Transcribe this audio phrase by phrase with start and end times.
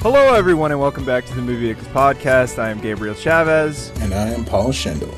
[0.00, 2.58] Hello, everyone, and welcome back to the Movie X podcast.
[2.58, 3.90] I am Gabriel Chavez.
[4.00, 5.12] And I am Paul Schendel.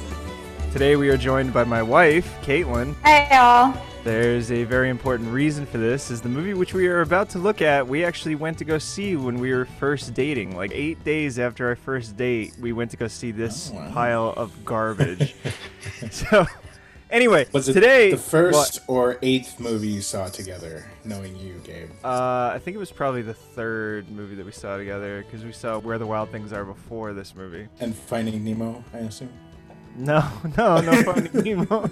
[0.72, 2.94] Today, we are joined by my wife, Caitlin.
[3.04, 3.74] Hey, y'all.
[4.04, 6.10] There's a very important reason for this.
[6.10, 8.78] Is the movie which we are about to look at, we actually went to go
[8.78, 10.56] see when we were first dating.
[10.56, 13.90] Like eight days after our first date, we went to go see this Oh, wow.
[13.92, 15.34] pile of garbage.
[16.10, 16.46] so,
[17.10, 21.90] anyway, Was it today the first or eighth movie you saw together, knowing you, Gabe?
[22.04, 25.52] Uh, I think it was probably the third movie that we saw together because we
[25.52, 27.68] saw Where the Wild Things Are before this movie.
[27.80, 29.30] And Finding Nemo, I assume?
[29.96, 30.26] No,
[30.56, 31.90] no, no Finding Nemo.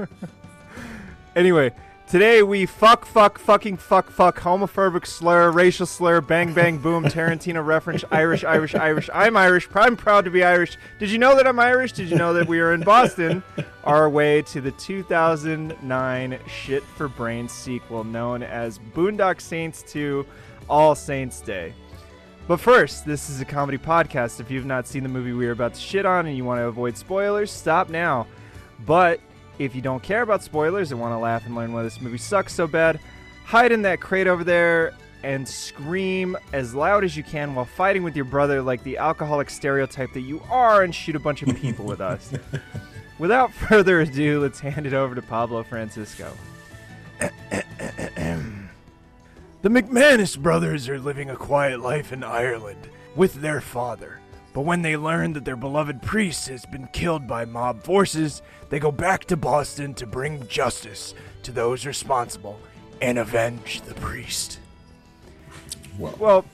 [1.36, 1.72] anyway,
[2.10, 7.64] today we fuck, fuck, fucking fuck, fuck, homophobic slur, racial slur, bang, bang, boom, Tarantino
[7.64, 9.08] reference, Irish, Irish, Irish.
[9.14, 9.68] I'm Irish.
[9.74, 10.76] I'm proud to be Irish.
[10.98, 11.92] Did you know that I'm Irish?
[11.92, 13.44] Did you know that we are in Boston?
[13.84, 20.26] Our way to the 2009 Shit for Brains sequel known as Boondock Saints 2
[20.68, 21.72] All Saints Day.
[22.48, 24.40] But first, this is a comedy podcast.
[24.40, 26.58] If you've not seen the movie we are about to shit on and you want
[26.58, 28.26] to avoid spoilers, stop now.
[28.84, 29.20] But
[29.60, 32.16] if you don't care about spoilers and want to laugh and learn why this movie
[32.16, 32.98] sucks so bad,
[33.44, 38.02] hide in that crate over there and scream as loud as you can while fighting
[38.02, 41.54] with your brother like the alcoholic stereotype that you are and shoot a bunch of
[41.56, 42.32] people with us.
[43.18, 46.32] Without further ado, let's hand it over to Pablo Francisco.
[49.62, 54.19] The McManus brothers are living a quiet life in Ireland with their father.
[54.52, 58.78] But when they learn that their beloved priest has been killed by mob forces, they
[58.80, 62.58] go back to Boston to bring justice to those responsible
[63.00, 64.58] and avenge the priest.
[65.98, 66.44] Well, Well,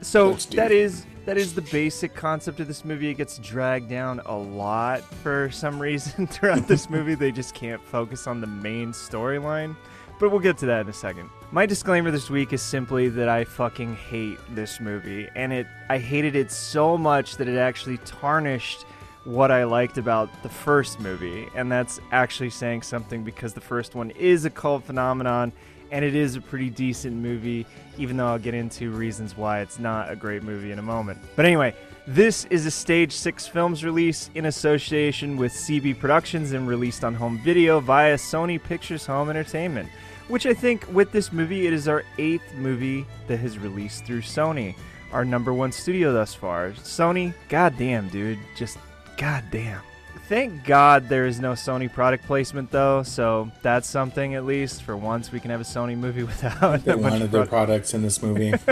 [0.00, 0.78] so Let's do that it.
[0.78, 3.08] is that is the basic concept of this movie.
[3.10, 7.16] It gets dragged down a lot for some reason throughout this movie.
[7.16, 9.76] They just can't focus on the main storyline.
[10.20, 11.28] But we'll get to that in a second.
[11.52, 15.98] My disclaimer this week is simply that I fucking hate this movie, and it I
[15.98, 18.82] hated it so much that it actually tarnished
[19.24, 23.94] what I liked about the first movie, and that's actually saying something because the first
[23.94, 25.52] one is a cult phenomenon
[25.92, 27.64] and it is a pretty decent movie,
[27.96, 31.20] even though I'll get into reasons why it's not a great movie in a moment.
[31.36, 31.76] But anyway,
[32.08, 37.14] this is a Stage 6 Films release in association with CB Productions and released on
[37.14, 39.88] home video via Sony Pictures Home Entertainment,
[40.28, 44.22] which I think with this movie, it is our eighth movie that has released through
[44.22, 44.74] Sony,
[45.12, 46.70] our number one studio thus far.
[46.72, 48.78] Sony, goddamn, dude, just
[49.16, 49.80] goddamn.
[50.28, 54.82] Thank God there is no Sony product placement though, so that's something at least.
[54.82, 57.46] For once, we can have a Sony movie without they a bunch wanted of their
[57.46, 57.50] product.
[57.50, 58.52] products in this movie.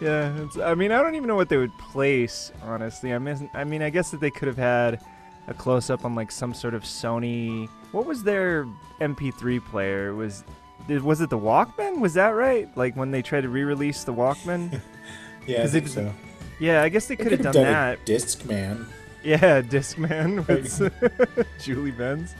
[0.00, 2.52] Yeah, it's, I mean, I don't even know what they would place.
[2.62, 5.00] Honestly, I mean, I mean, I guess that they could have had
[5.48, 7.66] a close up on like some sort of Sony.
[7.96, 8.66] What was their
[9.00, 10.14] MP3 player?
[10.14, 10.44] Was
[10.86, 11.98] was it the Walkman?
[11.98, 12.68] Was that right?
[12.76, 14.82] Like when they tried to re-release the Walkman?
[15.46, 16.12] yeah, I 'Cause think it- so.
[16.60, 18.04] yeah, I guess they They could have done done that.
[18.04, 18.84] Discman.
[19.24, 22.34] Yeah, Discman with Julie Benz.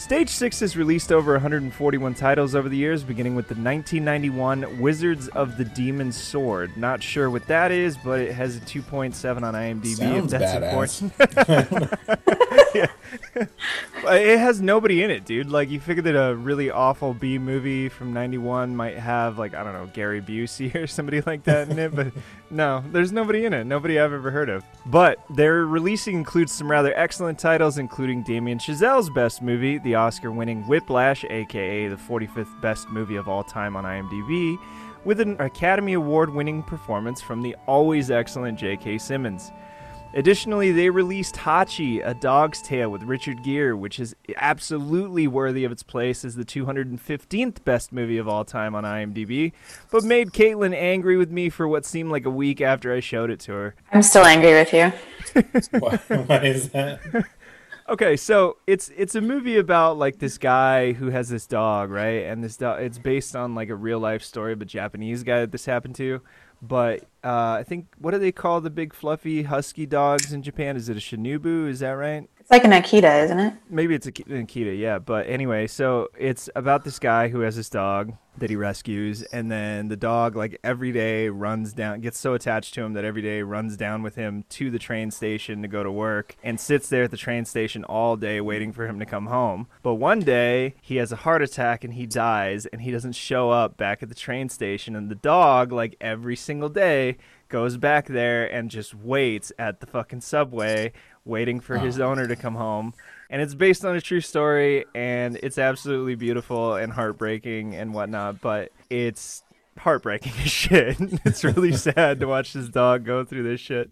[0.00, 5.28] Stage 6 has released over 141 titles over the years, beginning with the 1991 Wizards
[5.28, 6.74] of the Demon Sword.
[6.74, 9.96] Not sure what that is, but it has a 2.7 on IMDb.
[9.96, 11.02] Sounds if that's badass.
[11.02, 12.40] important.
[14.02, 15.50] It has nobody in it, dude.
[15.50, 19.62] Like, you figure that a really awful B movie from 91 might have, like, I
[19.62, 22.12] don't know, Gary Busey or somebody like that in it, but
[22.50, 23.64] no, there's nobody in it.
[23.64, 24.64] Nobody I've ever heard of.
[24.86, 30.30] But their releasing includes some rather excellent titles, including Damien Chazelle's best movie, the Oscar
[30.30, 34.58] winning Whiplash, aka the 45th best movie of all time on IMDb,
[35.04, 38.98] with an Academy Award winning performance from the always excellent J.K.
[38.98, 39.50] Simmons.
[40.12, 45.70] Additionally, they released Hachi, A Dog's Tale with Richard Gere, which is absolutely worthy of
[45.70, 49.52] its place as the 215th best movie of all time on IMDb,
[49.92, 53.30] but made Caitlin angry with me for what seemed like a week after I showed
[53.30, 53.74] it to her.
[53.92, 54.92] I'm still angry with you.
[55.78, 57.00] why, why is that?
[57.90, 62.24] Okay, so it's it's a movie about like this guy who has this dog, right?
[62.24, 65.40] And this dog it's based on like a real life story of a Japanese guy
[65.40, 66.20] that this happened to.
[66.62, 70.76] But uh, I think what do they call the big fluffy husky dogs in Japan?
[70.76, 71.68] Is it a Shinobu?
[71.68, 72.30] Is that right?
[72.50, 73.54] It's like an Akita, isn't it?
[73.68, 74.98] Maybe it's a Ki- Akita, yeah.
[74.98, 79.52] But anyway, so it's about this guy who has this dog that he rescues, and
[79.52, 83.22] then the dog, like every day, runs down, gets so attached to him that every
[83.22, 86.88] day runs down with him to the train station to go to work, and sits
[86.88, 89.68] there at the train station all day waiting for him to come home.
[89.84, 93.50] But one day, he has a heart attack and he dies, and he doesn't show
[93.50, 97.16] up back at the train station, and the dog, like every single day,
[97.48, 100.92] goes back there and just waits at the fucking subway
[101.24, 102.08] waiting for his oh.
[102.08, 102.94] owner to come home.
[103.28, 108.40] And it's based on a true story, and it's absolutely beautiful and heartbreaking and whatnot.
[108.40, 109.44] But it's
[109.78, 110.96] heartbreaking as shit.
[111.24, 113.90] it's really sad to watch this dog go through this shit.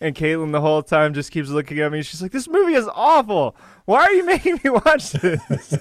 [0.00, 2.02] And Caitlin the whole time just keeps looking at me.
[2.02, 3.56] She's like, "This movie is awful.
[3.84, 5.78] Why are you making me watch this?"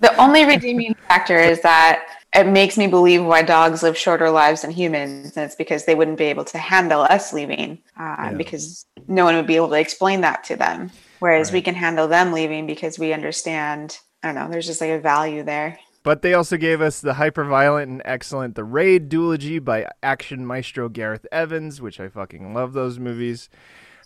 [0.00, 4.62] The only redeeming factor is that it makes me believe why dogs live shorter lives
[4.62, 8.32] than humans, and it's because they wouldn't be able to handle us leaving, uh, Yeah.
[8.36, 10.90] because no one would be able to explain that to them.
[11.18, 13.98] Whereas we can handle them leaving because we understand.
[14.22, 14.48] I don't know.
[14.50, 15.78] There's just like a value there.
[16.02, 20.46] But they also gave us the hyper violent and excellent The Raid duology by action
[20.46, 23.50] maestro Gareth Evans, which I fucking love those movies.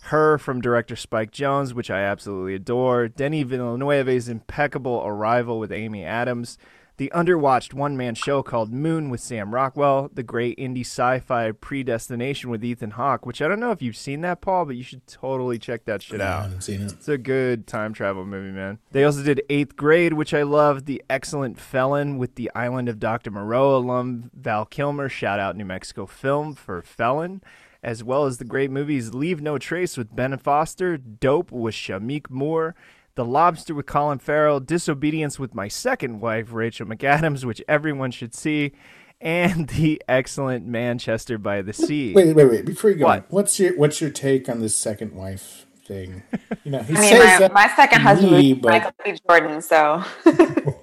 [0.03, 3.07] Her from director Spike Jonze, which I absolutely adore.
[3.07, 6.57] Denis Villeneuve's impeccable Arrival with Amy Adams.
[6.97, 10.09] The underwatched one man show called Moon with Sam Rockwell.
[10.13, 13.97] The great indie sci fi Predestination with Ethan Hawke, which I don't know if you've
[13.97, 16.43] seen that, Paul, but you should totally check that shit I out.
[16.43, 16.93] haven't seen it.
[16.93, 18.79] It's a good time travel movie, man.
[18.91, 20.85] They also did Eighth Grade, which I love.
[20.85, 23.29] The Excellent Felon with the Island of Dr.
[23.29, 25.09] Moreau alum Val Kilmer.
[25.09, 27.41] Shout out New Mexico Film for Felon.
[27.83, 32.29] As well as the great movies Leave No Trace with Ben Foster, Dope with Shameik
[32.31, 32.73] Moore,
[33.15, 38.33] The Lobster with Colin Farrell, Disobedience with my second wife, Rachel McAdams, which everyone should
[38.33, 38.73] see,
[39.21, 42.13] and the excellent Manchester by the Sea.
[42.13, 42.65] Wait, wait, wait.
[42.65, 43.19] Before you go, What?
[43.19, 46.23] on, what's your what's your take on this second wife thing?
[46.65, 48.91] You know, he I mean, says my, that my second husband me, was but Michael
[49.05, 49.17] B.
[49.27, 50.03] Jordan, so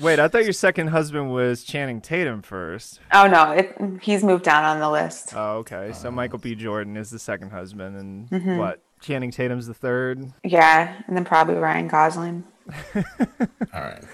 [0.00, 2.98] Wait, I thought your second husband was Channing Tatum first.
[3.12, 5.32] oh no, it, he's moved down on the list.
[5.36, 5.92] Oh, okay.
[5.94, 6.56] So Michael B.
[6.56, 8.56] Jordan is the second husband, and Mm-hmm.
[8.56, 8.82] what?
[9.00, 10.32] Channing Tatum's the third.
[10.44, 12.44] Yeah, and then probably Ryan Gosling.
[12.94, 13.02] all
[13.74, 14.04] right.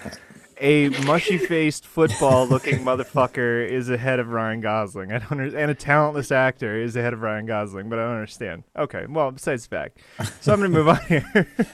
[0.59, 5.11] A mushy-faced football-looking motherfucker is ahead of Ryan Gosling.
[5.11, 5.61] I don't understand.
[5.61, 8.63] And a talentless actor is ahead of Ryan Gosling, but I don't understand.
[8.75, 9.99] Okay, well, besides the fact.
[10.41, 11.47] So I'm gonna move on here.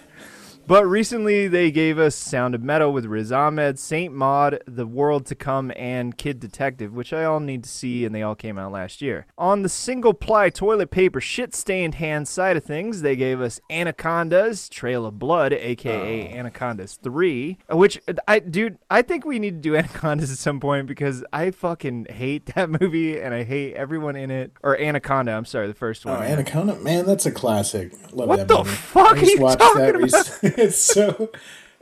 [0.65, 5.25] But recently they gave us Sound of Metal with Riz Ahmed, Saint Maud, The World
[5.25, 8.57] to Come, and Kid Detective, which I all need to see, and they all came
[8.57, 9.25] out last year.
[9.37, 13.59] On the single ply toilet paper shit stained hand side of things, they gave us
[13.69, 16.37] Anacondas, Trail of Blood, aka oh.
[16.37, 20.61] Anacondas 3, uh, which I dude, I think we need to do Anacondas at some
[20.61, 24.53] point because I fucking hate that movie and I hate everyone in it.
[24.63, 26.15] Or Anaconda, I'm sorry, the first one.
[26.17, 27.91] Oh, Anaconda, man, that's a classic.
[28.13, 28.69] Love What that the movie.
[28.69, 30.39] fuck are you talking about?
[30.57, 31.31] it's so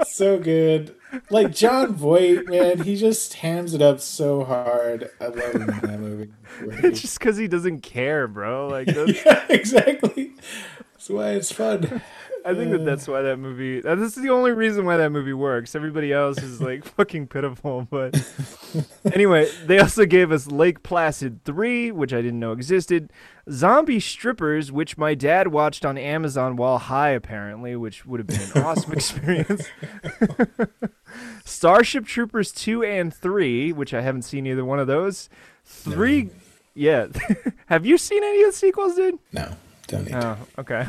[0.06, 0.96] so good.
[1.30, 5.10] Like Jon Voight, man, he just hams it up so hard.
[5.20, 6.32] I love him in that movie.
[6.84, 8.68] It's just because he doesn't care, bro.
[8.68, 8.88] Like,
[9.26, 10.34] yeah, exactly.
[10.94, 12.02] That's why it's fun.
[12.46, 13.82] I think that that's why that movie.
[13.82, 15.76] This is the only reason why that movie works.
[15.76, 17.88] Everybody else is like fucking pitiful.
[17.90, 18.22] But
[19.14, 23.12] anyway, they also gave us Lake Placid 3, which I didn't know existed.
[23.50, 28.42] Zombie Strippers, which my dad watched on Amazon while high, apparently, which would have been
[28.56, 29.68] an awesome experience.
[31.46, 35.30] Starship Troopers 2 and 3, which I haven't seen either one of those.
[35.66, 36.30] Three.
[36.74, 37.08] Yeah.
[37.68, 39.20] have you seen any of the sequels, dude?
[39.34, 39.56] No,
[39.88, 40.38] don't need to.
[40.58, 40.86] Oh, okay.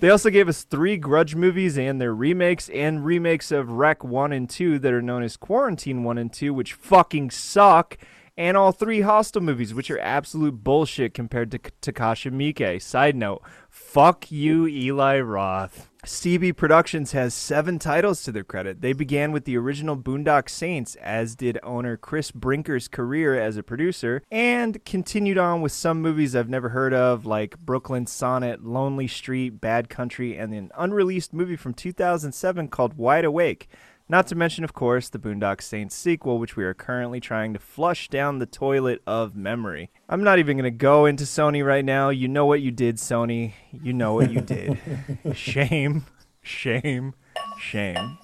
[0.00, 4.32] They also gave us three Grudge movies and their remakes, and remakes of Rec 1
[4.32, 7.98] and 2 that are known as Quarantine 1 and 2, which fucking suck,
[8.36, 12.80] and all three Hostel movies, which are absolute bullshit compared to Takashi Miike.
[12.80, 15.87] Side note, fuck you, Eli Roth.
[16.08, 18.80] CB Productions has seven titles to their credit.
[18.80, 23.62] They began with the original Boondock Saints, as did owner Chris Brinker's career as a
[23.62, 29.06] producer, and continued on with some movies I've never heard of, like Brooklyn Sonnet, Lonely
[29.06, 33.68] Street, Bad Country, and an unreleased movie from 2007 called Wide Awake.
[34.10, 37.58] Not to mention, of course, the Boondock Saints sequel, which we are currently trying to
[37.58, 39.90] flush down the toilet of memory.
[40.08, 42.08] I'm not even going to go into Sony right now.
[42.08, 43.52] You know what you did, Sony.
[43.70, 44.78] You know what you did.
[45.34, 46.06] shame,
[46.42, 47.14] shame,
[47.60, 48.18] shame.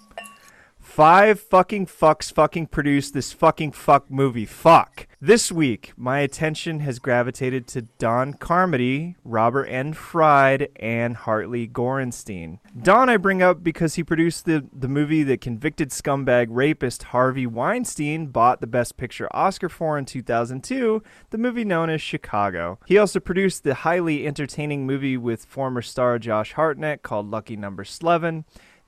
[0.95, 4.47] Five fucking fucks fucking produced this fucking fuck movie.
[4.47, 5.09] Fuck.
[5.21, 9.93] This week, my attention has gravitated to Don Carmody, Robert N.
[9.93, 12.61] Fried, and Hartley Gorenstein.
[12.81, 17.45] Don I bring up because he produced the, the movie that convicted scumbag rapist Harvey
[17.49, 22.79] Weinstein bought the Best Picture Oscar for in 2002, the movie known as Chicago.
[22.87, 27.83] He also produced the highly entertaining movie with former star Josh Hartnett called Lucky Number
[27.83, 28.45] Slevin.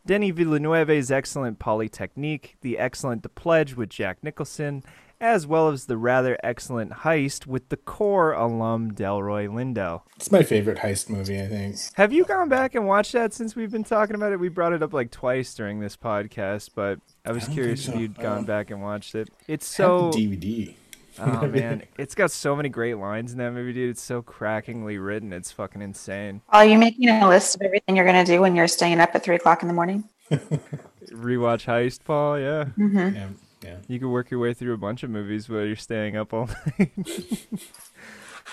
[0.06, 4.84] Denis Villeneuve's excellent Polytechnique, the excellent The Pledge with Jack Nicholson,
[5.20, 10.02] as well as the rather excellent Heist with the core alum Delroy Lindo.
[10.16, 11.76] It's my favorite heist movie, I think.
[11.94, 14.38] Have you gone back and watched that since we've been talking about it?
[14.38, 17.96] We brought it up like twice during this podcast, but I was I curious think
[17.96, 19.28] if you'd gone Um, back and watched it.
[19.48, 20.74] It's so the DVD.
[21.20, 23.90] oh man, it's got so many great lines in that movie, dude.
[23.90, 25.32] It's so crackingly written.
[25.32, 26.42] It's fucking insane.
[26.50, 29.14] Are you making a list of everything you're going to do when you're staying up
[29.14, 30.04] at three o'clock in the morning?
[30.30, 32.38] Rewatch Heist, Paul.
[32.38, 32.64] Yeah.
[32.76, 33.14] Mm-hmm.
[33.16, 33.28] Yeah,
[33.62, 33.76] Yeah.
[33.88, 36.48] You could work your way through a bunch of movies while you're staying up all
[36.78, 36.90] night.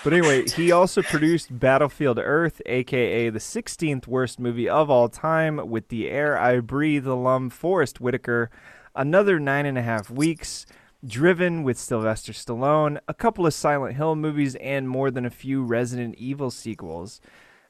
[0.02, 5.68] but anyway, he also produced Battlefield Earth, aka the 16th worst movie of all time,
[5.68, 8.50] with the air I breathe alum Forrest Whitaker,
[8.94, 10.66] another nine and a half weeks,
[11.06, 15.62] Driven with Sylvester Stallone, a couple of Silent Hill movies, and more than a few
[15.62, 17.20] Resident Evil sequels.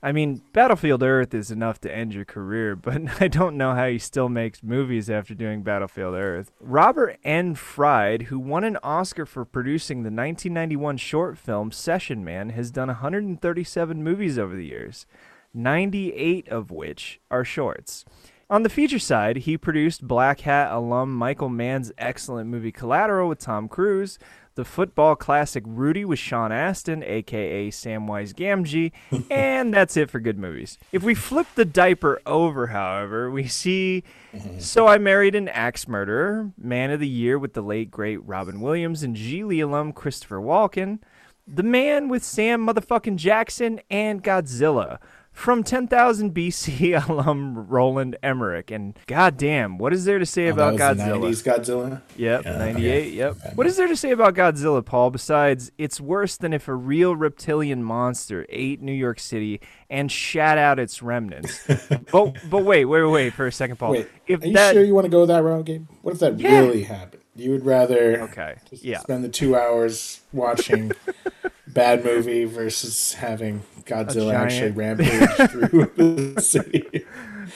[0.05, 3.89] I mean, Battlefield Earth is enough to end your career, but I don't know how
[3.89, 6.53] he still makes movies after doing Battlefield Earth.
[6.61, 7.57] Robert N.
[7.57, 12.89] Fried, who won an Oscar for producing the 1991 short film Session Man, has done
[12.89, 15.07] 137 movies over the years,
[15.53, 18.05] 98 of which are shorts.
[18.55, 23.67] On the feature side, he produced Blackhat alum Michael Mann's excellent movie Collateral with Tom
[23.67, 24.17] Cruise,
[24.55, 28.93] the football classic Rudy with Sean Astin, aka Samwise Gamgee,
[29.29, 30.79] and that's it for good movies.
[30.93, 34.61] If we flip the diaper over, however, we see mm-hmm.
[34.61, 38.61] So I Married an Axe Murderer, Man of the Year with the late great Robin
[38.61, 41.01] Williams and Gigli alum Christopher Walken,
[41.45, 45.01] The Man with Sam motherfucking Jackson, and Godzilla
[45.35, 48.71] from 10,000 BC alum Roland Emmerich.
[48.71, 51.21] And goddamn, what is there to say Oh, about Godzilla?
[51.21, 52.03] the 90s Godzilla.
[52.17, 53.11] Yep, Yeah, 98, okay.
[53.11, 53.37] yep.
[53.57, 57.17] What is there to say about Godzilla, Paul, besides it's worse than if a real
[57.17, 59.61] reptilian monster ate New York City
[59.91, 61.67] and shat out its remnants?
[62.13, 63.91] but but wait, wait, wait for a second, Paul.
[63.91, 65.87] Wait, if are you that sure you want to go that route, Gabe?
[66.03, 66.61] What if that Yeah.
[66.61, 67.23] really happened?
[67.37, 68.55] You would rather Okay.
[68.71, 69.01] just Yeah.
[69.01, 70.93] spend the two hours watching
[71.75, 77.05] bad movie versus having Godzilla actually rampage through the city.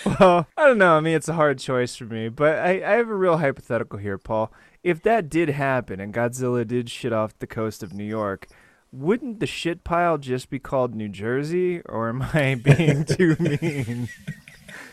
[0.04, 0.96] Well, I don't know.
[0.96, 3.98] I mean, it's a hard choice for me, but I, I have a real hypothetical
[3.98, 4.52] here, Paul.
[4.82, 8.46] If that did happen and Godzilla did shit off the coast of New York,
[8.92, 14.08] wouldn't the shit pile just be called New Jersey, or am I being too mean?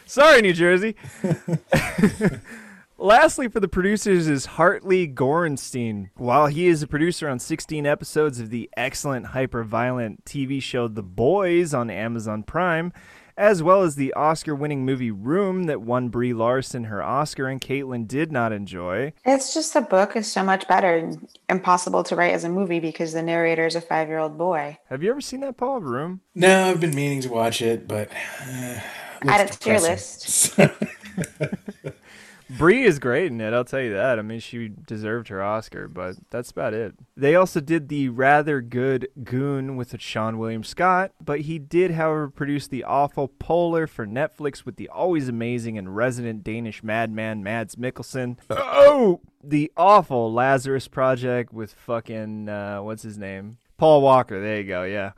[0.05, 0.95] Sorry, New Jersey.
[3.05, 6.09] Lastly, for the producers is Hartley Gorenstein.
[6.15, 11.03] While he is a producer on 16 episodes of the excellent hyper-violent TV show The
[11.03, 12.91] Boys on Amazon Prime,
[13.37, 18.07] as well as the Oscar-winning movie Room that won Brie Larson her Oscar and Caitlin
[18.07, 19.13] did not enjoy.
[19.23, 22.79] It's just the book is so much better and impossible to write as a movie
[22.79, 24.79] because the narrator is a five year old boy.
[24.89, 25.79] Have you ever seen that, Paul?
[25.79, 26.21] Room?
[26.33, 28.09] No, I've been meaning to watch it, but
[28.41, 28.79] uh,
[29.27, 30.71] Add it to your depressing.
[32.49, 34.19] Brie is great in it, I'll tell you that.
[34.19, 36.93] I mean, she deserved her Oscar, but that's about it.
[37.17, 42.29] They also did the rather good Goon with Seann William Scott, but he did, however,
[42.29, 47.75] produce the awful Polar for Netflix with the always amazing and resident Danish madman Mads
[47.75, 48.37] Mikkelsen.
[48.77, 49.21] Oh!
[49.43, 53.57] The awful Lazarus Project with fucking, uh, what's his name?
[53.77, 54.41] Paul Walker.
[54.41, 55.11] There you go, yeah.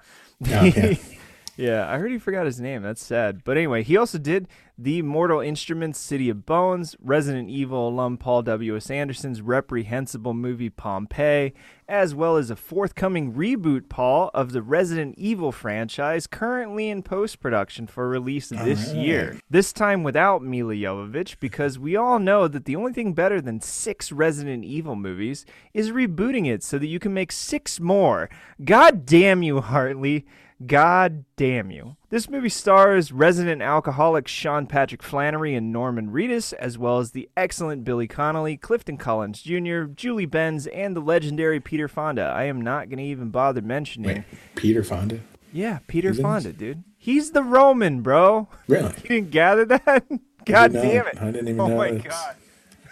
[0.46, 1.00] Okay.
[1.58, 2.84] Yeah, I heard he forgot his name.
[2.84, 3.44] That's sad.
[3.44, 8.44] But anyway, he also did the Mortal Instruments City of Bones, Resident Evil alum Paul
[8.44, 8.92] W.S.
[8.92, 11.54] Anderson's reprehensible movie Pompeii,
[11.88, 17.40] as well as a forthcoming reboot, Paul, of the Resident Evil franchise, currently in post
[17.40, 19.06] production for release this Alright.
[19.06, 19.40] year.
[19.50, 23.62] This time without Milla Jovovich, because we all know that the only thing better than
[23.62, 25.44] six Resident Evil movies
[25.74, 28.30] is rebooting it so that you can make six more.
[28.64, 30.28] God damn you, Hartley.
[30.66, 31.98] God damn you.
[32.10, 37.30] This movie stars resident alcoholic Sean Patrick Flanery and Norman Reedus, as well as the
[37.38, 42.24] excellent Billy Connolly, Clifton Collins Jr., Julie Benz, and the legendary Peter Fonda.
[42.24, 44.26] I am not going to even bother mentioning.
[44.32, 45.20] Wait, Peter Fonda?
[45.54, 46.84] Yeah, Peter He's Fonda, dude.
[46.98, 48.48] He's the Roman, bro.
[48.68, 48.94] Really?
[49.04, 50.06] You didn't gather that?
[50.46, 51.22] God damn it.
[51.22, 52.04] I didn't even oh know my this.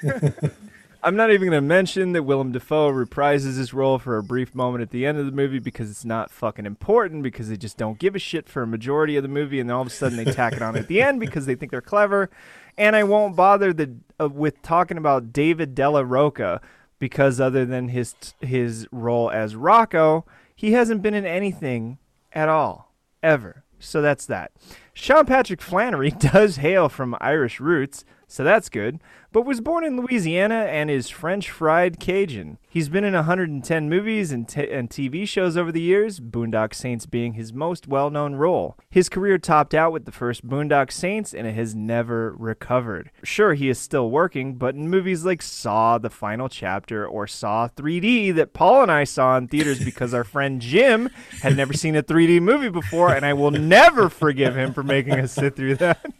[0.03, 0.51] god.
[1.05, 4.55] I'm not even going to mention that Willem Dafoe reprises his role for a brief
[4.55, 7.77] moment at the end of the movie because it's not fucking important because they just
[7.77, 9.91] don't give a shit for a majority of the movie and then all of a
[9.91, 12.31] sudden they tack it on at the end because they think they're clever.
[12.75, 16.59] And I won't bother the, uh, with talking about David Della Rocco
[16.97, 21.99] because other than his his role as Rocco, he hasn't been in anything
[22.33, 23.63] at all ever.
[23.77, 24.53] So that's that.
[24.93, 28.99] Sean Patrick Flanery does hail from Irish roots, so that's good,
[29.35, 32.57] but was born in Louisiana and is French fried Cajun.
[32.69, 37.05] He's been in 110 movies and, t- and TV shows over the years, Boondock Saints
[37.05, 38.77] being his most well known role.
[38.89, 43.11] His career topped out with the first Boondock Saints and it has never recovered.
[43.23, 47.67] Sure, he is still working, but in movies like Saw, The Final Chapter, or Saw
[47.67, 51.09] 3D that Paul and I saw in theaters because our friend Jim
[51.41, 55.15] had never seen a 3D movie before, and I will never forgive him for making
[55.15, 56.05] us sit through that.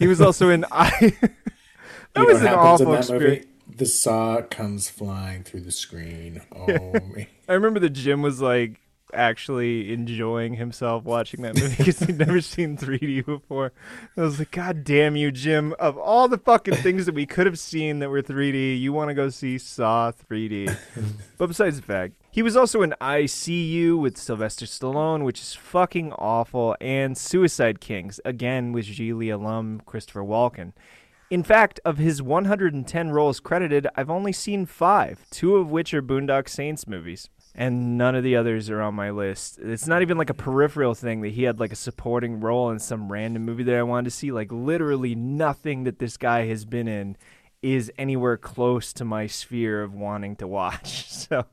[0.00, 1.16] He was also in I.
[2.14, 3.44] that was an awful experience.
[3.46, 3.76] movie?
[3.76, 6.42] The saw comes flying through the screen.
[6.56, 6.66] Oh,
[7.14, 7.28] me.
[7.48, 8.80] I remember the Jim was like
[9.14, 13.72] actually enjoying himself watching that movie because he'd never seen 3D before.
[14.16, 15.74] I was like, God damn you, Jim!
[15.78, 19.08] Of all the fucking things that we could have seen that were 3D, you want
[19.08, 20.76] to go see Saw 3D.
[21.38, 26.12] but besides the fact, he was also in ICU with Sylvester Stallone, which is fucking
[26.14, 30.72] awful, and Suicide Kings, again with Gigli alum Christopher Walken.
[31.34, 36.00] In fact, of his 110 roles credited, I've only seen five, two of which are
[36.00, 37.28] Boondock Saints movies.
[37.56, 39.58] And none of the others are on my list.
[39.58, 42.78] It's not even like a peripheral thing that he had like a supporting role in
[42.78, 44.30] some random movie that I wanted to see.
[44.30, 47.16] Like, literally nothing that this guy has been in
[47.62, 51.10] is anywhere close to my sphere of wanting to watch.
[51.24, 51.46] So,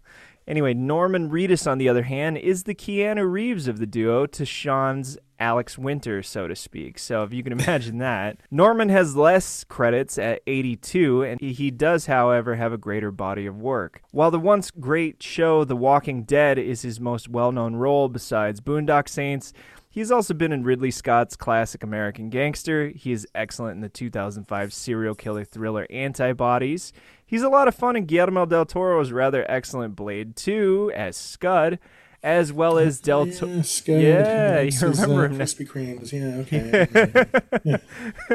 [0.47, 4.45] Anyway, Norman Reedus, on the other hand, is the Keanu Reeves of the duo to
[4.45, 6.99] Sean's Alex Winter, so to speak.
[6.99, 8.37] So if you can imagine that.
[8.49, 13.59] Norman has less credits at 82, and he does, however, have a greater body of
[13.59, 14.01] work.
[14.11, 18.61] While the once great show The Walking Dead is his most well known role besides
[18.61, 19.51] Boondock Saints,
[19.93, 22.87] He's also been in Ridley Scott's classic American Gangster.
[22.95, 26.93] He is excellent in the 2005 serial killer thriller Antibodies.
[27.25, 31.77] He's a lot of fun in Guillermo del Toro's rather excellent Blade 2 as Scud,
[32.23, 33.63] as well as Del Toro.
[33.85, 33.97] Yeah.
[33.97, 35.43] Yeah, you is, remember uh, him now.
[35.43, 36.11] Krispy Kremes.
[36.11, 37.79] Yeah, okay.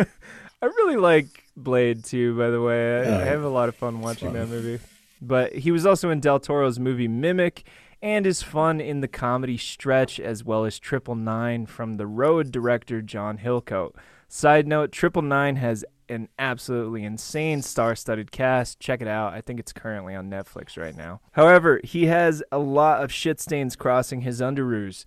[0.62, 3.00] I really like Blade 2, by the way.
[3.00, 4.82] I, Oh, I have a lot of fun watching that movie.
[5.20, 7.62] But he was also in Del Toro's movie Mimic
[8.02, 12.52] and is fun in the comedy Stretch as well as Triple Nine from the Road
[12.52, 13.94] director John Hillcoat.
[14.28, 18.80] Side note, Triple Nine has an absolutely insane star-studded cast.
[18.80, 19.32] Check it out.
[19.32, 21.20] I think it's currently on Netflix right now.
[21.32, 25.04] However, he has a lot of shit stains crossing his underoos.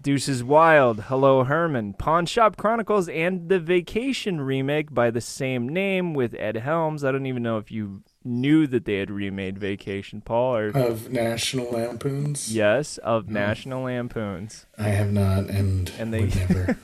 [0.00, 6.12] Deuces Wild, Hello Herman, Pawn Shop Chronicles, and the Vacation remake by the same name
[6.12, 7.04] with Ed Helms.
[7.04, 11.10] I don't even know if you knew that they had remade Vacation, Paul, or of
[11.12, 12.52] National Lampoons.
[12.52, 14.66] yes, of National Lampoons.
[14.76, 16.76] I have not, and, And they- never.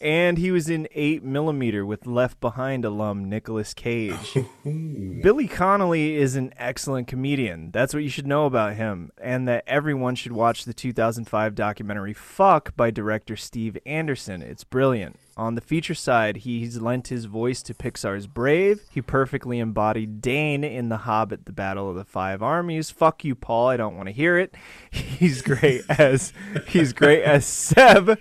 [0.00, 4.34] And he was in 8 Millimeter with Left Behind alum Nicolas Cage.
[4.64, 7.70] Billy Connolly is an excellent comedian.
[7.70, 9.10] That's what you should know about him.
[9.20, 14.40] And that everyone should watch the 2005 documentary Fuck by director Steve Anderson.
[14.40, 15.18] It's brilliant.
[15.36, 18.82] On the feature side, he's lent his voice to Pixar's Brave.
[18.90, 22.90] He perfectly embodied Dáin in The Hobbit, The Battle of the Five Armies.
[22.90, 23.68] Fuck you, Paul.
[23.68, 24.54] I don't want to hear it.
[24.90, 26.32] He's great as
[26.68, 28.18] he's great as Seb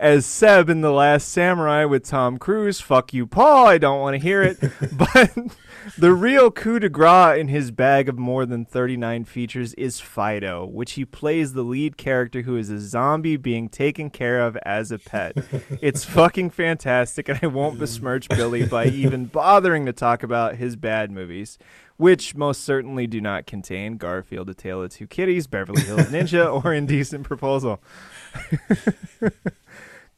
[0.00, 2.80] as Seb in The Last Samurai with Tom Cruise.
[2.80, 3.66] Fuck you, Paul.
[3.66, 4.58] I don't want to hear it.
[4.92, 5.30] but
[5.98, 10.64] the real coup de grace in his bag of more than 39 features is Fido,
[10.64, 14.90] which he plays the lead character who is a zombie being taken care of as
[14.90, 15.36] a pet.
[15.82, 20.76] It's fucking fantastic, and I won't besmirch Billy by even bothering to talk about his
[20.76, 21.58] bad movies.
[21.96, 26.64] Which most certainly do not contain Garfield, A Tale of Two Kitties, Beverly Hills Ninja,
[26.64, 27.82] or Indecent Proposal.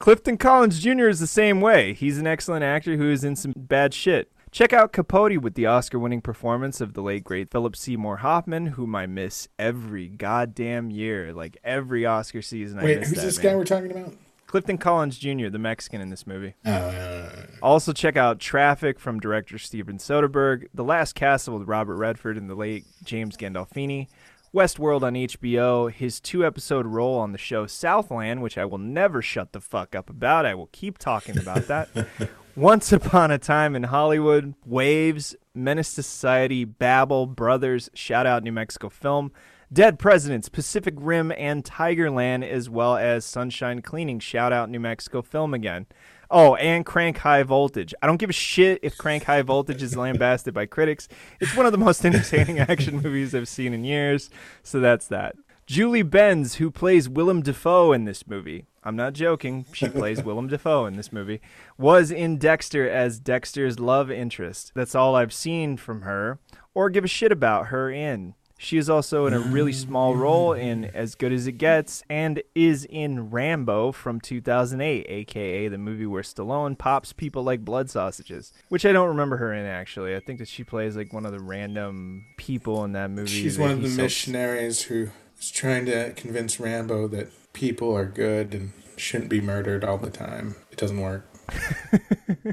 [0.03, 1.07] Clifton Collins Jr.
[1.07, 1.95] is the same way.
[1.95, 4.33] He's an excellent actor who is in some bad shit.
[4.51, 8.67] Check out Capote with the Oscar winning performance of the late great Philip Seymour Hoffman,
[8.67, 11.33] whom I miss every goddamn year.
[11.33, 13.53] Like every Oscar season, I Wait, miss who's that this man.
[13.53, 14.13] guy we're talking about?
[14.49, 16.55] Clifton Collins Jr., the Mexican in this movie.
[16.65, 17.31] Uh,
[17.63, 22.51] Also, check out Traffic from director Steven Soderbergh, The Last Castle with Robert Redford and
[22.51, 24.09] the late James Gandolfini,
[24.55, 29.23] Westworld on HBO, his two episode role on the show Southland, which I will never
[29.23, 30.45] shut the fuck up about.
[30.45, 31.89] I will keep talking about that.
[32.55, 38.53] Once Upon a Time in Hollywood, Waves, Menace to Society, Babel, Brothers, Shout Out New
[38.53, 39.33] Mexico Film,
[39.73, 45.23] Dead Presidents, Pacific Rim, and Tigerland, as well as Sunshine Cleaning, Shout Out New Mexico
[45.23, 45.87] Film again.
[46.35, 47.93] Oh, and Crank High Voltage.
[48.01, 51.07] I don't give a shit if Crank High Voltage is lambasted by critics.
[51.41, 54.31] It's one of the most entertaining action movies I've seen in years,
[54.63, 55.37] so that's that.
[55.67, 60.49] Julie Benz, who plays Willem Dafoe in this movie, I'm not joking, she plays Willem
[60.49, 61.43] Dafoe in this movie,
[61.77, 64.73] was in Dexter as Dexter's love interest.
[64.75, 66.39] That's all I've seen from her,
[66.73, 68.37] or give a shit about her in.
[68.63, 72.41] She is also in a really small role in As Good as It Gets and
[72.55, 78.53] is in Rambo from 2008, aka the movie where Stallone pops people like blood sausages,
[78.69, 80.15] which I don't remember her in actually.
[80.15, 83.29] I think that she plays like one of the random people in that movie.
[83.29, 85.09] she's that one of the so- missionaries who
[85.41, 90.11] is trying to convince Rambo that people are good and shouldn't be murdered all the
[90.11, 90.55] time.
[90.71, 91.27] It doesn't work.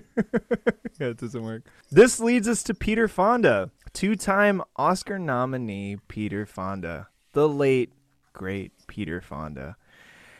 [0.99, 1.63] yeah, it doesn't work.
[1.91, 7.91] This leads us to Peter Fonda, two time Oscar nominee Peter Fonda, the late,
[8.33, 9.75] great Peter Fonda.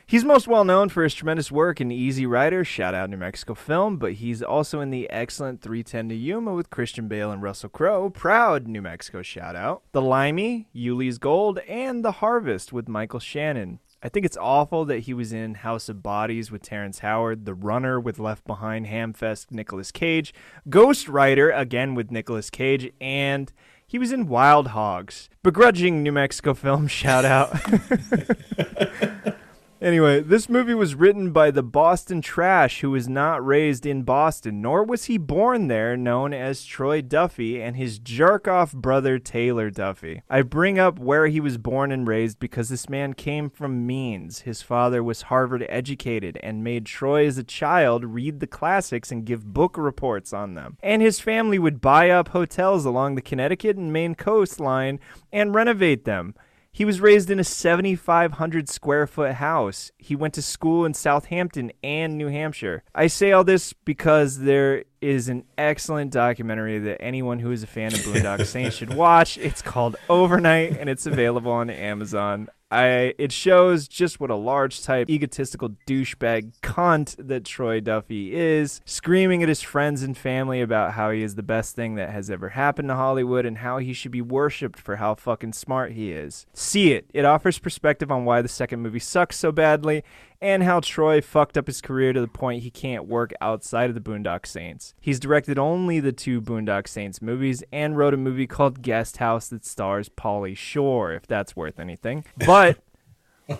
[0.09, 3.53] He's most well known for his tremendous work in Easy Rider, shout out New Mexico
[3.53, 7.69] film, but he's also in the excellent 310 to Yuma with Christian Bale and Russell
[7.69, 9.83] Crowe, proud New Mexico shout out.
[9.91, 13.81] The Limey, Ulee's Gold, and The Harvest with Michael Shannon.
[14.01, 17.53] I think it's awful that he was in House of Bodies with Terrence Howard, The
[17.53, 20.33] Runner with Left Behind, Hamfest, Nicolas Cage,
[20.69, 23.51] Ghost Rider again with Nicolas Cage, and
[23.85, 25.29] he was in Wild Hogs.
[25.43, 27.53] Begrudging New Mexico film shout out.
[29.81, 34.61] Anyway, this movie was written by the Boston Trash, who was not raised in Boston,
[34.61, 39.69] nor was he born there, known as Troy Duffy, and his jerk off brother Taylor
[39.69, 40.21] Duffy.
[40.29, 44.41] I bring up where he was born and raised because this man came from means.
[44.41, 49.23] His father was Harvard educated and made Troy as a child read the classics and
[49.23, 50.75] give book reports on them.
[50.83, 54.99] And his family would buy up hotels along the Connecticut and Maine coastline
[55.31, 56.35] and renovate them.
[56.71, 59.91] He was raised in a 7,500 square foot house.
[59.97, 62.83] He went to school in Southampton and New Hampshire.
[62.93, 67.67] I say all this because there is an excellent documentary that anyone who is a
[67.67, 69.37] fan of Boondock Saints should watch.
[69.37, 72.49] It's called Overnight and it's available on Amazon.
[72.71, 78.81] I it shows just what a large type egotistical douchebag cunt that Troy Duffy is,
[78.85, 82.29] screaming at his friends and family about how he is the best thing that has
[82.29, 86.11] ever happened to Hollywood and how he should be worshipped for how fucking smart he
[86.11, 86.45] is.
[86.53, 87.09] See it.
[87.13, 90.03] It offers perspective on why the second movie sucks so badly
[90.41, 93.95] and how Troy fucked up his career to the point he can't work outside of
[93.95, 94.93] the Boondock Saints.
[94.99, 99.47] He's directed only the two Boondock Saints movies and wrote a movie called Guest House
[99.49, 102.25] that stars Pauly Shore, if that's worth anything.
[102.45, 102.79] But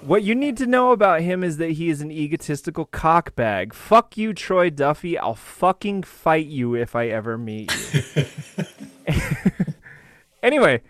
[0.02, 3.74] what you need to know about him is that he is an egotistical cockbag.
[3.74, 5.18] Fuck you, Troy Duffy.
[5.18, 8.26] I'll fucking fight you if I ever meet you.
[10.44, 10.82] anyway,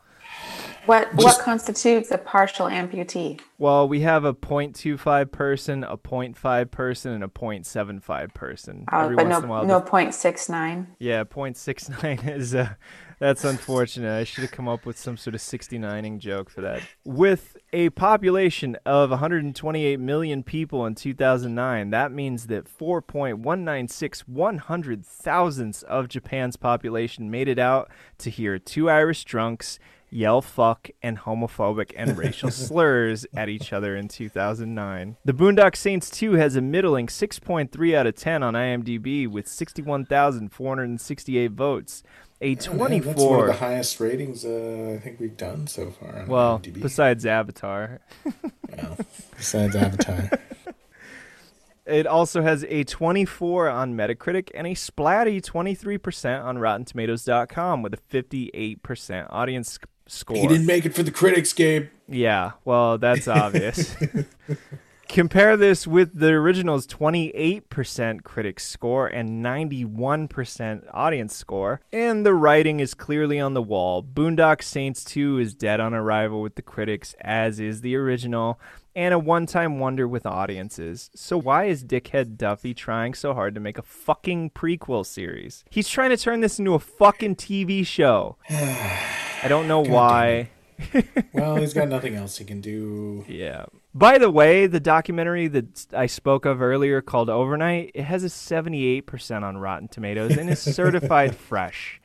[0.88, 3.40] What what constitutes a partial amputee?
[3.60, 8.86] Well, we have a 0.25 person, a 0.5 person, and a 0.75 person.
[8.92, 10.88] Uh, Every but once no in a while, no the- point six nine.
[10.98, 12.70] yeah, 0.69 is uh,
[13.22, 14.18] that's unfortunate.
[14.18, 16.82] I should have come up with some sort of 69ing joke for that.
[17.06, 25.06] With a population of 128 million people in 2009, that means that 4.196 one hundred
[25.06, 29.78] thousandths of Japan's population made it out to hear two Irish drunks
[30.12, 35.18] yell fuck and homophobic and racial slurs at each other in 2009.
[35.26, 41.52] The Boondock Saints 2 has a middling 6.3 out of 10 on IMDb with 61,468
[41.52, 42.04] votes.
[42.42, 46.22] A Man, that's one of the highest ratings uh, I think we've done so far.
[46.22, 46.82] On well, IMDb.
[46.82, 48.02] besides Avatar.
[48.78, 48.98] Well,
[49.38, 50.30] besides Avatar.
[51.86, 57.98] It also has a 24 on Metacritic and a splatty 23% on RottenTomatoes.com with a
[57.98, 60.38] 58% audience sc- score.
[60.38, 61.88] he didn't make it for the critics, Gabe.
[62.08, 63.96] Yeah, well, that's obvious.
[65.12, 72.80] Compare this with the original's 28% critic score and 91% audience score, and the writing
[72.80, 74.02] is clearly on the wall.
[74.02, 78.58] Boondock Saints 2 is dead on arrival with the critics, as is the original,
[78.96, 81.10] and a one time wonder with audiences.
[81.14, 85.66] So, why is Dickhead Duffy trying so hard to make a fucking prequel series?
[85.70, 88.38] He's trying to turn this into a fucking TV show.
[88.50, 90.50] I don't know damn why.
[91.34, 93.26] Well, he's got nothing else he can do.
[93.28, 93.66] Yeah.
[93.94, 98.28] By the way, the documentary that I spoke of earlier called Overnight, it has a
[98.28, 102.00] 78% on Rotten Tomatoes and is certified fresh.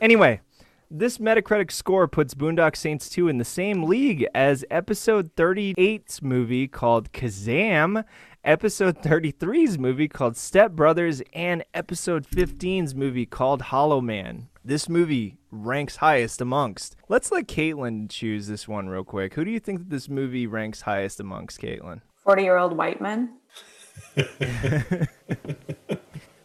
[0.00, 0.40] Anyway,
[0.88, 6.68] this Metacritic score puts Boondock Saints 2 in the same league as episode 38's movie
[6.68, 8.04] called Kazam,
[8.44, 14.48] episode 33's movie called Step Brothers, and episode 15's movie called Hollow Man.
[14.66, 16.96] This movie ranks highest amongst.
[17.08, 19.34] Let's let Caitlin choose this one real quick.
[19.34, 22.00] Who do you think that this movie ranks highest amongst, Caitlin?
[22.16, 23.36] Forty year old white men.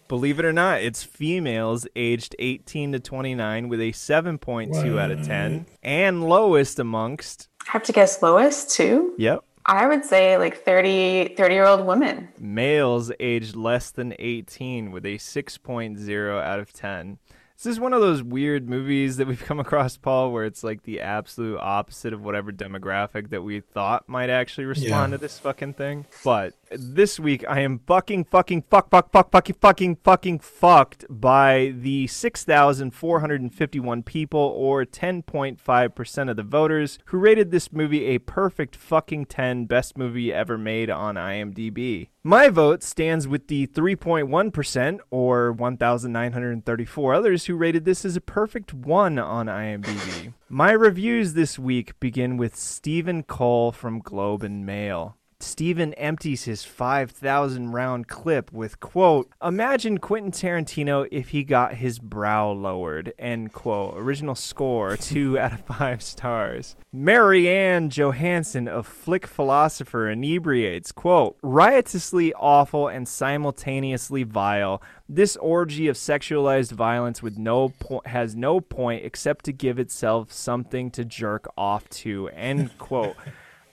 [0.08, 5.26] Believe it or not, it's females aged 18 to 29 with a 7.2 out of
[5.26, 5.66] 10.
[5.82, 9.16] And lowest amongst, I have to guess lowest too.
[9.18, 12.30] yep, I would say like 30 30 year old women.
[12.38, 17.18] males aged less than 18 with a 6.0 out of 10.
[17.64, 20.82] This is one of those weird movies that we've come across, Paul, where it's like
[20.82, 25.18] the absolute opposite of whatever demographic that we thought might actually respond Yeah.
[25.18, 26.08] to this fucking thing.
[26.24, 31.76] But this week, I am fucking, fucking, fuck, fuck, fuck, fucking, fucking, fucking fucked by
[31.78, 39.26] the 6,451 people, or 10.5% of the voters, who rated this movie a perfect fucking
[39.28, 42.08] 10 best movie ever made on IMDb.
[42.24, 48.76] My vote stands with the 3.1%, or 1,934 others who rated this as a perfect
[48.76, 50.36] 1 on IMDb.
[50.48, 55.18] My reviews this week begin with Stephen Cole from Globe and Mail.
[55.44, 62.00] Steven empties his 5,000 round clip with, quote, Imagine Quentin Tarantino if he got his
[62.00, 63.96] brow lowered, end quote.
[63.98, 66.76] Original score, 2 out of 5 stars.
[66.96, 74.82] MaryAnn Johanson of Flick Philosopher inebriates, quote, riotously awful and simultaneously vile.
[75.08, 80.32] This orgy of sexualized violence with no po- has no point except to give itself
[80.32, 83.16] something to jerk off to, end quote.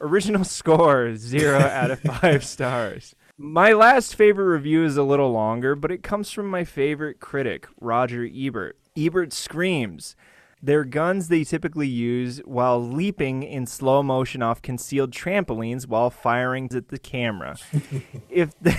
[0.01, 3.15] Original score, zero out of five stars.
[3.37, 7.69] My last favorite review is a little longer, but it comes from my favorite critic,
[7.81, 8.77] Roger Ebert.
[8.97, 10.17] Ebert screams.
[10.61, 16.69] They're guns they typically use while leaping in slow motion off concealed trampolines while firing
[16.75, 17.57] at the camera.
[18.29, 18.77] if they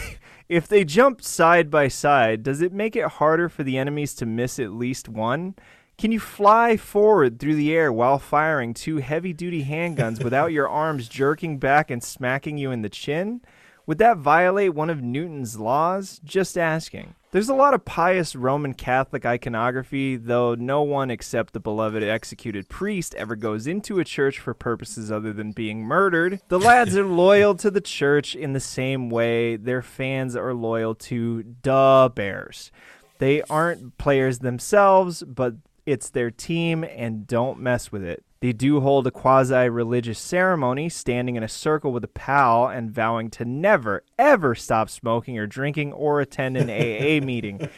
[0.49, 4.25] if they jump side by side, does it make it harder for the enemies to
[4.25, 5.55] miss at least one?
[5.99, 10.69] Can you fly forward through the air while firing two heavy duty handguns without your
[10.69, 13.41] arms jerking back and smacking you in the chin?
[13.85, 16.21] Would that violate one of Newton's laws?
[16.23, 17.15] Just asking.
[17.31, 22.69] There's a lot of pious Roman Catholic iconography, though no one except the beloved executed
[22.69, 26.39] priest ever goes into a church for purposes other than being murdered.
[26.47, 30.95] The lads are loyal to the church in the same way their fans are loyal
[30.95, 32.71] to the Bears.
[33.17, 38.23] They aren't players themselves, but it's their team and don't mess with it.
[38.41, 42.89] They do hold a quasi religious ceremony, standing in a circle with a pal and
[42.89, 47.69] vowing to never, ever stop smoking or drinking or attend an AA meeting.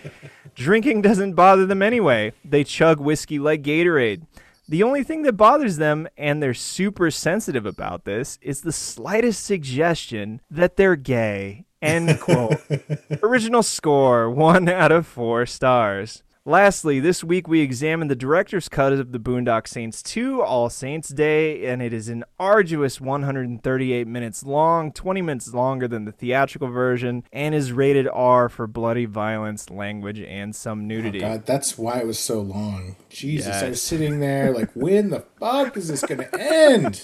[0.54, 2.34] Drinking doesn't bother them anyway.
[2.46, 4.28] They chug whiskey like Gatorade.
[4.70, 9.44] The only thing that bothers them, and they're super sensitive about this, is the slightest
[9.44, 11.66] suggestion that they're gay.
[11.82, 12.62] End quote.
[13.24, 16.22] Original score, one out of four stars.
[16.44, 21.10] Lastly, this week we examined the director's cut of the Boondock Saints 2 All Saints
[21.10, 26.70] Day, and it is an arduous 138 minutes long, 20 minutes longer than the theatrical
[26.70, 31.20] version, and is rated R for bloody violence, language, and some oh, nudity.
[31.20, 32.96] Oh God, that's why it was so long.
[33.10, 37.04] Jesus, I was sitting there like, when the fuck is this gonna end?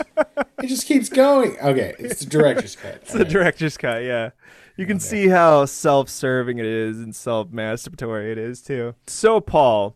[0.63, 1.60] It just keeps going.
[1.60, 2.95] Okay, it's the director's cut.
[3.04, 4.32] It's the director's cut, yeah.
[4.78, 8.94] You can see how self serving it is and self masturbatory it is, too.
[9.08, 9.96] So, Paul,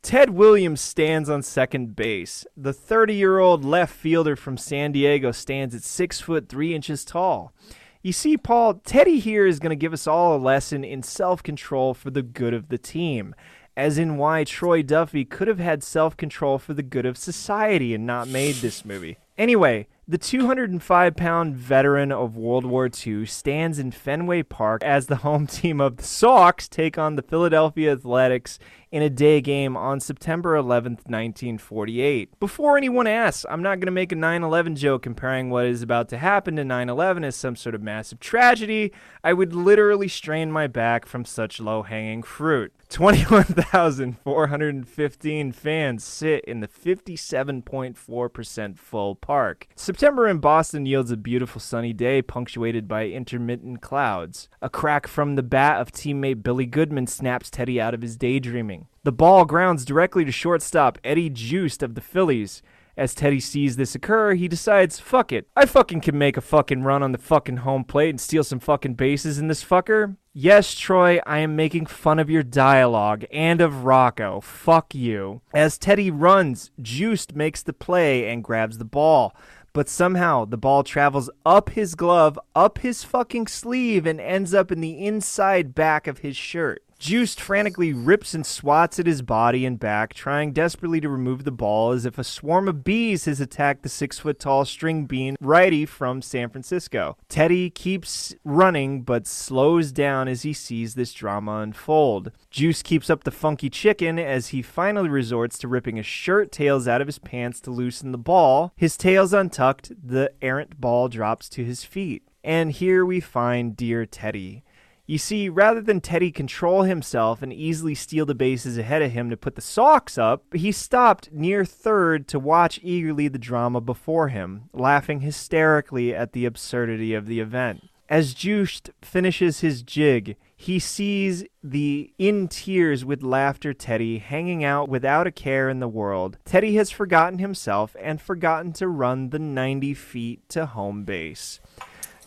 [0.00, 2.46] Ted Williams stands on second base.
[2.56, 7.04] The 30 year old left fielder from San Diego stands at 6 foot 3 inches
[7.04, 7.52] tall.
[8.00, 11.42] You see, Paul, Teddy here is going to give us all a lesson in self
[11.42, 13.34] control for the good of the team,
[13.76, 17.94] as in why Troy Duffy could have had self control for the good of society
[17.94, 19.18] and not made this movie.
[19.36, 25.16] Anyway, the 205 pound veteran of World War II stands in Fenway Park as the
[25.16, 28.58] home team of the Sox take on the Philadelphia Athletics
[28.94, 32.38] in a day game on September 11th, 1948.
[32.38, 35.82] Before anyone asks, I'm not going to make a 9 11 joke comparing what is
[35.82, 38.92] about to happen to 9 11 as some sort of massive tragedy.
[39.24, 42.72] I would literally strain my back from such low hanging fruit.
[42.94, 49.66] 21,415 fans sit in the 57.4% full park.
[49.74, 54.48] September in Boston yields a beautiful sunny day punctuated by intermittent clouds.
[54.62, 58.83] A crack from the bat of teammate Billy Goodman snaps Teddy out of his daydreaming.
[59.02, 62.62] The ball grounds directly to shortstop Eddie Joost of the Phillies.
[62.96, 65.48] As Teddy sees this occur, he decides, fuck it.
[65.56, 68.60] I fucking can make a fucking run on the fucking home plate and steal some
[68.60, 70.16] fucking bases in this fucker.
[70.32, 74.40] Yes, Troy, I am making fun of your dialogue and of Rocco.
[74.40, 75.40] Fuck you.
[75.52, 79.34] As Teddy runs, Joost makes the play and grabs the ball.
[79.72, 84.70] But somehow the ball travels up his glove, up his fucking sleeve, and ends up
[84.70, 86.83] in the inside back of his shirt.
[86.98, 91.50] Joost frantically rips and swats at his body and back, trying desperately to remove the
[91.50, 95.36] ball as if a swarm of bees has attacked the six foot tall string bean
[95.40, 97.16] righty from San Francisco.
[97.28, 102.30] Teddy keeps running but slows down as he sees this drama unfold.
[102.50, 106.88] Joost keeps up the funky chicken as he finally resorts to ripping his shirt tails
[106.88, 108.72] out of his pants to loosen the ball.
[108.76, 112.22] His tails untucked, the errant ball drops to his feet.
[112.42, 114.64] And here we find dear Teddy.
[115.06, 119.28] You see, rather than Teddy control himself and easily steal the bases ahead of him
[119.28, 124.28] to put the Sox up, he stopped near third to watch eagerly the drama before
[124.28, 127.82] him, laughing hysterically at the absurdity of the event.
[128.08, 134.88] As Joost finishes his jig, he sees the in tears with laughter Teddy hanging out
[134.88, 136.38] without a care in the world.
[136.44, 141.60] Teddy has forgotten himself and forgotten to run the 90 feet to home base.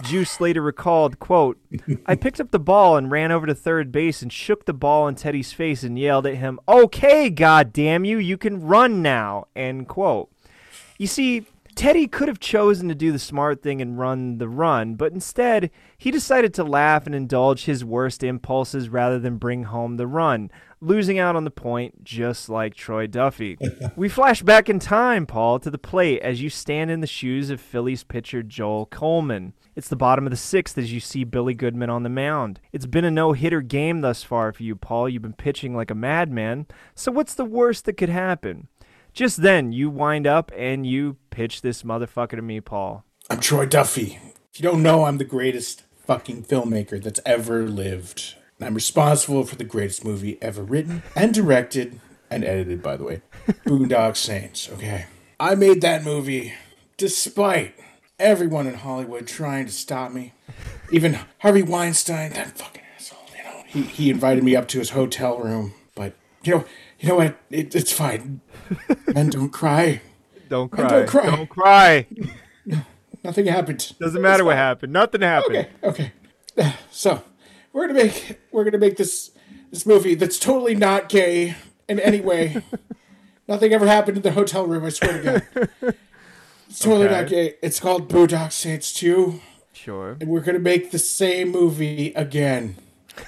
[0.04, 1.58] Joost later recalled, quote,
[2.06, 5.08] I picked up the ball and ran over to third base and shook the ball
[5.08, 9.48] in Teddy's face and yelled at him, Okay, god damn you, you can run now,
[9.56, 10.32] end quote.
[10.98, 11.46] You see,
[11.78, 15.70] Teddy could have chosen to do the smart thing and run the run, but instead,
[15.96, 20.50] he decided to laugh and indulge his worst impulses rather than bring home the run,
[20.82, 23.60] losing out on the point just like Troy Duffy.
[23.96, 27.52] we flash back in time, Paul, to the plate as you stand in the shoes
[27.52, 29.54] of Phillies pitcher Joel Coleman.
[29.78, 32.60] It's the bottom of the sixth as you see Billy Goodman on the mound.
[32.74, 35.08] It's been a no hitter game thus far for you, Paul.
[35.08, 36.66] You've been pitching like a madman.
[36.96, 38.70] So, what's the worst that could happen?
[39.14, 43.06] Just then, you wind up and you pitch this motherfucker to me, Paul.
[43.30, 44.18] I'm Troy Duffy.
[44.52, 48.34] If you don't know, I'm the greatest fucking filmmaker that's ever lived.
[48.58, 52.00] And I'm responsible for the greatest movie ever written and directed
[52.32, 53.22] and edited, by the way.
[53.64, 55.06] Boondock Saints, okay.
[55.40, 56.54] I made that movie
[56.98, 57.76] despite
[58.20, 60.34] everyone in Hollywood trying to stop me.
[60.92, 63.64] Even Harvey Weinstein, that fucking asshole, you know.
[63.68, 66.14] He, he invited me up to his hotel room, but,
[66.44, 66.66] you know,
[67.00, 67.38] you know what?
[67.50, 68.42] It, it's fine.
[69.14, 70.02] Men don't cry.
[70.50, 70.88] Don't cry.
[70.88, 70.90] cry.
[70.90, 71.36] don't cry.
[71.36, 72.08] Don't cry.
[73.24, 73.94] Nothing happened.
[74.00, 74.94] Doesn't matter what happened.
[74.94, 75.68] Nothing happened.
[75.84, 76.12] Okay,
[76.58, 76.74] okay.
[76.92, 77.22] So
[77.72, 79.30] we're gonna make we're gonna make this
[79.70, 81.56] this movie that's totally not gay
[81.88, 82.64] in any way.
[83.48, 84.84] Nothing ever happened in the hotel room.
[84.84, 85.96] I swear to God.
[86.70, 87.16] It's totally Okay.
[87.16, 87.54] not gay.
[87.62, 89.40] It's called Boondock Saints 2,
[89.74, 90.18] Sure.
[90.20, 92.76] and we're gonna make the same movie again,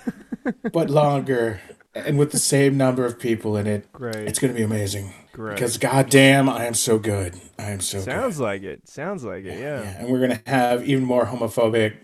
[0.72, 1.62] but longer
[1.96, 3.92] and with the same number of people in it.
[3.92, 4.16] Great.
[4.16, 5.14] It's gonna be amazing.
[5.34, 5.56] Great.
[5.56, 7.36] Because goddamn, I am so good.
[7.58, 8.06] I am so good.
[8.06, 8.88] Sounds like it.
[8.88, 9.58] Sounds like it.
[9.60, 9.82] Yeah.
[9.82, 11.96] Yeah, and we're gonna have even more homophobic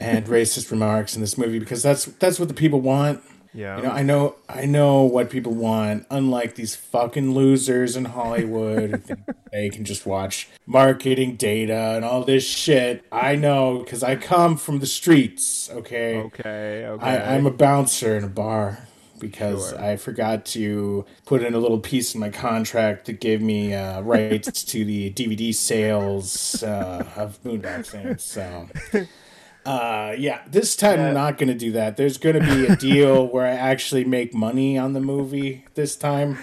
[0.00, 3.22] and racist remarks in this movie because that's that's what the people want.
[3.54, 3.76] Yeah.
[3.76, 6.06] You know, I know I know what people want.
[6.10, 9.20] Unlike these fucking losers in Hollywood, who think
[9.52, 13.04] they can just watch marketing data and all this shit.
[13.12, 15.70] I know because I come from the streets.
[15.70, 16.84] Okay, okay.
[16.86, 17.04] Okay.
[17.06, 18.86] I, I'm a bouncer in a bar
[19.20, 19.80] because Sure.
[19.80, 24.00] I forgot to put in a little piece in my contract that gave me uh,
[24.02, 28.24] rights to the DVD sales uh, of Boondock Saints.
[28.24, 28.68] So,
[29.66, 31.96] uh, yeah, this time I'm not going to do that.
[31.96, 35.96] There's going to be a deal where I actually make money on the movie this
[35.96, 36.38] time.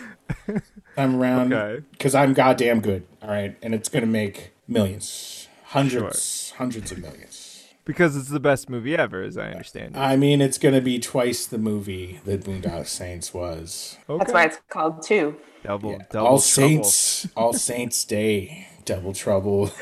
[0.97, 1.83] I'm around Okay.
[1.91, 3.05] because I'm goddamn good.
[3.21, 7.65] All right, and it's going to make millions, hundreds, hundreds of millions.
[7.85, 9.95] because it's the best movie ever, as I understand.
[9.95, 9.99] it.
[9.99, 13.97] I mean, it's going to be twice the movie that Boondock Saints was.
[14.09, 14.19] Okay.
[14.19, 15.35] That's why it's called two.
[15.63, 15.97] double, Yeah.
[16.09, 16.39] double All trouble.
[16.39, 19.71] Saints, All Saints Day, Double Trouble.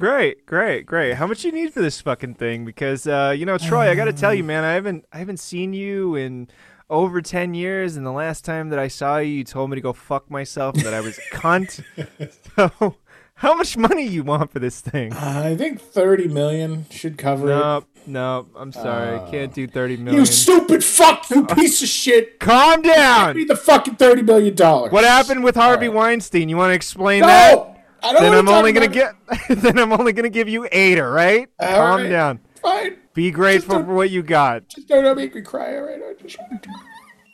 [0.00, 1.14] Great, great, great.
[1.16, 2.64] How much you need for this fucking thing?
[2.64, 5.40] Because uh, you know, Troy, I got to tell you, man, I haven't, I haven't
[5.40, 6.48] seen you in
[6.88, 9.82] over ten years, and the last time that I saw you, you told me to
[9.82, 11.84] go fuck myself, and that I was a cunt.
[12.56, 12.96] so,
[13.34, 15.12] how much money you want for this thing?
[15.12, 20.00] I think 30 million should cover Nope, No, I'm sorry, Uh, can't do thirty it.
[20.00, 22.40] You stupid fuck, you piece of shit.
[22.40, 23.28] Calm down.
[23.34, 24.92] Give me the fucking 30 million dollars.
[24.92, 26.48] What happened with Harvey Weinstein?
[26.48, 27.26] You want to explain No!
[27.26, 27.69] that?
[28.02, 28.94] I don't Then I'm only gonna about
[29.48, 29.48] get.
[29.62, 30.98] then I'm only gonna give you eight.
[30.98, 31.48] All right.
[31.58, 32.08] All Calm right.
[32.08, 32.40] down.
[32.62, 32.96] Fine.
[33.14, 34.68] Be grateful for what you got.
[34.68, 36.00] Just don't, don't make me cry, all right?
[36.02, 36.38] I just-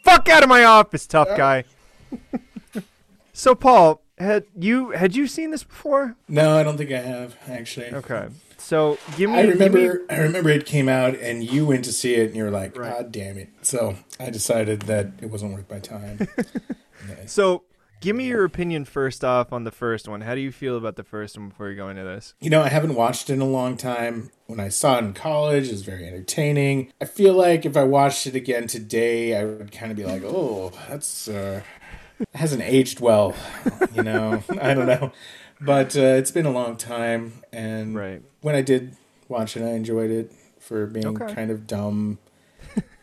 [0.04, 1.64] Fuck out of my office, tough guy.
[3.32, 6.16] so, Paul, had you had you seen this before?
[6.28, 7.92] No, I don't think I have, actually.
[7.92, 8.28] Okay.
[8.58, 9.36] So give me.
[9.38, 12.28] I give me- remember I remember it came out and you went to see it
[12.28, 13.48] and you were like, God damn it.
[13.62, 16.26] So I decided that it wasn't worth my time.
[17.26, 17.62] so
[18.01, 20.20] give me your opinion first off on the first one.
[20.22, 22.34] How do you feel about the first one before you go into this?
[22.40, 24.30] You know, I haven't watched it in a long time.
[24.47, 26.92] When I saw it in college, it was very entertaining.
[27.01, 30.22] I feel like if I watched it again today, I would kind of be like,
[30.24, 31.62] "Oh, that's uh,
[32.34, 33.34] hasn't aged well."
[33.92, 35.11] You know, I don't know,
[35.61, 38.22] but uh, it's been a long time, and Right.
[38.42, 38.97] when I did
[39.28, 41.32] watch it, I enjoyed it for being Okay.
[41.34, 42.18] kind of dumb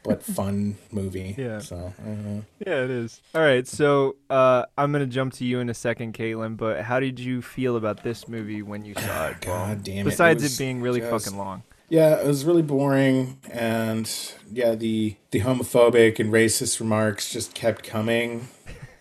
[0.04, 1.36] but fun movie.
[1.44, 1.60] Yeah.
[1.60, 2.46] So I don't.
[2.66, 3.22] Yeah, it is.
[3.34, 6.58] All right, so uh, I'm gonna jump to you in a second, Caitlin.
[6.58, 9.42] But how did you feel about this movie when you saw it?
[9.42, 10.10] God damn it!
[10.12, 11.64] Besides it, was being really just- fucking long.
[11.90, 14.10] Yeah, it was really boring, and
[14.52, 18.48] yeah, the the homophobic and racist remarks just kept coming,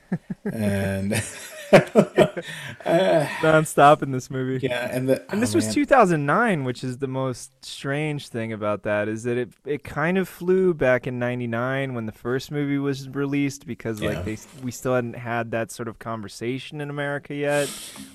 [0.45, 1.13] and
[3.43, 4.65] Non-stop in this movie.
[4.67, 5.75] yeah, and the And this oh, was man.
[5.75, 10.29] 2009, which is the most strange thing about that is that it it kind of
[10.29, 14.11] flew back in '99 when the first movie was released because Yeah.
[14.11, 17.69] like they we still hadn't had that sort of conversation in America yet,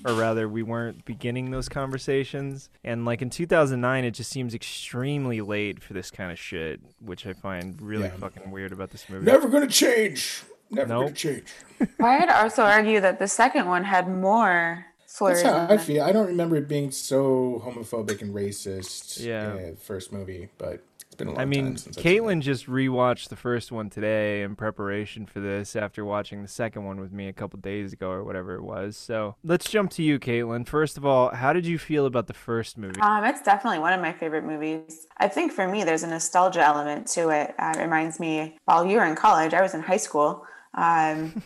[0.04, 2.70] or rather we weren't beginning those conversations.
[2.84, 7.26] And like in 2009, it just seems extremely late for this kind of shit, which
[7.26, 8.16] I find really Yeah.
[8.16, 9.24] fucking weird about this movie.
[9.24, 10.42] never gonna change.
[10.70, 11.46] Never gonna change.
[12.00, 15.42] I'd also argue that the second one had more slurs.
[15.42, 16.02] That's how I feel.
[16.02, 19.24] I don't remember it being so homophobic and racist.
[19.24, 19.54] Yeah.
[19.56, 22.42] in the first movie, but it's been a long I mean, time since I've Caitlin
[22.42, 27.00] just rewatched the first one today in preparation for this after watching the second one
[27.00, 28.96] with me a couple days ago or whatever it was.
[28.96, 30.66] So let's jump to you, Caitlin.
[30.66, 33.00] First of all, how did you feel about the first movie?
[33.00, 35.06] Um, it's definitely one of my favorite movies.
[35.16, 37.54] I think for me, there's a nostalgia element to it.
[37.58, 40.44] Uh, it reminds me, while you were in college, I was in high school.
[40.74, 41.42] Um,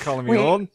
[0.00, 0.68] Calling me we- old?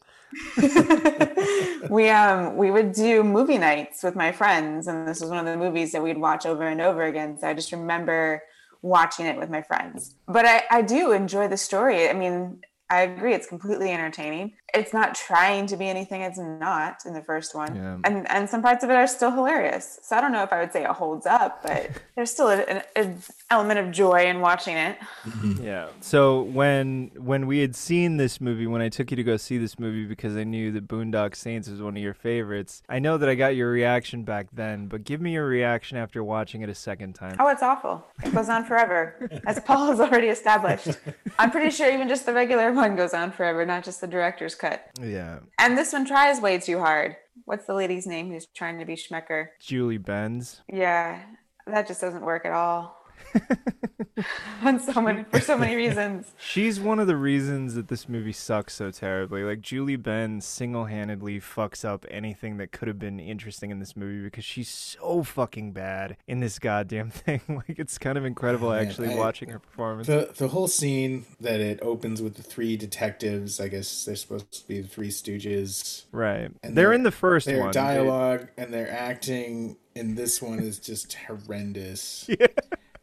[1.90, 5.46] we um we would do movie nights with my friends, and this was one of
[5.46, 7.38] the movies that we'd watch over and over again.
[7.38, 8.42] So I just remember
[8.82, 10.14] watching it with my friends.
[10.26, 12.08] But I, I do enjoy the story.
[12.08, 14.52] I mean, I agree, it's completely entertaining.
[14.74, 17.74] It's not trying to be anything it's not in the first one.
[17.74, 17.98] Yeah.
[18.04, 19.98] And and some parts of it are still hilarious.
[20.02, 22.82] So I don't know if I would say it holds up, but there's still an,
[22.94, 24.98] an element of joy in watching it.
[25.24, 25.64] Mm-hmm.
[25.64, 25.88] Yeah.
[26.00, 29.58] So when when we had seen this movie, when I took you to go see
[29.58, 33.16] this movie because I knew that Boondock Saints was one of your favorites, I know
[33.18, 36.68] that I got your reaction back then, but give me your reaction after watching it
[36.68, 37.36] a second time.
[37.38, 38.04] Oh, it's awful.
[38.24, 40.88] It goes on forever, as Paul has already established.
[41.38, 44.54] I'm pretty sure even just the regular one goes on forever, not just the director's
[44.58, 44.84] cut.
[45.00, 45.40] Yeah.
[45.58, 47.16] And this one tries way too hard.
[47.44, 49.48] What's the lady's name who's trying to be Smecker?
[49.60, 50.60] Julie Benz.
[50.70, 51.22] Yeah,
[51.66, 52.97] that just doesn't work at all.
[54.62, 56.32] on so many for so many reasons.
[56.38, 59.42] She's one of the reasons that this movie sucks so terribly.
[59.44, 64.22] Like Julie Benz single-handedly fucks up anything that could have been interesting in this movie
[64.24, 67.40] because she's so fucking bad in this goddamn thing.
[67.48, 70.06] like it's kind of incredible oh, Man, actually I- watching her performance.
[70.06, 74.50] The the whole scene that it opens with the three detectives, I guess they're supposed
[74.52, 76.04] to be the three stooges.
[76.12, 76.50] right.
[76.62, 77.72] and They're their- in the first Their one.
[77.72, 82.28] dialogue and their acting in this one is just horrendous.
[82.38, 82.46] Yeah.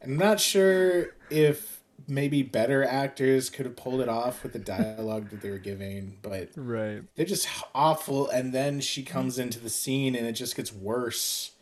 [0.06, 5.30] I'm not sure if maybe better actors could have pulled it off with the dialogue
[5.32, 7.02] that they were giving, but Right.
[7.16, 8.30] they're just awful.
[8.30, 11.52] And then she comes into the scene and it just gets worse.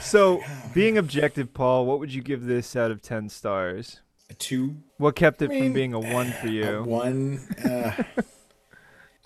[0.00, 0.42] So,
[0.74, 4.00] being objective, Paul, what would you give this out of 10 stars?
[4.28, 6.82] A two, What kept it I mean, from being a 1 for a you?
[6.82, 7.40] one.
[7.64, 7.92] Uh,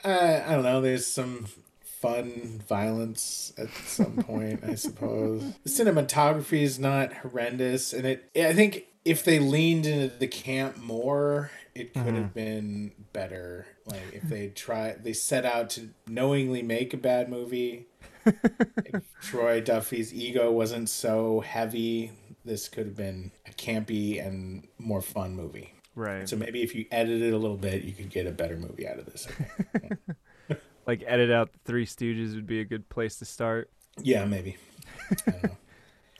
[0.04, 0.80] I, I don't know.
[0.82, 1.46] There's some
[2.00, 5.42] fun violence at some point, I suppose.
[5.64, 8.30] The cinematography is not horrendous, and it.
[8.36, 12.32] I think if they leaned into the camp more, it could have mm-hmm.
[12.32, 13.66] been better.
[13.86, 17.86] Like if they try, they set out to knowingly make a bad movie.
[18.26, 22.12] if Troy Duffy's ego wasn't so heavy,
[22.44, 25.74] this could have been a campy and more fun movie.
[25.94, 26.28] Right.
[26.28, 28.86] So maybe if you edit it a little bit, you could get a better movie
[28.86, 29.26] out of this.
[30.88, 31.02] I think.
[31.02, 33.70] Like, edit out the Three Stooges would be a good place to start.
[34.02, 34.56] yeah, maybe.
[35.10, 35.50] I don't know.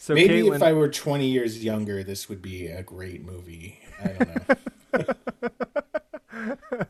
[0.01, 3.81] So, maybe Caitlin, if I were 20 years younger, this would be a great movie.
[4.01, 4.55] I don't know.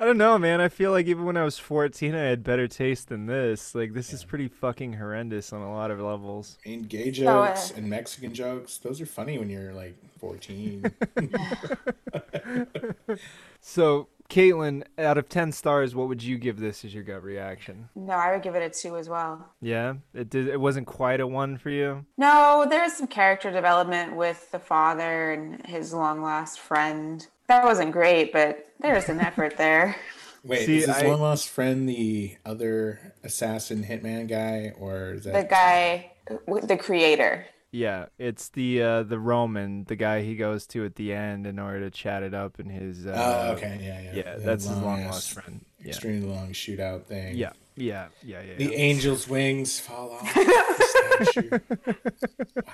[0.00, 0.60] I don't know, man.
[0.60, 3.72] I feel like even when I was 14, I had better taste than this.
[3.72, 6.58] Like, this is pretty fucking horrendous on a lot of levels.
[6.66, 9.96] I mean, gay So, uh, jokes and Mexican jokes, those are funny when you're like
[10.18, 10.92] 14.
[13.60, 17.88] So, Caitlin, out of 10 stars, what would you give this as your gut reaction?
[17.94, 19.46] No, I would give it a two as well.
[19.60, 19.94] Yeah?
[20.14, 22.06] It did it wasn't quite a 1 for you?
[22.16, 27.26] No, there's some character development with the father and his long lost friend.
[27.48, 29.96] That wasn't great, but there's an effort there.
[30.44, 35.24] Wait, See, is his I- long lost friend the other assassin hitman guy, or is
[35.24, 36.12] The guy,
[36.46, 37.44] the creator.
[37.72, 41.58] Yeah, it's the uh the Roman, the guy he goes to at the end in
[41.58, 44.12] order to chat it up in his uh Oh, okay, yeah, yeah.
[44.14, 45.64] Yeah, The that's his long lost friend.
[45.80, 45.88] Yeah.
[45.88, 47.36] Extremely long shootout thing.
[47.36, 47.52] Yeah.
[47.76, 48.56] Yeah, yeah, yeah.
[48.56, 48.70] The yeah.
[48.78, 51.58] angel's wings fall off the statue.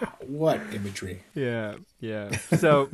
[0.01, 1.23] Wow, what imagery!
[1.35, 2.31] Yeah, yeah.
[2.57, 2.89] So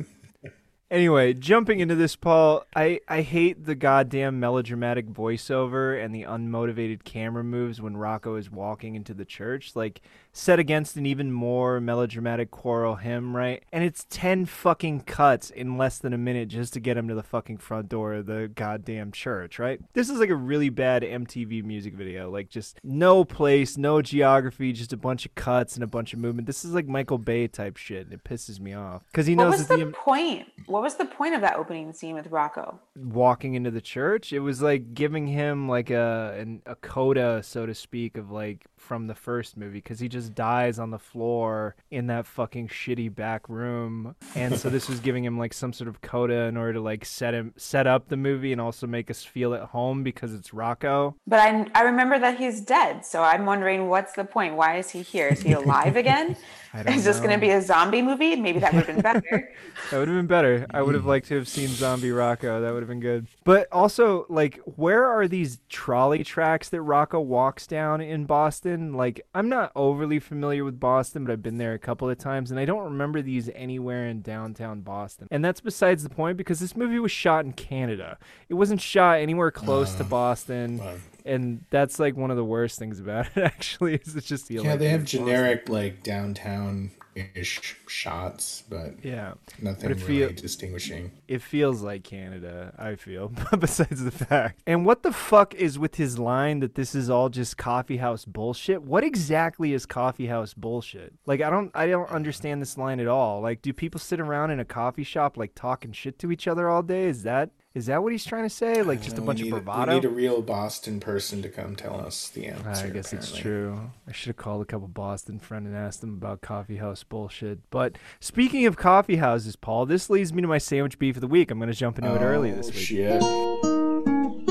[0.91, 7.03] anyway, jumping into this, Paul, I I hate the goddamn melodramatic voiceover and the unmotivated
[7.03, 9.75] camera moves when Rocco is walking into the church.
[9.75, 10.01] Like
[10.33, 13.63] set against an even more melodramatic choral hymn, right?
[13.71, 17.15] And it's 10 fucking cuts in less than a minute just to get him to
[17.15, 19.79] the fucking front door of the goddamn church, right?
[19.93, 22.31] This is like a really bad MTV music video.
[22.31, 26.19] Like just no place, no geography, just a bunch of cuts and a bunch of
[26.19, 26.47] movement.
[26.47, 28.05] This is like Michael Bay type shit.
[28.05, 30.47] And it pisses me off because he What knows was that the the point?
[30.65, 32.79] What was the point of that opening scene with Rocco?
[32.95, 34.33] walking into the church.
[34.33, 38.65] It was like giving him like a an, a coda, so to speak, of like
[38.83, 43.13] from the first movie because he just dies on the floor in that fucking shitty
[43.13, 46.73] back room, and so this was giving him like some sort of coda in order
[46.73, 50.03] to like set him set up the movie and also make us feel at home
[50.03, 51.15] because it's Rocco.
[51.25, 54.55] But I, I remember that he's dead, so I'm wondering what's the point?
[54.55, 55.29] Why is he here?
[55.29, 56.35] Is he alive again?
[56.73, 58.35] I don't Is this going to be a zombie movie?
[58.35, 59.53] Maybe that would have been better.
[59.91, 60.65] That would have been better.
[60.71, 62.61] I would have liked to have seen Zombie Rocco.
[62.61, 63.27] That would have been good.
[63.43, 68.93] But also, like, where are these trolley tracks that Rocco walks down in Boston?
[68.93, 72.49] Like, I'm not overly familiar with Boston, but I've been there a couple of times,
[72.49, 75.27] and I don't remember these anywhere in downtown Boston.
[75.29, 78.17] And that's besides the point because this movie was shot in Canada.
[78.49, 80.79] It wasn't shot anywhere close to uh, Boston.
[80.79, 80.95] Wow.
[81.25, 84.55] And that's like one of the worst things about it, actually, is it's just the
[84.55, 85.19] Yeah, they have Boston.
[85.25, 86.91] generic like downtown
[87.35, 89.33] ish shots, but Yeah.
[89.61, 91.11] nothing it really feel- distinguishing.
[91.27, 94.61] It feels like Canada, I feel, besides the fact.
[94.65, 98.25] And what the fuck is with his line that this is all just coffee house
[98.25, 98.81] bullshit?
[98.81, 101.13] What exactly is coffee house bullshit?
[101.27, 103.41] Like I don't I don't understand this line at all.
[103.41, 106.67] Like do people sit around in a coffee shop like talking shit to each other
[106.67, 107.03] all day?
[107.05, 108.83] Is that is that what he's trying to say?
[108.83, 109.93] Like just a bunch we of need, bravado?
[109.93, 112.85] We need a real Boston person to come tell us the answer.
[112.85, 113.89] I guess it's true.
[114.07, 117.67] I should have called a couple Boston friends and asked them about coffee house bullshit.
[117.71, 121.27] But speaking of coffee houses, Paul, this leads me to my sandwich beef of the
[121.27, 121.49] week.
[121.49, 122.79] I'm going to jump into it early this Oh, week.
[122.79, 124.43] Shit.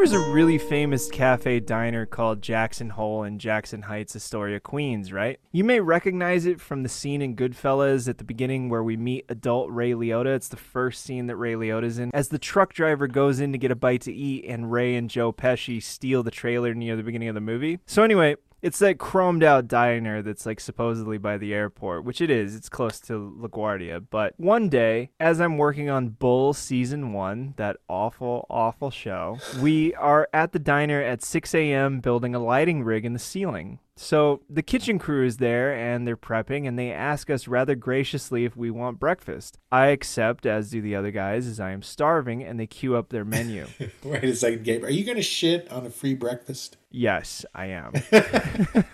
[0.00, 5.38] Was a really famous cafe diner called Jackson Hole in Jackson Heights, Astoria, Queens, right?
[5.52, 9.26] You may recognize it from the scene in Goodfellas at the beginning where we meet
[9.28, 10.34] adult Ray Liotta.
[10.34, 12.10] It's the first scene that Ray Liotta's in.
[12.14, 15.10] As the truck driver goes in to get a bite to eat, and Ray and
[15.10, 17.80] Joe Pesci steal the trailer near the beginning of the movie.
[17.84, 22.30] So, anyway, it's that chromed out diner that's like supposedly by the airport, which it
[22.30, 22.54] is.
[22.54, 24.06] It's close to LaGuardia.
[24.10, 29.94] But one day, as I'm working on Bull season one, that awful, awful show, we
[29.94, 32.00] are at the diner at 6 a.m.
[32.00, 33.78] building a lighting rig in the ceiling.
[33.96, 38.44] So the kitchen crew is there and they're prepping and they ask us rather graciously
[38.44, 39.58] if we want breakfast.
[39.70, 43.10] I accept, as do the other guys, as I am starving, and they queue up
[43.10, 43.66] their menu.
[44.04, 44.84] Wait a second, Gabe.
[44.84, 46.78] Are you going to shit on a free breakfast?
[46.90, 47.92] yes, I am.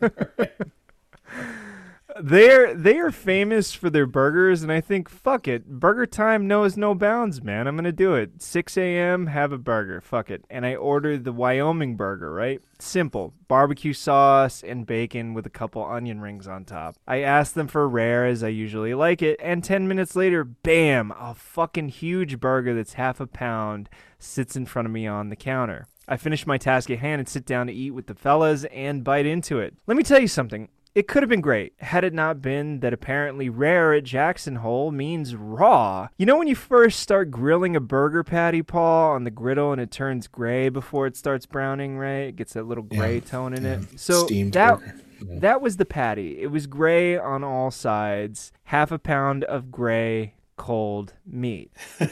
[2.20, 6.76] They're they are famous for their burgers, and I think fuck it, burger time knows
[6.76, 7.66] no bounds, man.
[7.66, 8.42] I'm gonna do it.
[8.42, 9.26] 6 a.m.
[9.26, 10.44] Have a burger, fuck it.
[10.48, 12.60] And I ordered the Wyoming burger, right?
[12.78, 16.96] Simple, barbecue sauce and bacon with a couple onion rings on top.
[17.06, 21.12] I asked them for rare as I usually like it, and 10 minutes later, bam,
[21.18, 23.88] a fucking huge burger that's half a pound
[24.18, 25.86] sits in front of me on the counter.
[26.08, 29.02] I finish my task at hand and sit down to eat with the fellas and
[29.02, 29.74] bite into it.
[29.86, 30.68] Let me tell you something.
[30.96, 34.90] It could have been great had it not been that apparently rare at Jackson Hole
[34.90, 36.08] means raw.
[36.16, 39.80] You know when you first start grilling a burger patty, Paul, on the griddle and
[39.80, 42.28] it turns gray before it starts browning, right?
[42.28, 43.72] It gets that little gray Yeah, tone in yeah.
[43.74, 44.00] it.
[44.00, 44.94] So Steamed that burger.
[45.28, 45.38] Yeah.
[45.40, 46.40] that was the patty.
[46.40, 48.50] It was gray on all sides.
[48.64, 51.72] Half a pound of gray cold meat.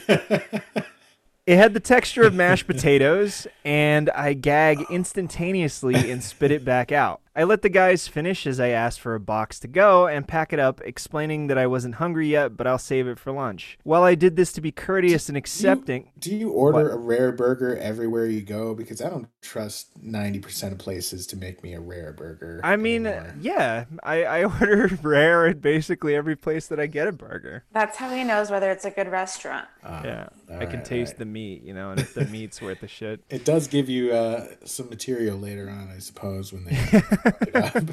[1.47, 6.91] It had the texture of mashed potatoes, and I gag instantaneously and spit it back
[6.91, 7.21] out.
[7.37, 10.53] I let the guys finish as I asked for a box to go and pack
[10.53, 13.77] it up, explaining that I wasn't hungry yet, but I'll save it for lunch.
[13.83, 16.93] While I did this to be courteous and accepting, Do you order What?
[16.93, 18.73] a rare burger everywhere you go?
[18.73, 22.61] Because I don't trust 90% of places to make me a rare burger.
[22.63, 23.35] I mean, anymore.
[23.41, 27.65] yeah, I, I order rare at basically every place that I get a burger.
[27.73, 29.67] That's how he knows whether it's a good restaurant.
[29.83, 32.61] Ah, Yeah, all I can taste all the meat, you know, and if the meat's
[32.61, 33.21] worth the shit.
[33.29, 37.83] It does give you uh, some material later on, I suppose, when they up.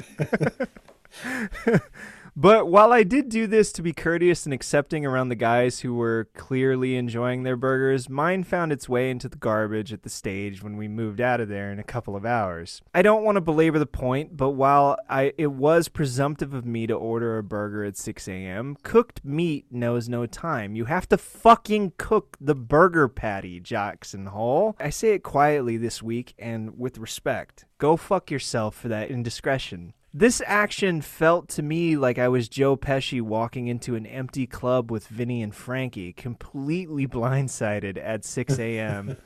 [2.35, 5.93] But while I did do this to be courteous and accepting around the guys who
[5.93, 10.63] were clearly enjoying their burgers, mine found its way into the garbage at the stage
[10.63, 12.81] when we moved out of there in a couple of hours.
[12.91, 16.87] I don't want to belabor the point, but while I it was presumptive of me
[16.87, 20.75] to order a burger at 6 a.m., cooked meat knows no time.
[20.75, 24.75] You have to fucking cook the burger patty, Jackson Hole.
[24.79, 27.65] I say it quietly this week and with respect.
[27.77, 29.93] Go fuck yourself for that indiscretion.
[30.15, 34.91] This action felt to me like I was Joe Pesci walking into an empty club
[34.91, 39.17] with Vinny and Frankie, completely blindsided at 6 a.m.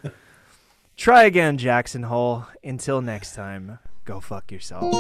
[0.96, 2.46] Try again, Jackson Hole.
[2.64, 4.94] Until next time, go fuck yourself.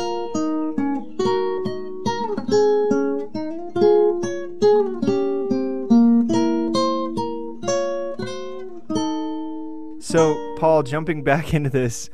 [10.03, 12.09] So, Paul, jumping back into this,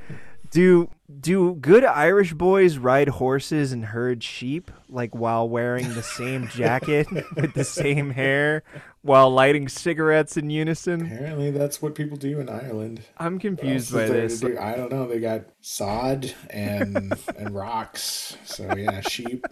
[0.54, 0.89] do
[1.20, 7.08] do good Irish boys ride horses and herd sheep like while wearing the same jacket
[7.36, 8.64] with the same hair
[9.01, 11.06] while lighting cigarettes in unison?
[11.06, 13.01] Apparently, that's what people do in Ireland.
[13.18, 14.39] I'm confused by is there to this.
[14.39, 14.58] do?
[14.58, 15.08] I don't know.
[15.08, 18.38] They got sod and and rocks.
[18.45, 19.45] So yeah, sheep.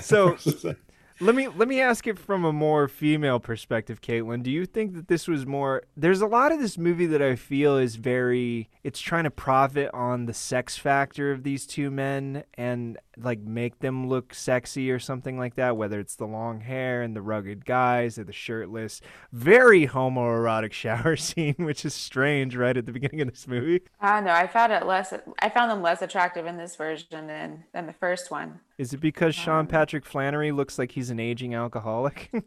[0.00, 0.36] So
[1.20, 4.42] let me let me ask it from a more female perspective, Caitlin.
[4.42, 5.82] Do you think that this was more?
[5.96, 8.70] There's a lot of this movie that I feel is very.
[8.82, 13.78] It's trying to profit on the sex factor of these two men and like make
[13.80, 15.76] them look sexy or something like that.
[15.76, 19.00] Whether it's the long hair and the rugged guys or the shirtless,
[19.32, 23.82] very homoerotic shower scene, which is strange right at the beginning of this movie.
[24.00, 24.32] I don't know.
[24.32, 25.12] I found it less.
[25.40, 28.60] I found them less attractive in this version than than the first one.
[28.78, 32.30] Is it because um, Sean Patrick Flanery looks like he's an aging alcoholic?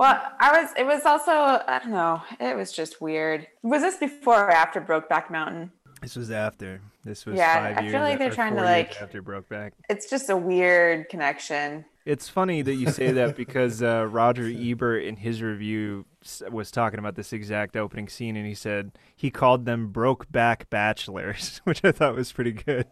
[0.00, 0.70] Well, I was.
[0.78, 1.30] It was also.
[1.30, 2.22] I don't know.
[2.40, 3.46] It was just weird.
[3.62, 5.72] Was this before or after Brokeback Mountain?
[6.00, 6.80] This was after.
[7.04, 9.72] This was Yeah, five I feel like they're trying to, like- after Brokeback.
[9.88, 11.84] It's just a weird connection.
[12.06, 16.06] It's funny that you say that because uh, Roger Ebert in his review
[16.50, 21.60] was talking about this exact opening scene, and he said he called them Brokeback Bachelors,
[21.64, 22.86] which I thought was pretty good.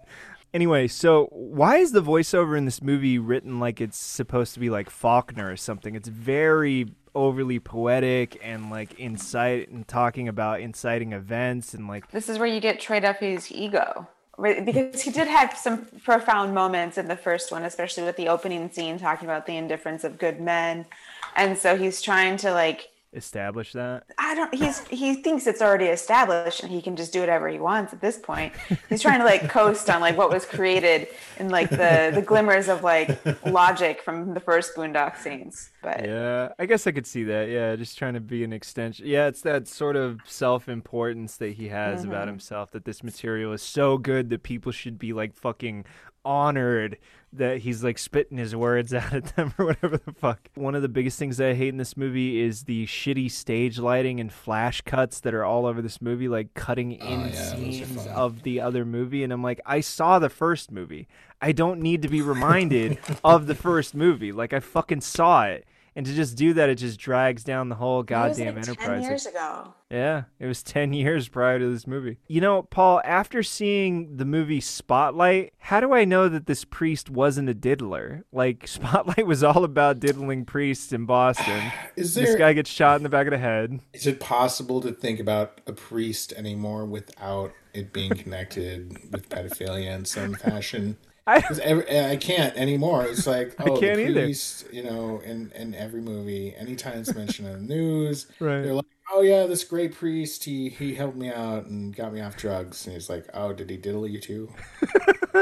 [0.54, 4.70] Anyway, so why is the voiceover in this movie written like it's supposed to be
[4.70, 5.94] like Faulkner or something?
[5.94, 12.28] It's very overly poetic and like incite and talking about inciting events and like This
[12.28, 14.06] is where you get Troy Duffy's ego.
[14.40, 18.70] Because he did have some profound moments in the first one, especially with the opening
[18.70, 20.86] scene talking about the indifference of good men.
[21.34, 24.04] And so he's trying to like establish that?
[24.18, 24.54] I don't.
[24.54, 28.00] He's he thinks it's already established and he can just do whatever he wants at
[28.00, 28.52] this point.
[28.88, 32.68] He's trying to like coast on like what was created in like the the glimmers
[32.68, 35.70] of like logic from the first Boondock Saints.
[35.82, 37.48] But Yeah, I guess I could see that.
[37.48, 39.06] Yeah, just trying to be an extension.
[39.06, 42.28] Yeah, it's that sort of self-importance that he has about mm-hmm.
[42.28, 45.84] himself that this material is so good that people should be like fucking
[46.24, 46.98] honored
[47.32, 50.40] that he's like spitting his words out at them or whatever the fuck.
[50.54, 53.78] One of the biggest things that I hate in this movie is the shitty stage
[53.78, 57.54] lighting and flash cuts that are all over this movie, like cutting in Oh, yeah,
[57.54, 59.22] scenes of the other movie.
[59.24, 61.06] And I'm like, I saw the first movie.
[61.40, 64.32] I don't need to be reminded of the first movie.
[64.32, 65.66] Like I fucking saw it.
[65.98, 68.68] And to just do that, it just drags down the whole That was, goddamn like,
[68.68, 68.86] enterprise.
[68.86, 69.74] Ten years ago.
[69.90, 72.18] yeah, it was 10 years prior to this movie.
[72.28, 77.10] You know, Paul, after seeing the movie Spotlight, how do I know that this priest
[77.10, 78.24] wasn't a diddler?
[78.30, 81.72] Like, Spotlight was all about diddling priests in Boston.
[81.96, 83.80] Is this guy gets shot in the back of the head.
[83.92, 89.96] is it possible to think about a priest anymore without it being connected with pedophilia
[89.96, 90.96] in some fashion?
[91.28, 93.04] I- every, I can't anymore.
[93.04, 94.22] It's like oh, can't the either.
[94.24, 98.62] priest, you know, in in every movie, anytime it's mentioned in the news, Right.
[98.62, 102.20] they're like, oh yeah, this great priest, he he helped me out and got me
[102.20, 104.52] off drugs, and he's like, oh, did he diddle you too?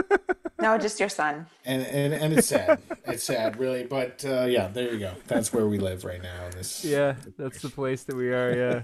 [0.59, 1.47] No, just your son.
[1.67, 2.81] And and and it's sad.
[3.05, 3.85] it's sad, really.
[3.85, 5.13] But uh, yeah, there you go.
[5.27, 6.47] That's where we live right now.
[6.47, 8.83] in This Yeah, that's the place that we are, yeah.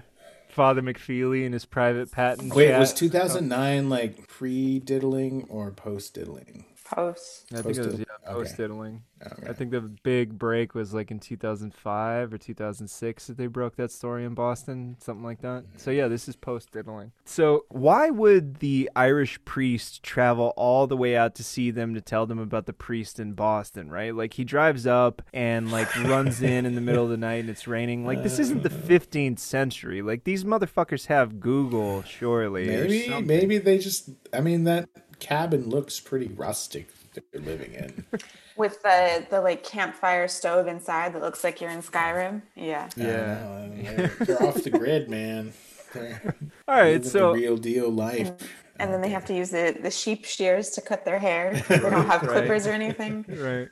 [0.50, 2.54] Father McFeely and his private patent.
[2.54, 2.78] Wait, chat.
[2.78, 6.66] was 2009 like pre diddling or post diddling?
[6.92, 7.46] Post.
[7.52, 8.06] I think it was Post-diddling?
[8.22, 9.02] yeah, post diddling.
[9.24, 9.48] Okay.
[9.48, 13.90] I think the big break was like in 2005 or 2006 that they broke that
[13.90, 15.64] story in Boston, something like that.
[15.76, 17.12] So yeah, this is post diddling.
[17.24, 22.00] So why would the Irish priest travel all the way out to see them to
[22.00, 24.14] tell them about the priest in Boston, right?
[24.14, 27.50] Like he drives up and like runs in in the middle of the night and
[27.50, 28.04] it's raining.
[28.04, 28.72] Like this isn't the uh.
[28.72, 30.02] 15th century.
[30.02, 32.66] Like these motherfuckers have Google, surely.
[32.66, 34.10] Maybe maybe they just.
[34.32, 34.88] I mean, that
[35.22, 38.04] cabin looks pretty rustic that they're living in.
[38.56, 42.42] With the the like campfire stove inside that looks like you're in Skyrim.
[42.56, 42.90] Yeah.
[42.96, 43.38] Yeah.
[43.40, 45.52] don't know, they're, they're off the grid, man.
[45.94, 46.34] They're
[46.68, 48.32] All right, living so the real deal life.
[48.80, 51.62] And then they have to use the, the sheep shears to cut their hair.
[51.68, 53.24] They don't have clippers or anything.
[53.28, 53.68] right.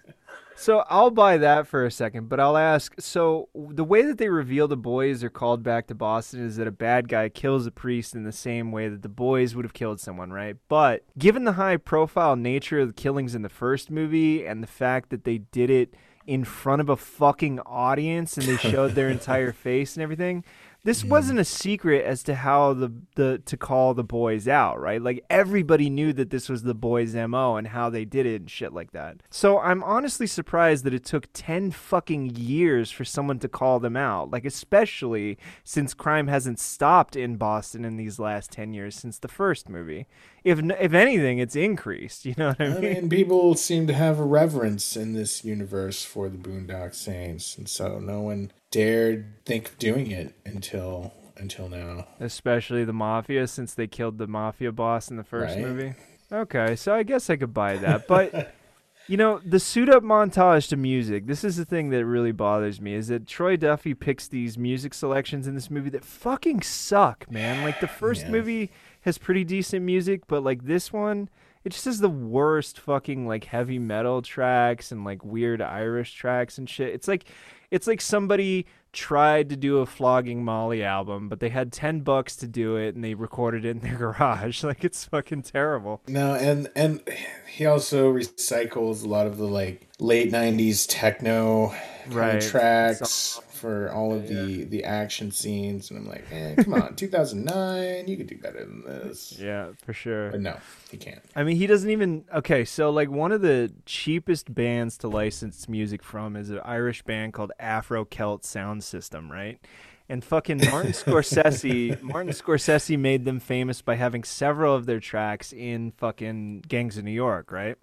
[0.61, 2.93] So I'll buy that for a second, but I'll ask.
[3.01, 6.67] So the way that they reveal the boys are called back to Boston is that
[6.67, 9.73] a bad guy kills a priest in the same way that the boys would have
[9.73, 10.57] killed someone, right?
[10.69, 15.09] But given the high-profile nature of the killings in the first movie and the fact
[15.09, 15.95] that they did it
[16.27, 20.45] in front of a fucking audience and they showed their entire face and everything.
[20.83, 25.01] This wasn't a secret as to how the, the to call the boys out, right?
[25.01, 28.51] Like everybody knew that this was the boys' MO and how they did it and
[28.51, 29.23] shit like that.
[29.31, 33.97] So I'm honestly surprised that it took 10 fucking years for someone to call them
[33.97, 34.31] out.
[34.31, 39.29] Like especially since crime hasn't stopped in Boston in these last 10 years since the
[39.29, 40.07] first movie.
[40.45, 42.77] If if anything, it's increased, you know what I mean?
[42.77, 47.59] I mean, people seem to have a reverence in this universe for the Boondock Saints,
[47.59, 52.07] and so no one dared think of doing it until until now.
[52.21, 55.65] especially the mafia since they killed the mafia boss in the first Right.
[55.65, 55.95] movie.
[56.33, 58.55] Okay, so I guess I could buy that, but
[59.09, 61.27] you know, the suit up montage to music.
[61.27, 64.95] This is the thing that really bothers me is that Troy Duffy picks these music
[64.95, 67.65] selections in this movie that fucking suck, man.
[67.65, 68.31] Like the first Yeah.
[68.31, 71.29] movie has pretty decent music, but like this one
[71.63, 76.57] it just has the worst fucking like heavy metal tracks and like weird Irish tracks
[76.57, 76.95] and shit.
[76.95, 77.25] It's like
[77.71, 82.35] it's like somebody tried to do a flogging Molly album, but they had 10 bucks
[82.37, 84.65] to do it and they recorded it in their garage.
[84.65, 86.01] Like it's fucking terrible.
[86.09, 87.01] No, and and
[87.49, 91.73] he also recycles a lot of the like late '90s techno
[92.09, 92.41] Right.
[92.41, 98.09] tracks for all of the the action scenes, and I'm like, eh, come on, 2009,
[98.09, 99.37] you could do better than this.
[99.39, 100.31] Yeah, for sure.
[100.31, 100.57] But no,
[100.91, 101.21] he can't.
[101.37, 102.25] I mean, he doesn't even.
[102.35, 107.03] Okay, so like one of the cheapest bands to license music from is an Irish
[107.03, 109.61] band called Afro Celt Sound System, right?
[110.09, 115.53] And fucking Martin Scorsese, Martin Scorsese made them famous by having several of their tracks
[115.53, 117.77] in fucking Gangs of New York, right?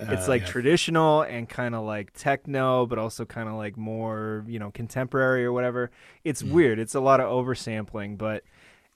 [0.00, 0.48] It's Uh, like yeah.
[0.48, 5.44] traditional and kind of like techno, but also kind of like more, you know, contemporary
[5.44, 5.90] or whatever.
[6.24, 6.50] It's Mm.
[6.52, 6.78] weird.
[6.78, 8.42] It's a lot of oversampling, but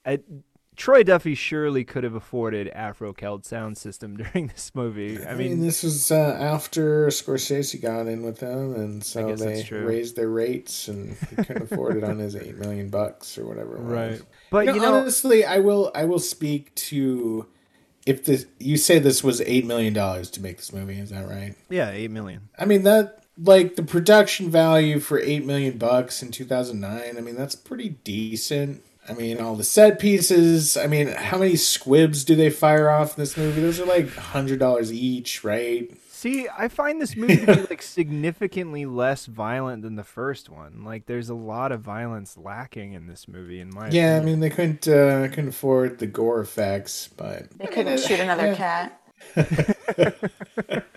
[0.04, 0.18] I,
[0.76, 5.18] Troy Duffy surely could have afforded Afro Celt sound system during this movie.
[5.24, 9.34] I I mean, mean, this was uh, after Scorsese got in with them, and so
[9.34, 13.44] they raised their rates, and he couldn't afford it on his eight million bucks or
[13.46, 13.76] whatever.
[13.80, 14.22] Right.
[14.50, 15.90] But You know, you know, honestly, I will.
[15.96, 17.46] I will speak to
[18.06, 18.46] if this.
[18.58, 20.98] You say this was eight million dollars to make this movie.
[20.98, 21.54] Is that right?
[21.68, 22.48] yeah, eight million.
[22.58, 27.16] I mean that like the production value for eight million bucks in two thousand nine.
[27.16, 28.82] I mean, that's pretty decent.
[29.08, 30.76] I mean, all the set pieces.
[30.76, 33.62] I mean, how many squibs do they fire off in this movie?
[33.62, 35.90] Those are like hundred dollars each, right?
[36.18, 40.82] See, I find this movie to be like significantly less violent than the first one.
[40.84, 44.40] Like, there's a lot of violence lacking in this movie, in my Yeah, I mean,
[44.40, 49.00] they couldn't uh, couldn't afford the gore effects, but They couldn't shoot another cat.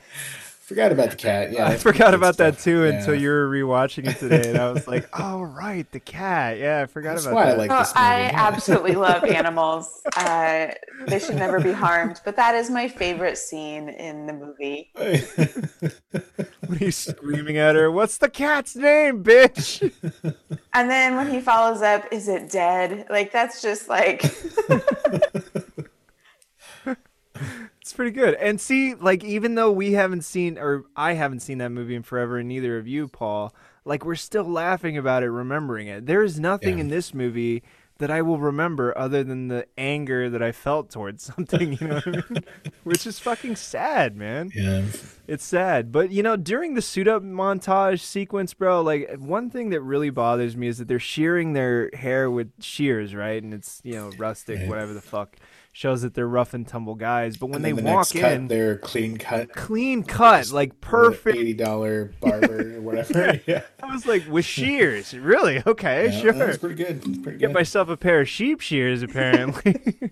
[0.71, 1.51] forgot about the cat.
[1.51, 2.93] Yeah, I forgot good about that too Yeah.
[2.99, 6.57] until you were rewatching it today, and I was like, "Oh right, the cat.
[6.59, 8.05] Yeah, I forgot That's about why I that." like Oh, this movie.
[8.07, 10.01] I absolutely love animals.
[10.15, 10.67] Uh,
[11.07, 14.91] they should never be harmed, but that is my favorite scene in the movie.
[16.67, 19.91] when he's screaming at her, "What's the cat's name, bitch?"
[20.73, 23.07] And then when he follows up, is it dead?
[23.09, 24.23] Like that's just like
[27.91, 28.35] It's pretty good.
[28.35, 32.03] And see, like, even though we haven't seen, or I haven't seen that movie in
[32.03, 36.05] forever, and neither of you, Paul, like, we're still laughing about it, remembering it.
[36.05, 36.85] There is nothing Yeah.
[36.85, 37.63] in this movie
[37.97, 41.95] that I will remember other than the anger that I felt towards something, you know
[41.95, 42.43] what I mean?
[42.85, 44.51] Which is fucking sad, man.
[44.55, 44.83] yeah.
[45.27, 45.91] It's sad.
[45.91, 50.09] But, you know, during the suit up montage sequence, bro, like, one thing that really
[50.11, 53.43] bothers me is that they're shearing their hair with shears, right?
[53.43, 55.35] And it's, you know, rustic, whatever the fuck.
[55.73, 57.37] Shows that they're rough and tumble guys.
[57.37, 61.37] But when they the walk cut, in, they're clean cut, clean cut, like perfect.
[61.37, 63.39] eighty dollar barber or whatever.
[63.47, 65.63] yeah, I was like, with shears, really?
[65.65, 66.33] Okay, Yeah, sure.
[66.33, 67.01] That's pretty good.
[67.01, 67.53] That's pretty Get good.
[67.53, 70.11] myself a pair of sheep shears, apparently.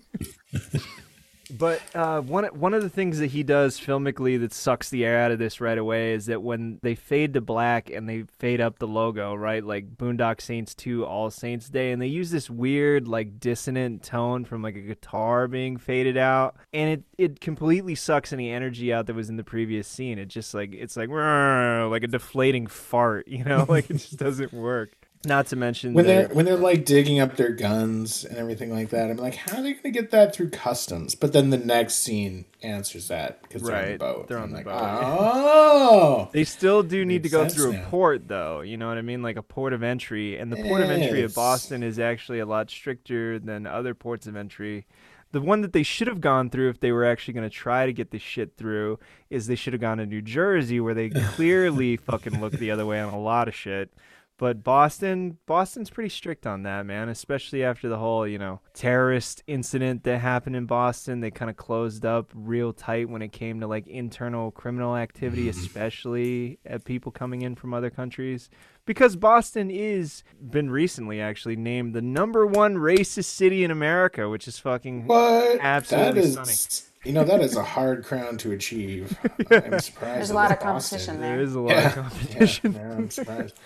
[1.58, 5.18] but uh, one one of the things that he does filmically that sucks the air
[5.18, 8.60] out of this right away is that when they fade to black and they fade
[8.60, 12.48] up the logo, right, like Boondock Saints Two, All Saints Day, and they use this
[12.48, 17.94] weird like dissonant tone from like a guitar being faded out, and it it completely
[17.94, 20.18] sucks any energy out that was in the previous scene.
[20.18, 24.52] It just like it's like like a deflating fart, you know, like it just doesn't
[24.52, 24.90] work.
[25.26, 28.88] Not to mention when they're when they're like digging up their guns and everything like
[28.88, 31.14] that, I'm like, how are they going to get that through customs?
[31.14, 34.28] But then the next scene answers that because they're on the boat.
[34.28, 34.80] they're I'm on the like, boat.
[34.82, 38.62] Oh, They still do need to go through a port, though.
[38.62, 39.22] You know what I mean?
[39.22, 40.38] Like a port of entry.
[40.38, 41.34] And the port of entry Yes.
[41.34, 44.86] Boston is actually a lot stricter than other ports of entry.
[45.32, 47.84] The one that they should have gone through if they were actually going to try
[47.86, 48.98] to get this shit through
[49.28, 52.86] is they should have gone to New Jersey, where they clearly fucking look the other
[52.86, 53.92] way on a lot of shit.
[54.40, 57.10] But Boston, Boston's pretty strict on that, man.
[57.10, 61.20] Especially after the whole, you know, terrorist incident that happened in Boston.
[61.20, 65.42] They kind of closed up real tight when it came to like internal criminal activity,
[65.42, 65.60] mm-hmm.
[65.60, 68.48] especially at people coming in from other countries.
[68.86, 74.48] Because Boston is been recently actually named the number one racist city in America, which
[74.48, 75.58] is fucking what?
[75.60, 76.86] Absolutely that is, stunning.
[77.04, 79.18] You know, that is a hard crown to achieve.
[79.50, 80.00] I'm surprised.
[80.00, 81.36] There's a lot was of competition there.
[81.36, 82.72] there is a lot Yeah, of competition.
[82.74, 83.58] Yeah, I'm surprised.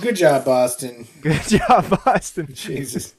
[0.00, 1.06] Good job, Boston.
[1.20, 2.48] Good job, Boston.
[2.52, 3.14] Jesus.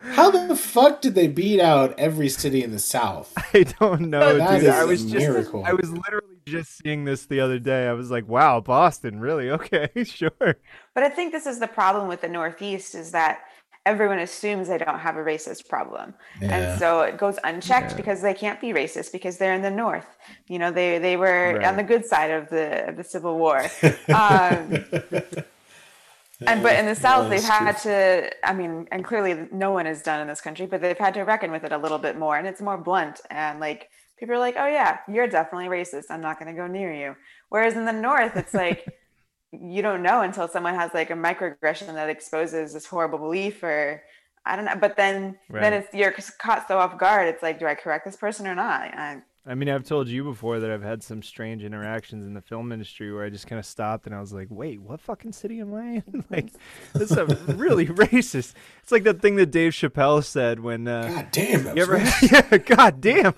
[0.00, 3.32] How the fuck did they beat out every city in the South?
[3.54, 4.68] I don't know, That dude.
[4.68, 5.64] is I a was just miracle.
[5.66, 7.86] I was literally just seeing this the other day.
[7.88, 9.50] I was like, wow, Boston, really?
[9.58, 10.30] Okay, sure.
[10.94, 13.40] But I think this is the problem with the Northeast is that
[13.92, 16.08] everyone assumes they don't have a racist problem.
[16.40, 16.48] Yeah.
[16.56, 20.10] And so it goes unchecked because they can't be racist because they're in the North.
[20.52, 21.64] You know, they, they were Right.
[21.68, 23.58] on the good side of the of the Civil War.
[24.22, 24.84] Um,
[26.50, 28.30] and but in the South, they've that's had to.
[28.50, 31.22] I mean, and clearly no one has done in this country, but they've had to
[31.22, 33.20] reckon with it a little bit more, and it's more blunt.
[33.30, 36.04] And like people are like, "Oh yeah, you're definitely racist.
[36.10, 37.16] I'm not going to go near you."
[37.48, 38.80] Whereas in the North, it's like
[39.52, 44.02] you don't know until someone has like a microaggression that exposes this horrible belief, or
[44.44, 44.76] I don't know.
[44.80, 45.60] But then Right.
[45.60, 47.28] then it's you're caught so off guard.
[47.28, 48.82] It's like, do I correct this person or not?
[48.94, 52.42] I, I mean, I've told you before that I've had some strange interactions in the
[52.42, 55.32] film industry where I just kind of stopped and I was like, wait, what fucking
[55.32, 56.24] city am I in?
[56.30, 56.50] like,
[56.92, 57.16] this is
[57.48, 58.52] really racist.
[58.82, 60.86] It's like that thing that Dave Chappelle said when.
[60.86, 61.96] Uh, God damn, You ever?
[62.22, 62.58] yeah.
[62.58, 63.34] God damn.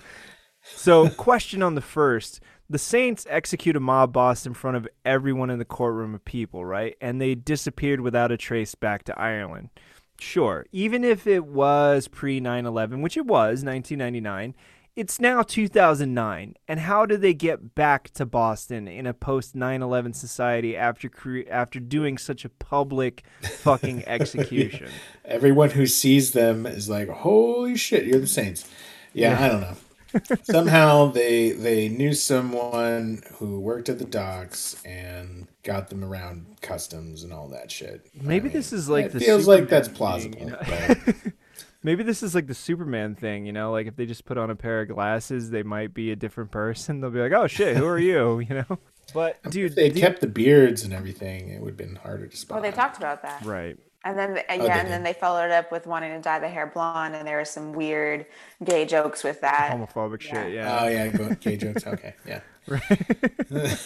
[0.63, 2.39] So, question on the first:
[2.71, 6.65] the Saints execute a mob boss in front of everyone in the courtroom of people,
[6.65, 6.95] right?
[7.01, 9.69] And they disappeared without a trace back to Ireland.
[10.19, 14.55] Sure, even if it was pre 9/11, which it was, 1999.
[14.93, 20.13] It's now 2009, and how do they get back to Boston in a post 9/11
[20.13, 24.89] society after cre- after doing such a public fucking execution?
[25.25, 28.69] Everyone who sees them is like, "Holy shit, you're the Saints."
[29.13, 29.75] Yeah, I don't know.
[30.43, 37.23] Somehow they they knew someone who worked at the docks and got them around customs
[37.23, 38.07] and all that shit.
[38.19, 40.39] Maybe I this is like it the feels like Superman that's thing, plausible.
[40.39, 40.57] you know?
[40.59, 41.15] but-
[41.83, 44.51] Maybe this is like the Superman thing, you know, like if they just put on
[44.51, 47.01] a pair of glasses, they might be a different person.
[47.01, 48.79] They'll be like, "Oh shit, who are you?" You know.
[49.15, 52.27] But dude, if they the- kept the beards and everything, it would have been harder
[52.27, 52.61] to spot.
[52.61, 53.43] Well, they talked about that.
[53.45, 53.77] right.
[54.03, 56.47] And then, yeah, Oh, and then they followed it up with wanting to dye the
[56.49, 58.25] hair blonde, and there were some weird
[58.63, 59.71] gay jokes with that.
[59.71, 60.43] Homophobic Yeah.
[60.43, 60.53] shit.
[60.53, 60.79] Yeah.
[60.81, 61.85] Oh yeah, gay jokes.
[61.85, 62.39] Okay, yeah.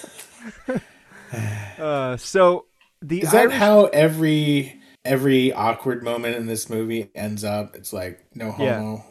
[1.80, 2.66] Uh, so
[3.02, 7.76] the Is that how every every awkward moment in this movie ends up?
[7.76, 9.04] It's like no homo.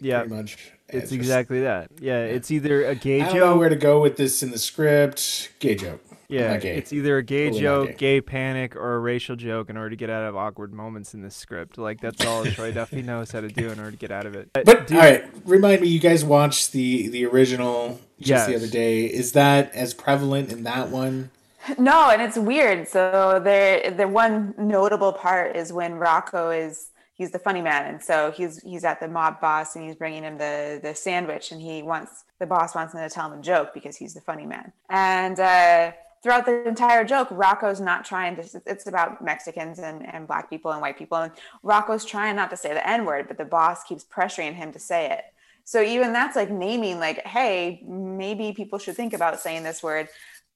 [0.00, 0.72] yeah, Pretty much.
[0.88, 1.90] it's, just- exactly that.
[2.00, 3.28] Yeah, it's either a gay joke.
[3.28, 5.50] I don't know where to go with this in the script.
[5.60, 6.00] Gay joke.
[6.28, 7.94] Yeah, it's either a gay Totally joke, gay.
[8.16, 8.20] gay.
[8.20, 11.34] panic, or a racial joke in order to get out of awkward moments in this
[11.34, 11.78] script.
[11.78, 14.34] Like that's all Troy Duffy knows how to do in order to get out of
[14.34, 14.50] it.
[14.52, 15.88] But Dude, all right, remind me.
[15.88, 19.06] You guys watched the the original just the other day.
[19.06, 21.30] Is that as prevalent in that one?
[21.78, 22.88] No, and it's weird.
[22.88, 28.02] So there, the one notable part is when Rocco is he's the funny man, and
[28.02, 31.62] so he's he's at the mob boss, and he's bringing him the the sandwich, and
[31.62, 34.44] he wants the boss wants him to tell him a joke because he's the funny
[34.44, 35.40] man, and.
[35.40, 35.92] uh
[36.28, 38.62] Throughout the entire joke, Rocco's not trying to.
[38.66, 41.16] It's about Mexicans and, and black people and white people.
[41.16, 44.70] And Rocco's trying not to say the N word, but the boss keeps pressuring him
[44.72, 45.24] to say it.
[45.64, 50.08] So even that's like naming, like, hey, maybe people should think about saying this word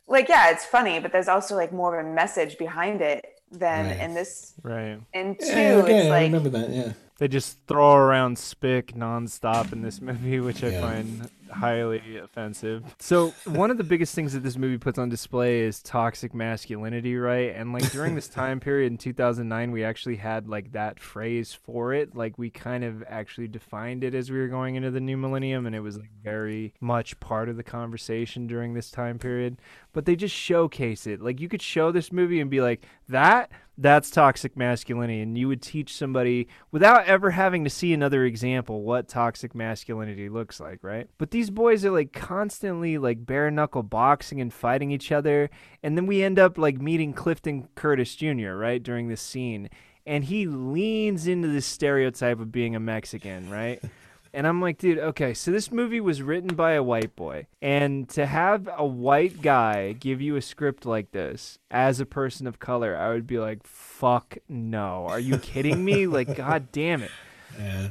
[0.09, 3.87] like yeah it's funny but there's also like more of a message behind it than
[3.87, 4.01] Right.
[4.01, 5.01] in this right.
[5.13, 6.71] in two Yeah, okay, it's I like remember that.
[6.71, 6.93] Yeah.
[7.23, 10.81] They just throw around spick nonstop in this movie, which I Yeah.
[10.81, 12.83] find highly offensive.
[12.99, 17.15] So one of the biggest things that this movie puts on display is toxic masculinity,
[17.17, 17.55] right?
[17.55, 21.93] And like during this time period in 2009, we actually had like that phrase for
[21.95, 22.17] it.
[22.17, 25.65] Like we kind of actually defined it as we were going into the new millennium,
[25.67, 29.59] and it was like very much part of the conversation during this time period.
[29.93, 31.21] But they just showcase it.
[31.21, 33.53] Like you could show this movie and be like, that
[33.83, 38.83] that's toxic masculinity and you would teach somebody without ever having to see another example
[38.83, 41.09] what toxic masculinity looks like right?
[41.19, 45.51] But these boys are like constantly like bare knuckle boxing and fighting each other
[45.83, 49.69] and then we end up like meeting clifton curtis jr right during this scene
[50.07, 53.83] and he leans into this stereotype of being a mexican right
[54.35, 57.47] and I'm like, dude, okay, so this movie was written by a white boy.
[57.61, 62.47] And to have a white guy give you a script like this as a person
[62.47, 65.07] of color, I would be like, fuck no.
[65.07, 66.07] Are you kidding me?
[66.07, 67.11] like, god damn it.
[67.59, 67.89] Yeah.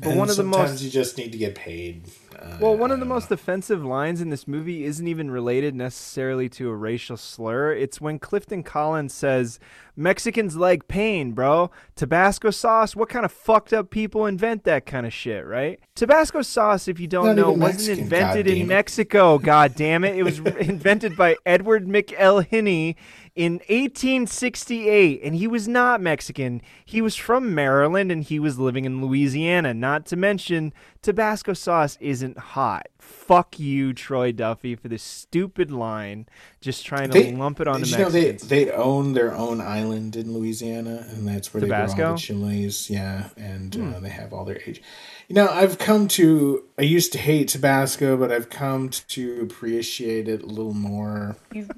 [0.00, 2.02] But And one of the sometimes most- you just need to get paid.
[2.36, 6.48] Uh, Well, one of the most offensive lines in this movie isn't even related necessarily
[6.50, 7.72] to a racial slur.
[7.72, 9.60] It's when Clifton Collins says,
[9.96, 11.70] Mexicans like pain, bro.
[11.94, 15.78] Tabasco sauce, what kind of fucked up people invent that kind of shit, right?
[15.94, 18.66] Tabasco sauce, if you don't Not know, wasn't Mexican, invented in.
[18.66, 20.16] Mexico, god damn it.
[20.16, 22.96] It was invented by Edward McIlhenny
[23.36, 26.62] in 1868, and he was not Mexican.
[26.84, 29.74] He was from Maryland and he was living in Louisiana.
[29.74, 30.72] Not to mention,
[31.02, 32.86] Tabasco sauce isn't hot.
[32.98, 36.26] Fuck you, Troy Duffy, for this stupid line.
[36.60, 38.48] Just trying to They, lump it on did the you know they, Mexicans.
[38.50, 42.12] they own their own island in Louisiana, and that's where they grow all Tabasco?
[42.14, 42.88] the chilies.
[42.90, 43.94] Yeah, and Hmm.
[43.94, 44.80] uh, they have all their age.
[45.28, 46.64] You know, I've come to.
[46.78, 51.70] I used to hate Tabasco, but I've come to appreciate it a little more, you've,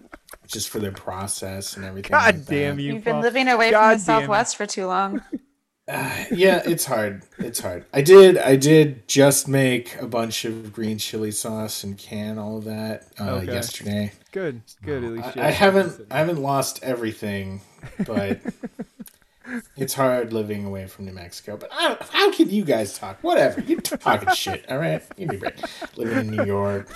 [0.47, 2.13] just for their process and everything.
[2.13, 2.83] God like damn that.
[2.83, 2.95] you.
[2.95, 4.23] you've been living away God from the damn it.
[4.23, 5.23] southwest for too long
[5.89, 7.23] yeah, it's hard.
[7.39, 7.85] It's hard.
[7.95, 8.39] I did.
[8.39, 13.07] I did just make a bunch of green chili sauce and can all of that
[13.21, 13.53] uh, Okay.
[13.53, 14.13] yesterday.
[14.33, 15.05] Good, good.
[15.05, 16.01] At least I, I haven't.
[16.11, 17.61] I haven't lost everything,
[18.05, 18.41] but
[19.77, 21.57] it's hard living away from New Mexico.
[21.57, 23.19] But I, how can you guys talk?
[23.23, 23.61] Whatever.
[23.61, 24.71] You're talking shit.
[24.71, 25.03] All right.
[25.17, 25.55] Give me a break.
[25.97, 26.89] Living in New York.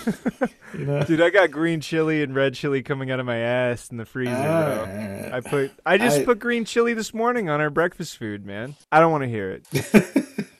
[0.73, 1.03] You know.
[1.03, 4.05] Dude, I got green chili and red chili coming out of my ass in the
[4.05, 4.85] freezer, bro.
[4.89, 5.33] Alright.
[5.33, 8.75] I put I just I- put green chili this morning on our breakfast food, man.
[8.91, 10.47] I don't want to hear it.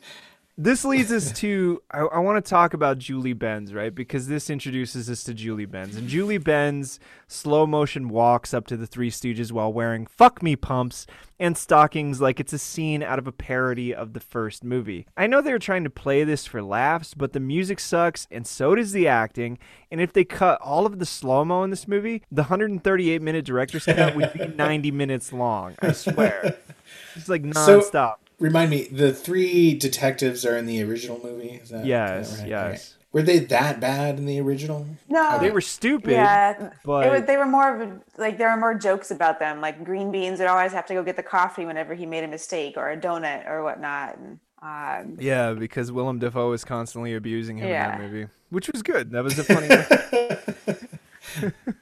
[0.64, 3.94] this leads us to I, I want to talk about Julie Benz, right?
[3.94, 5.96] Because this introduces us to Julie Benz.
[5.96, 10.56] And Julie Benz slow motion walks up to the Three Stooges while wearing fuck me
[10.56, 11.08] pumps
[11.40, 15.08] and stockings like it's a scene out of a parody of the first movie.
[15.18, 18.46] I know they were trying to play this for laughs, but the music sucks and
[18.46, 19.58] so does the acting.
[19.90, 23.46] And if they cut all of the slow mo in this movie, the 138 minute
[23.46, 25.76] director's cut would be 90 minutes long.
[25.82, 26.58] I swear.
[27.16, 28.16] It's like So- nonstop.
[28.42, 28.88] Remind me.
[28.92, 31.60] The three detectives are in the original movie.
[31.64, 32.50] Is that, is Yes, that right?
[32.50, 32.96] yes.
[32.96, 33.06] Okay.
[33.14, 34.86] Were they that bad in the original?
[35.10, 36.12] no They were stupid.
[36.12, 39.38] yeah but- it was, they were more of a, like there were more jokes about
[39.40, 42.24] them like green beans would always have to go get the coffee whenever he made
[42.24, 47.14] a mistake or a donut or whatnot and um, Yeah, because Willem Dafoe was constantly
[47.16, 47.96] abusing him Yeah.
[47.96, 49.12] in that movie, which was good.
[49.12, 49.68] That was a funny.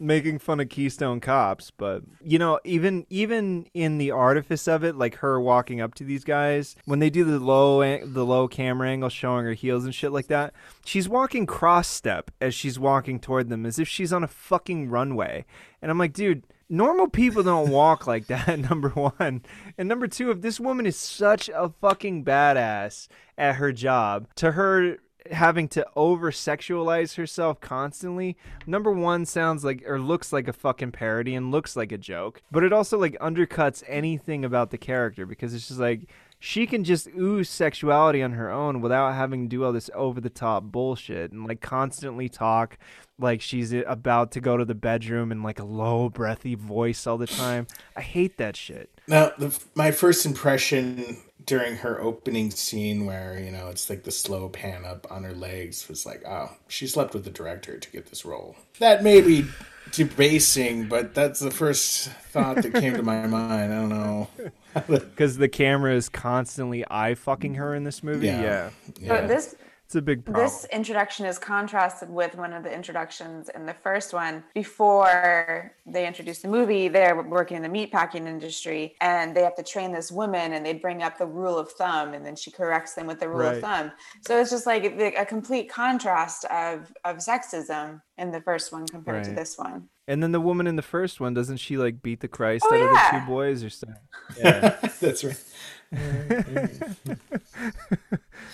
[0.00, 4.96] making fun of Keystone Cops, but you know, even even in the artifice of it,
[4.96, 8.88] like her walking up to these guys when they do the low the low camera
[8.88, 13.20] angle showing her heels and shit like that, she's walking cross step as she's walking
[13.20, 15.44] toward them as if she's on a fucking runway.
[15.82, 19.42] And I'm like, dude, normal people don't walk like that number one
[19.76, 24.52] and number two if this woman is such a fucking badass at her job to
[24.52, 24.98] her
[25.30, 30.92] having to over sexualize herself constantly number one sounds like or looks like a fucking
[30.92, 35.26] parody and looks like a joke but it also like undercuts anything about the character
[35.26, 36.08] because it's just like
[36.42, 40.20] she can just ooze sexuality on her own without having to do all this over
[40.20, 42.78] the top bullshit and like constantly talk
[43.18, 47.18] like she's about to go to the bedroom in like a low breathy voice all
[47.18, 47.66] the time.
[47.94, 48.90] I hate that shit.
[49.06, 51.18] Now the, my first impression
[51.50, 55.32] during her opening scene where you know it's like the slow pan up on her
[55.32, 58.54] legs was like oh she slept with the director to get this role.
[58.78, 59.46] That may be
[59.90, 63.74] debasing but that's the first thought that came to my mind.
[63.74, 64.28] I don't know.
[64.86, 68.28] Because the camera is constantly eye fucking her in this movie?
[68.28, 68.70] Yeah, yeah.
[69.00, 69.08] yeah.
[69.08, 69.56] but this
[69.90, 70.46] it's a big problem.
[70.46, 74.44] This introduction is contrasted with one of the introductions in the first one.
[74.54, 79.64] Before they introduce the movie, they're working in the meatpacking industry and they have to
[79.64, 82.94] train this woman and they bring up the rule of thumb and then she corrects
[82.94, 83.56] them with the rule right.
[83.56, 83.90] of thumb.
[84.28, 89.16] So it's just like a complete contrast of, of sexism in the first one compared
[89.16, 89.24] right.
[89.24, 89.88] to this one.
[90.06, 92.74] And then the woman in the first one, doesn't she like beat the Christ oh,
[92.74, 93.06] out yeah.
[93.08, 93.98] of the two boys or something?
[94.38, 94.68] Yeah,
[95.00, 95.49] that's right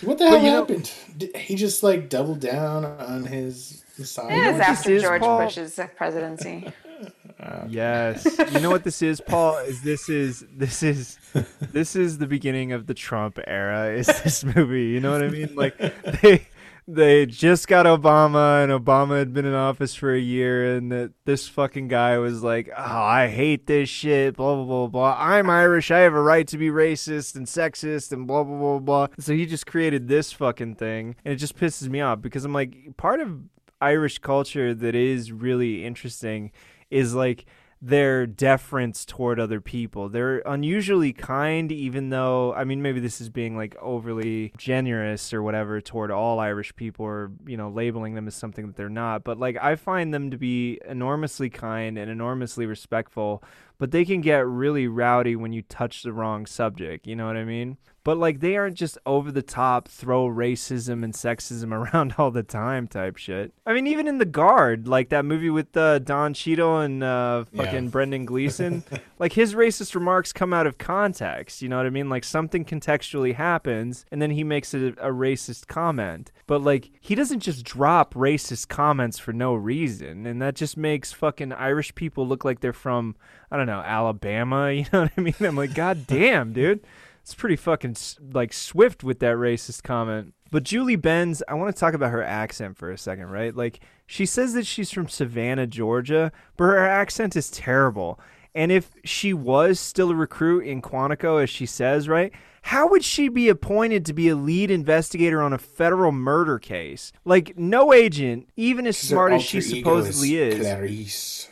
[0.01, 0.91] what the hell happened?
[1.19, 4.49] Know, he just like doubled down on his Messiah.
[4.49, 5.43] It was after George Paul?
[5.43, 6.67] Bush's presidency.
[7.67, 9.57] yes, you know what this is, Paul?
[9.59, 11.19] Is this is this is
[11.61, 13.91] this is the beginning of the Trump era?
[13.91, 14.85] Is this movie?
[14.87, 15.55] You know what I mean?
[15.55, 15.77] Like
[16.21, 16.47] they
[16.87, 21.11] they just got Obama, and Obama had been in office for a year, and that
[21.25, 25.17] this fucking guy was like, "Oh, I hate this shit." Blah blah blah blah.
[25.19, 25.91] I'm Irish.
[25.91, 29.07] I have a right to be racist and sexist and blah blah blah blah.
[29.19, 32.53] So he just created this fucking thing, and it just pisses me off because I'm
[32.53, 33.37] like, part of
[33.81, 36.51] Irish culture that is really interesting
[36.89, 37.45] is like
[37.81, 40.09] their deference toward other people.
[40.09, 45.43] They're unusually kind, even though, I mean, maybe this is being like overly generous or
[45.43, 49.23] whatever toward all Irish people or, you know, labeling them as something that they're not.
[49.23, 53.43] But like, I find them to be enormously kind and enormously respectful,
[53.77, 57.07] but they can get really rowdy when you touch the wrong subject.
[57.07, 57.77] You know what I mean?
[58.07, 62.41] but like they aren't just over the top throw racism and sexism around all the
[62.41, 63.51] time type shit.
[63.65, 67.43] I mean, even in The Guard, like that movie with uh, Don Cheadle and uh,
[67.53, 67.89] fucking yeah.
[67.89, 68.85] Brendan Gleeson,
[69.19, 71.61] like his racist remarks come out of context.
[71.61, 72.07] You know what I mean?
[72.07, 76.31] Like something contextually happens, and then he makes a, a racist comment.
[76.45, 81.11] But like he doesn't just drop racist comments for no reason, and that just makes
[81.11, 83.17] fucking Irish people look like they're from
[83.51, 84.71] I don't know Alabama.
[84.77, 85.35] You know what I mean?
[85.41, 86.81] I'm like, god damn, dude.
[87.21, 87.95] It's pretty fucking
[88.31, 90.33] like swift with that racist comment.
[90.49, 93.55] But Julie Benz, I want to talk about her accent for a second, right?
[93.55, 98.19] Like she says that she's from Savannah, Georgia, but her accent is terrible.
[98.55, 102.33] And if she was still a recruit in Quantico, as she says, right?
[102.63, 107.11] How would she be appointed to be a lead investigator on a federal murder case?
[107.23, 110.59] Like, no agent, even as She's smart as she supposedly is.
[110.59, 111.49] Clarice.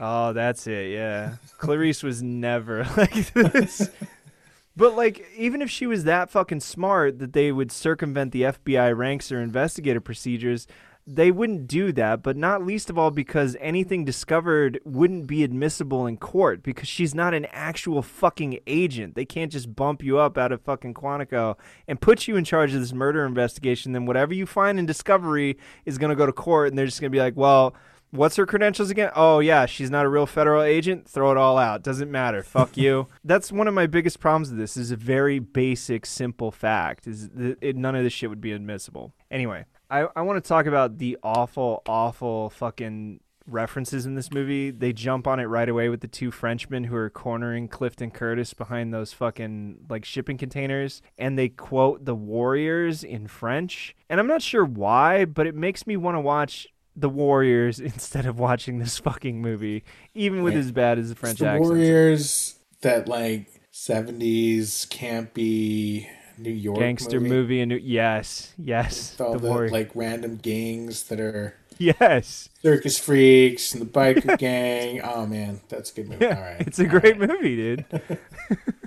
[0.00, 0.92] Oh, that's it.
[0.92, 3.90] Yeah, Clarice was never like this.
[4.74, 8.96] But like, even if she was that fucking smart that they would circumvent the FBI
[8.96, 10.66] ranks or investigative procedures,
[11.06, 12.22] they wouldn't do that.
[12.22, 17.14] But not least of all because anything discovered wouldn't be admissible in court because she's
[17.14, 19.16] not an actual fucking agent.
[19.16, 22.72] They can't just bump you up out of fucking Quantico and put you in charge
[22.72, 23.92] of this murder investigation.
[23.92, 27.02] Then whatever you find in discovery is going to go to court, and they're just
[27.02, 27.74] going to be like, well
[28.10, 29.10] What's her credentials again?
[29.14, 31.08] Oh yeah, she's not a real federal agent.
[31.08, 31.82] Throw it all out.
[31.82, 32.42] Doesn't matter.
[32.42, 33.06] Fuck you.
[33.24, 34.76] That's one of my biggest problems with this.
[34.76, 37.06] Is a very basic, simple fact.
[37.06, 39.12] Is that it, none of this shit would be admissible.
[39.30, 44.70] Anyway, I I want to talk about the awful, awful fucking references in this movie.
[44.70, 48.54] They jump on it right away with the two Frenchmen who are cornering Clifton Curtis
[48.54, 53.94] behind those fucking like shipping containers and they quote the Warriors in French.
[54.08, 56.68] And I'm not sure why, but it makes me want to watch
[57.00, 59.84] the Warriors instead of watching this fucking movie,
[60.14, 61.64] even with as bad as the French the accent.
[61.64, 66.08] Warriors that like seventies campy
[66.38, 71.20] New York gangster movie, movie and yes, yes, all the, the like random gangs that
[71.20, 75.00] are yes circus freaks and the biker gang.
[75.02, 76.24] Oh man, that's a good movie.
[76.24, 77.28] Yeah, all right, it's a great right.
[77.30, 77.84] movie, dude.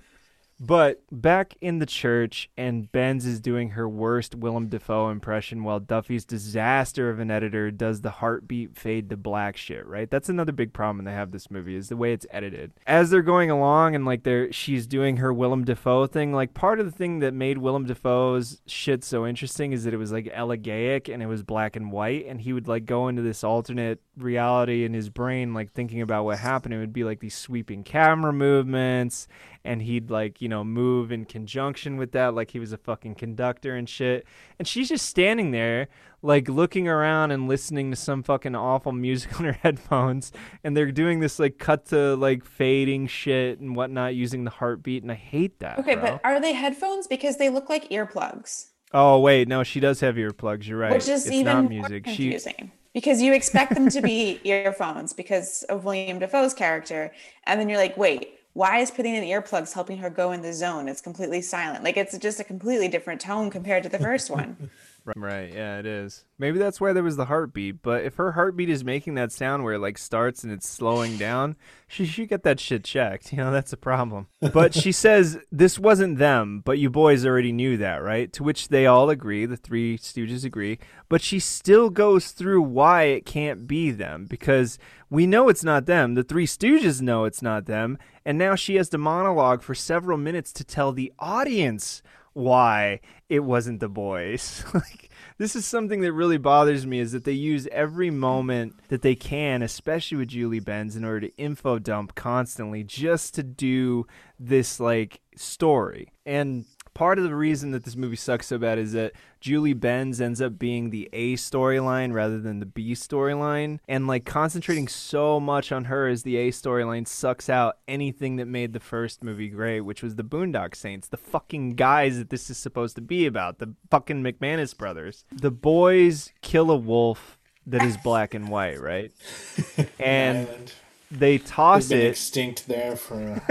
[0.66, 5.82] But back in the church, and Benz is doing her worst Willem Dafoe impression while
[5.82, 10.10] Duffy's disaster of an editor does the heartbeat fade to black shit, right?
[10.10, 12.72] That's another big problem they have this movie is the way it's edited.
[12.88, 16.80] As they're going along and like they're she's doing her Willem Dafoe thing, like part
[16.80, 20.34] of the thing that made Willem Dafoe's shit so interesting is that it was like
[20.34, 24.00] elegaic and it was black and white and he would like go into this alternate
[24.18, 26.74] reality in his brain like thinking about what happened.
[26.74, 29.28] It would be like these sweeping camera movements
[29.66, 33.16] and he'd like you know move in conjunction with that like he was a fucking
[33.16, 34.26] conductor and shit
[34.60, 35.88] and she's just standing there
[36.22, 40.32] like looking around and listening to some fucking awful music on her headphones
[40.64, 45.02] and they're doing this like cut to like fading shit and whatnot using the heartbeat
[45.02, 46.04] and i hate that Okay, bro.
[46.04, 47.08] but are they headphones?
[47.08, 51.08] Because they look like earplugs, oh wait no she does have earplugs you're right which
[51.08, 52.72] is it's even not more music she confusing.
[52.94, 57.12] Because you expect them to be earphones because of William Dafoe's character,
[57.46, 60.54] and then you're like, wait, why is putting in earplugs helping her go in the
[60.54, 60.88] zone?
[60.88, 61.84] It's completely silent.
[61.84, 64.70] Like it's just a completely different tone compared to the first one.
[65.06, 66.24] Right, yeah, it is.
[66.38, 67.82] Maybe that's why there was the heartbeat.
[67.82, 71.18] But if her heartbeat is making that sound where it like starts and it's slowing
[71.18, 71.58] down,
[71.88, 73.34] she should get that shit checked.
[73.34, 74.28] You know, that's a problem.
[74.54, 78.32] But she says this wasn't them, but you boys already knew that, right?
[78.34, 80.80] To which they all agree, the three stooges agree.
[81.10, 84.78] But she still goes through why it can't be them because
[85.10, 86.14] we know it's not them.
[86.14, 87.98] The three stooges know it's not them.
[88.26, 92.02] And now she has to monologue for several minutes to tell the audience
[92.34, 93.00] why
[93.30, 94.64] it wasn't the boys.
[94.74, 99.02] like this is something that really bothers me is that they use every moment that
[99.02, 104.06] they can, especially with Julie Benz, in order to info dump constantly just to do
[104.40, 106.12] this like story.
[106.26, 110.22] And part of the reason that this movie sucks so bad is that Julie Benz
[110.22, 113.80] ends up being the A storyline rather than the B storyline.
[113.88, 118.46] And like concentrating so much on her as the A storyline sucks out anything that
[118.46, 122.50] made the first movie great, which was the Boondock Saints, the fucking guys that this
[122.50, 125.26] is supposed to be about, the fucking McManus brothers.
[125.32, 129.12] The boys kill a wolf that is black and white, right?
[130.00, 130.74] And.
[131.20, 133.42] They toss been it extinct there for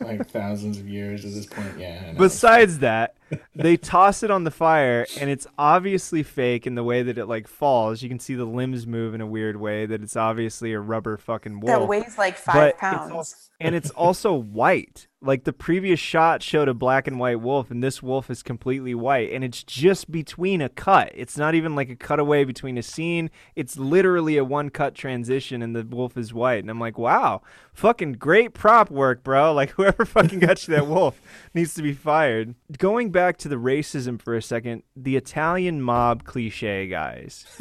[0.00, 1.78] like thousands of years at this point.
[1.78, 2.12] Yeah.
[2.12, 3.15] Besides that,
[3.54, 7.26] they toss it on the fire, and it's obviously fake in the way that it
[7.26, 8.02] like falls.
[8.02, 9.86] You can see the limbs move in a weird way.
[9.86, 11.80] That it's obviously a rubber fucking wolf.
[11.80, 13.50] that weighs like but five it's pounds.
[13.60, 15.06] and it's also white.
[15.22, 18.94] Like the previous shot showed a black and white wolf, and this wolf is completely
[18.94, 21.10] white, and it's just between a cut.
[21.14, 23.30] It's not even like a cutaway between a scene.
[23.56, 26.60] It's literally a one cut transition, and the wolf is white.
[26.60, 27.42] And I'm like, wow,
[27.76, 29.46] fucking great prop work, bro.
[29.56, 31.20] Like whoever fucking got you that wolf
[31.54, 32.54] needs to be fired.
[32.76, 37.46] Going back to the racism for a second, the Italian mob cliche guys.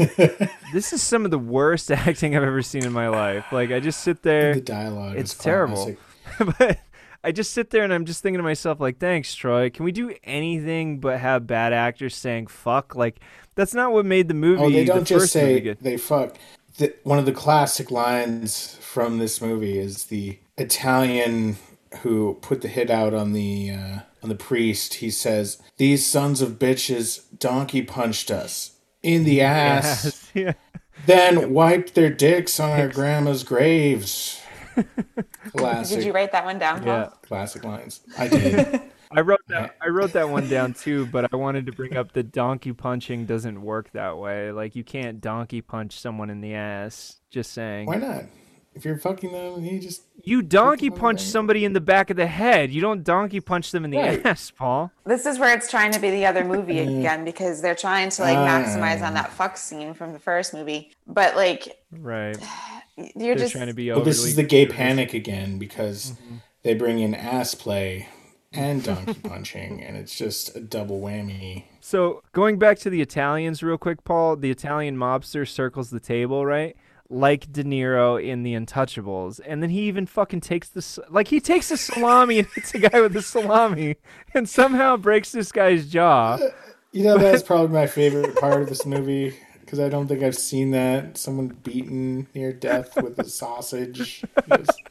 [0.74, 3.46] this is some of the worst acting I've ever seen in my life.
[3.52, 5.16] Like I just sit there the dialogue.
[5.16, 5.96] it's is terrible.
[6.60, 6.80] but
[7.24, 9.70] I just sit there and I'm just thinking to myself, like, thanks, Troy.
[9.70, 12.96] Can we do anything but have bad actors saying fuck?
[12.96, 13.20] Like,
[13.56, 14.62] that's not what made the movie.
[14.62, 16.36] Oh, they don't just first movie say they fuck.
[16.78, 21.58] The, one of the classic lines from this movie is the Italian
[22.02, 24.96] who put the hit out on the uh, on the priest.
[24.96, 28.72] He says, "These sons of bitches donkey punched us
[29.02, 30.54] in the ass, Yes, yeah.
[31.06, 34.42] then wiped their dicks on our grandma's graves."
[35.56, 36.88] Classic, Did you write that one down, Paul?
[36.88, 37.10] Yeah.
[37.22, 38.02] classic lines.
[38.18, 38.82] I did.
[39.16, 39.76] I wrote that.
[39.82, 43.26] I wrote that one down too, but I wanted to bring up the donkey punching
[43.26, 44.52] doesn't work that way.
[44.52, 47.20] Like, you can't donkey punch someone in the ass.
[47.30, 47.88] Just saying.
[47.88, 48.24] Why not?
[48.74, 52.18] If you're fucking them, you just You donkey punch the- somebody in the back of
[52.18, 52.72] the head.
[52.72, 54.26] You don't donkey punch them in the Right.
[54.26, 54.92] ass, Paul.
[55.06, 58.22] This is where it's trying to be the other movie again because they're trying to
[58.22, 59.08] like maximize Ah.
[59.08, 60.92] on that fuck scene from the first movie.
[61.08, 62.38] But like Right.
[62.98, 64.12] you're They're just trying to be Well, overly.
[64.12, 66.36] this is the gay panic again because Mm-hmm.
[66.64, 68.10] they bring in ass play
[68.56, 71.66] and donkey punching, and it's just a double whammy.
[71.82, 76.46] So going back to the Italians real quick, Paul, the Italian mobster circles the table,
[76.46, 76.76] right?
[77.10, 81.40] Like De Niro in The Untouchables, and then he even fucking takes this like he
[81.40, 83.98] takes a salami and hits a guy with a salami,
[84.34, 86.34] and somehow breaks this guy's jaw.
[86.42, 86.50] Uh,
[86.92, 90.36] you know, that's probably my favorite part of this movie because I don't think I've
[90.38, 94.24] seen that someone beaten near death with a sausage.
[94.48, 94.82] Just-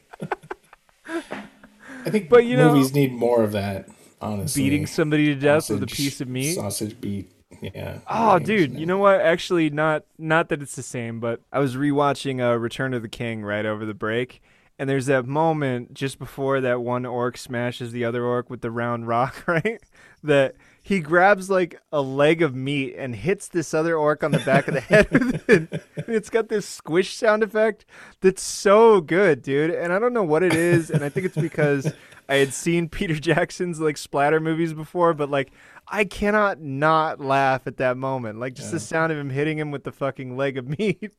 [2.05, 3.87] I think But, you know- movies need more of that.
[4.21, 6.53] Honestly, Beating somebody to death with a piece of meat.
[6.55, 7.31] Sausage beat.
[7.61, 7.99] Yeah.
[8.09, 9.19] Oh, dude, you know what?
[9.21, 13.07] Actually, not not that it's the same, but I was rewatching uh, Return of the
[13.09, 14.41] King right over the break,
[14.79, 18.71] and there's that moment just before that one orc smashes the other orc with the
[18.71, 19.79] round rock, right?
[20.23, 20.55] That
[20.85, 24.67] he grabs like a leg of meat and hits this other orc on the back
[24.67, 25.49] of the head with it.
[25.49, 27.87] And it's got this squish sound effect
[28.21, 29.71] that's so good, dude.
[29.71, 31.91] And I don't know what it is, and I think it's because
[32.29, 35.51] I had seen Peter Jackson's like splatter movies before, but like
[35.87, 38.39] I cannot not laugh at that moment.
[38.39, 41.13] Like just the sound of him hitting him with the fucking leg of meat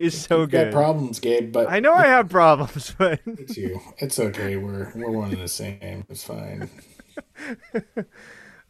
[0.00, 0.72] is so You've good.
[0.72, 3.80] got problems, Gabe, but I know I have problems, but it's you.
[3.98, 4.56] It's okay.
[4.56, 6.06] We're we're one and the same.
[6.08, 6.68] It's fine.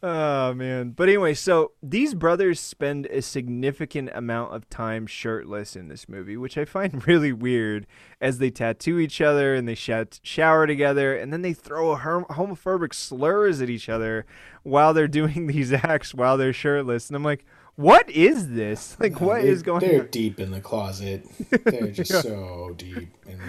[0.05, 0.89] Oh man.
[0.89, 6.35] But anyway, so these brothers spend a significant amount of time shirtless in this movie,
[6.35, 7.87] which I find really weird
[8.19, 12.25] as they tattoo each other and they sh- shower together and then they throw hom-
[12.25, 14.25] homophobic slurs at each other
[14.63, 17.07] while they're doing these acts while they're shirtless.
[17.09, 18.97] And I'm like, what is this?
[18.99, 21.25] Like, what They're- is going They're deep in the closet.
[21.49, 23.07] They're just so deep.
[23.25, 23.39] In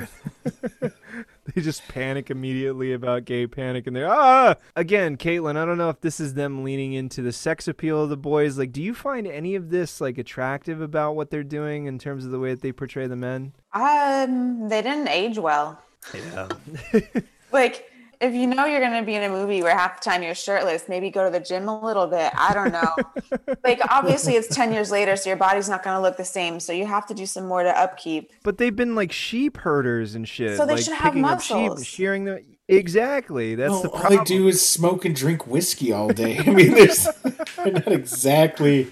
[1.54, 5.90] They just panic immediately about gay panic and they're ah again, Caitlin, I don't know
[5.90, 8.58] if this is them leaning into the sex appeal of the boys.
[8.58, 12.24] Like, do you find any of this like attractive about what they're doing in terms
[12.24, 13.52] of the way that they portray the men?
[13.72, 15.80] Um, they didn't age well.
[16.12, 16.48] Yeah.
[17.54, 17.88] Like,
[18.24, 20.34] if you know you're going to be in a movie where half the time you're
[20.34, 22.32] shirtless, maybe go to the gym a little bit.
[22.36, 23.54] I don't know.
[23.64, 26.60] like, obviously, it's 10 years later, so your body's not going to look the same.
[26.60, 28.32] So you have to do some more to upkeep.
[28.42, 30.56] but they've been like sheep herders and shit.
[30.56, 31.86] So they like should have picking up sheep muscles.
[31.86, 32.40] shearing them.
[32.68, 33.54] Exactly.
[33.54, 34.18] That's all, the all problem.
[34.20, 36.38] they do is smoke and drink whiskey all day.
[36.46, 37.06] I mean, there's
[37.56, 38.90] they're not exactly,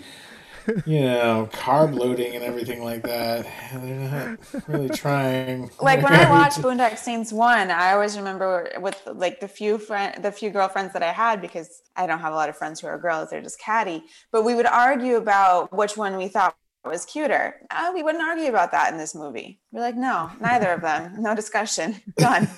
[0.87, 3.47] you know, carb loading and everything like that.
[3.73, 5.71] They're not really trying.
[5.81, 10.23] Like when I watched Boondock Saints one, I always remember with like the few friend,
[10.23, 12.87] the few girlfriends that I had because I don't have a lot of friends who
[12.87, 14.05] are girls; they're just catty.
[14.31, 17.67] But we would argue about which one we thought was cuter.
[17.71, 19.61] Uh, we wouldn't argue about that in this movie.
[19.71, 21.15] We're like, no, neither of them.
[21.19, 22.01] No discussion.
[22.17, 22.49] Done.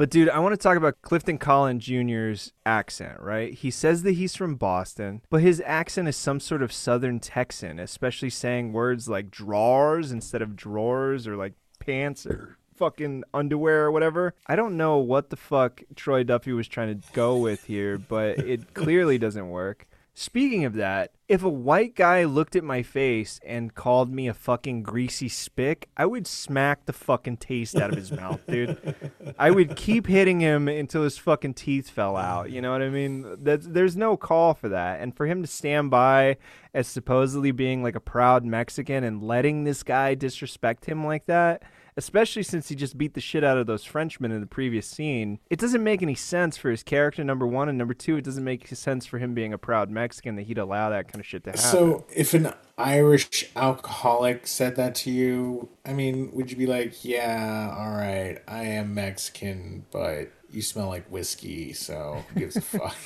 [0.00, 3.52] But dude, I want to talk about Clifton Collins Jr.'s accent, right?
[3.52, 7.78] He says that he's from Boston, but his accent is some sort of Southern Texan,
[7.78, 13.92] especially saying words like drawers instead of drawers or like pants or fucking underwear or
[13.92, 14.34] whatever.
[14.46, 18.38] I don't know what the fuck Troy Duffy was trying to go with here, but
[18.38, 19.86] it clearly doesn't work.
[20.20, 24.34] Speaking of that, if a white guy looked at my face and called me a
[24.34, 28.94] fucking greasy spick, I would smack the fucking taste out of his mouth, dude.
[29.38, 32.50] I would keep hitting him until his fucking teeth fell out.
[32.50, 33.38] You know what I mean?
[33.42, 35.00] That's, there's no call for that.
[35.00, 36.36] And for him to stand by
[36.74, 41.62] as supposedly being like a proud Mexican and letting this guy disrespect him like that,
[42.00, 45.38] especially since he just beat the shit out of those Frenchmen in the previous scene,
[45.50, 47.68] it doesn't make any sense for his character, number one.
[47.68, 50.56] And number two, it doesn't make sense for him being a proud Mexican that he'd
[50.56, 51.62] allow that kind of shit to happen.
[51.62, 57.04] So, if an Irish alcoholic said that to you, I mean, would you be like,
[57.04, 62.60] "Yeah, all right, I am Mexican, but you smell like whiskey, so who gives a
[62.62, 62.96] fuck?"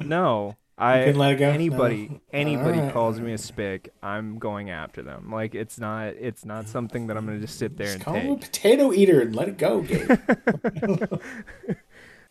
[0.00, 0.56] No.
[0.76, 1.50] I couldn't let it go?
[1.50, 2.20] anybody No?
[2.32, 2.92] anybody Alright.
[2.92, 5.30] calls me a spick, I'm going after them.
[5.30, 8.26] Like it's not it's not something that I'm gonna just sit there and Call him
[8.32, 8.40] a take.
[8.52, 10.10] potato eater and let it go, Gabe.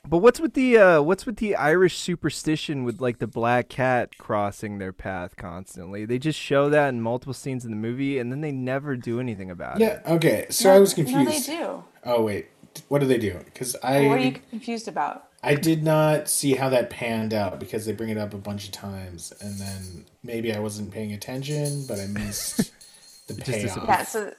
[0.05, 4.17] But what's with the uh what's with the Irish superstition with like the black cat
[4.17, 6.03] crossing their path constantly?
[6.03, 9.21] They just show that in multiple scenes in the movie and then they never do
[9.21, 9.81] anything about it.
[9.83, 10.47] yeah, okay.
[10.49, 11.17] So I was confused.
[11.19, 11.47] No, confused.
[11.49, 11.83] they do.
[12.03, 12.47] Oh wait,
[12.89, 13.39] what do they do?
[13.45, 15.29] Because I What are you confused about?
[15.43, 18.65] I did not see how that panned out because they bring it up a bunch
[18.65, 22.71] of times, and then maybe I wasn't paying attention, but I missed
[23.27, 23.83] the payoff.
[23.85, 24.33] Yeah, so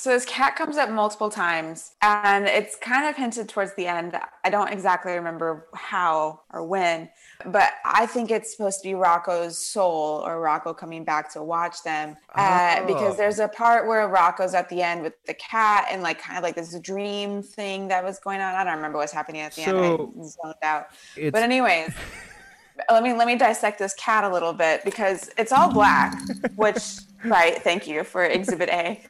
[0.00, 4.18] so this cat comes up multiple times and it's kind of hinted towards the end.
[4.44, 7.10] I don't exactly remember how or when,
[7.44, 11.82] but I think it's supposed to be Rocco's soul or Rocco coming back to watch
[11.82, 12.16] them.
[12.34, 12.86] Uh, Oh.
[12.86, 16.38] because there's a part where Rocco's at the end with the cat and like kind
[16.38, 18.54] of like this dream thing that was going on.
[18.54, 19.70] I don't remember what's happening at the end.
[19.72, 20.86] So- I zoned out.
[21.30, 21.92] But anyways,
[22.90, 26.14] let me let me dissect this cat a little bit because it's all black,
[26.56, 26.78] which
[27.24, 29.00] right, thank you for exhibit A.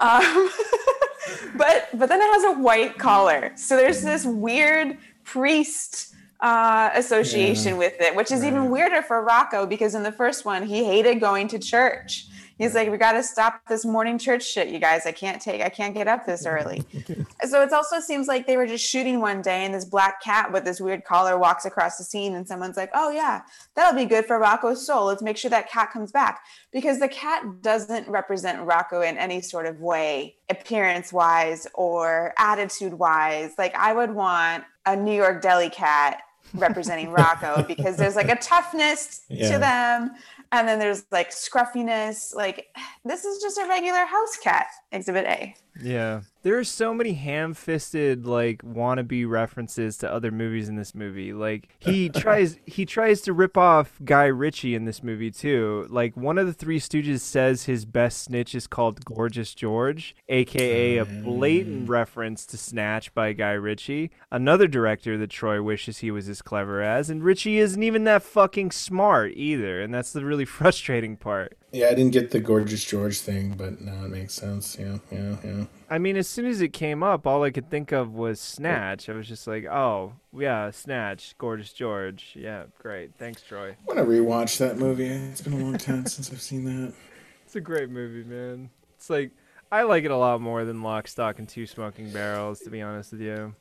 [0.00, 0.50] Um,
[1.56, 3.52] but but then it has a white collar.
[3.56, 7.78] So there's this weird priest uh, association Yeah.
[7.78, 11.20] with it, which is even weirder for Rocco because in the first one he hated
[11.20, 12.26] going to church.
[12.60, 15.06] He's like, we got to stop this morning church shit, you guys.
[15.06, 16.84] I can't take, I can't get up this early.
[17.48, 20.52] so it also seems like they were just shooting one day, and this black cat
[20.52, 23.40] with this weird collar walks across the scene, and someone's like, oh yeah,
[23.74, 25.06] that'll be good for Rocco's soul.
[25.06, 29.40] Let's make sure that cat comes back because the cat doesn't represent Rocco in any
[29.40, 33.52] sort of way, appearance wise or attitude wise.
[33.56, 36.20] Like I would want a New York deli cat
[36.54, 39.52] representing Rocco because there's like a toughness Yeah.
[39.52, 40.10] to them.
[40.52, 42.34] And then there's like scruffiness.
[42.34, 42.66] Like
[43.04, 45.54] this is just a regular house cat, Exhibit A.
[45.82, 46.22] Yeah.
[46.42, 51.32] There are so many ham-fisted like wannabe references to other movies in this movie.
[51.32, 55.86] Like he tries he tries to rip off Guy Ritchie in this movie too.
[55.90, 60.96] Like one of the Three Stooges says his best snitch is called Gorgeous George, aka
[60.96, 61.88] a blatant mm.
[61.88, 66.80] reference to Snatch by Guy Ritchie, another director that Troy wishes he was as clever
[66.82, 71.58] as, and Ritchie isn't even that fucking smart either, and that's the really frustrating part.
[71.72, 74.76] Yeah, I didn't get the gorgeous George thing, but now it makes sense.
[74.78, 75.64] Yeah, yeah, yeah.
[75.88, 79.08] I mean, as soon as it came up, all I could think of was Snatch.
[79.08, 82.32] I was just like, oh, yeah, Snatch, Gorgeous George.
[82.34, 83.12] Yeah, great.
[83.18, 83.70] Thanks, Troy.
[83.70, 85.06] I want to rewatch that movie.
[85.06, 86.92] It's been a long time since I've seen that.
[87.44, 88.70] It's a great movie, man.
[88.96, 89.32] It's like,
[89.72, 92.80] I like it a lot more than Lock, Stock, and Two Smoking Barrels, to be
[92.80, 93.56] honest with you.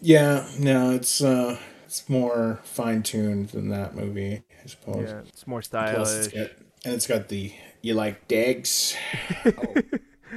[0.00, 5.06] Yeah, no, it's uh, it's more fine tuned than that movie, I suppose.
[5.10, 6.48] Yeah, it's more Plus, it's stylish.
[6.48, 7.52] got, and it's got the
[7.82, 8.96] you like Dags,
[9.44, 9.74] oh,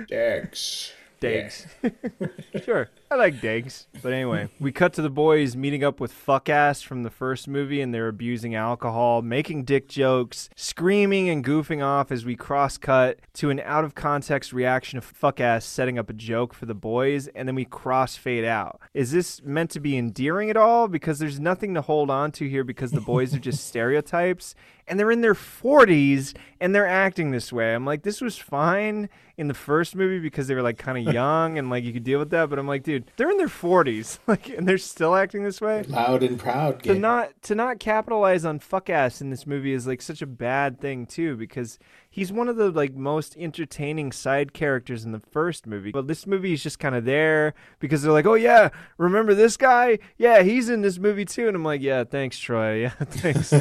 [0.08, 1.68] Dags, Dags.
[2.64, 3.86] sure, I like Dags.
[4.02, 7.48] But anyway, we cut to the boys meeting up with fuck ass from the first
[7.48, 12.76] movie, and they're abusing alcohol, making dick jokes, screaming and goofing off as we cross
[12.80, 16.66] cut to an out of context reaction of fuck ass setting up a joke for
[16.66, 18.82] the boys, and then we cross fade out.
[18.96, 20.88] Is this meant to be endearing at all?
[20.88, 24.56] Because there's nothing to hold on to here because the boys are just stereotypes
[24.88, 27.74] and they're in their 40s and they're acting this way.
[27.74, 31.14] I'm like, this was fine in the first movie because they were like kind of
[31.14, 32.50] young and like you could deal with that.
[32.50, 35.84] But I'm like, dude, they're in their 40s, like, and they're still acting this way.
[35.84, 36.84] loud and proud.
[36.84, 40.28] To not to not capitalize on fuck ass in this movie is like such a
[40.28, 45.20] bad thing too because he's one of the like most entertaining side characters in the
[45.20, 45.92] first movie.
[45.92, 49.58] But this movie is just kind of there because they're like, oh yeah, remember this
[49.58, 50.00] guy?
[50.18, 51.48] Yeah, he's in this movie too.
[51.48, 52.64] And I'm like, yeah, thanks, Troy.
[52.84, 53.52] Yeah, thanks.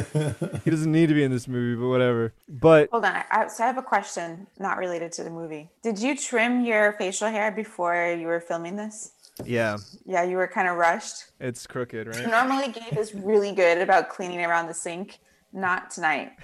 [0.63, 2.33] he doesn't need to be in this movie, but whatever.
[2.49, 3.23] But Hold on.
[3.31, 5.69] I, so I have a question not related to the movie.
[5.81, 9.12] Did you trim your facial hair before you were filming this?
[9.45, 11.31] Yeah, Yeah, you were kind of rushed.
[11.39, 12.27] it's crooked, right?
[12.29, 15.19] Normally, Gabe is really good about cleaning around the sink.
[15.51, 16.31] Not tonight.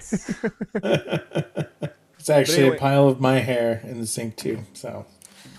[2.18, 4.58] It's actually anyway- a pile of my hair in the sink too.
[4.74, 5.06] So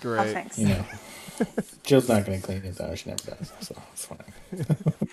[0.00, 0.20] great.
[0.20, 0.32] Oh, Great.
[0.32, 0.58] thanks.
[0.60, 0.84] you know,
[1.82, 2.94] Jill's not going to clean it though.
[2.94, 3.52] She never does.
[3.60, 4.18] So it's fine.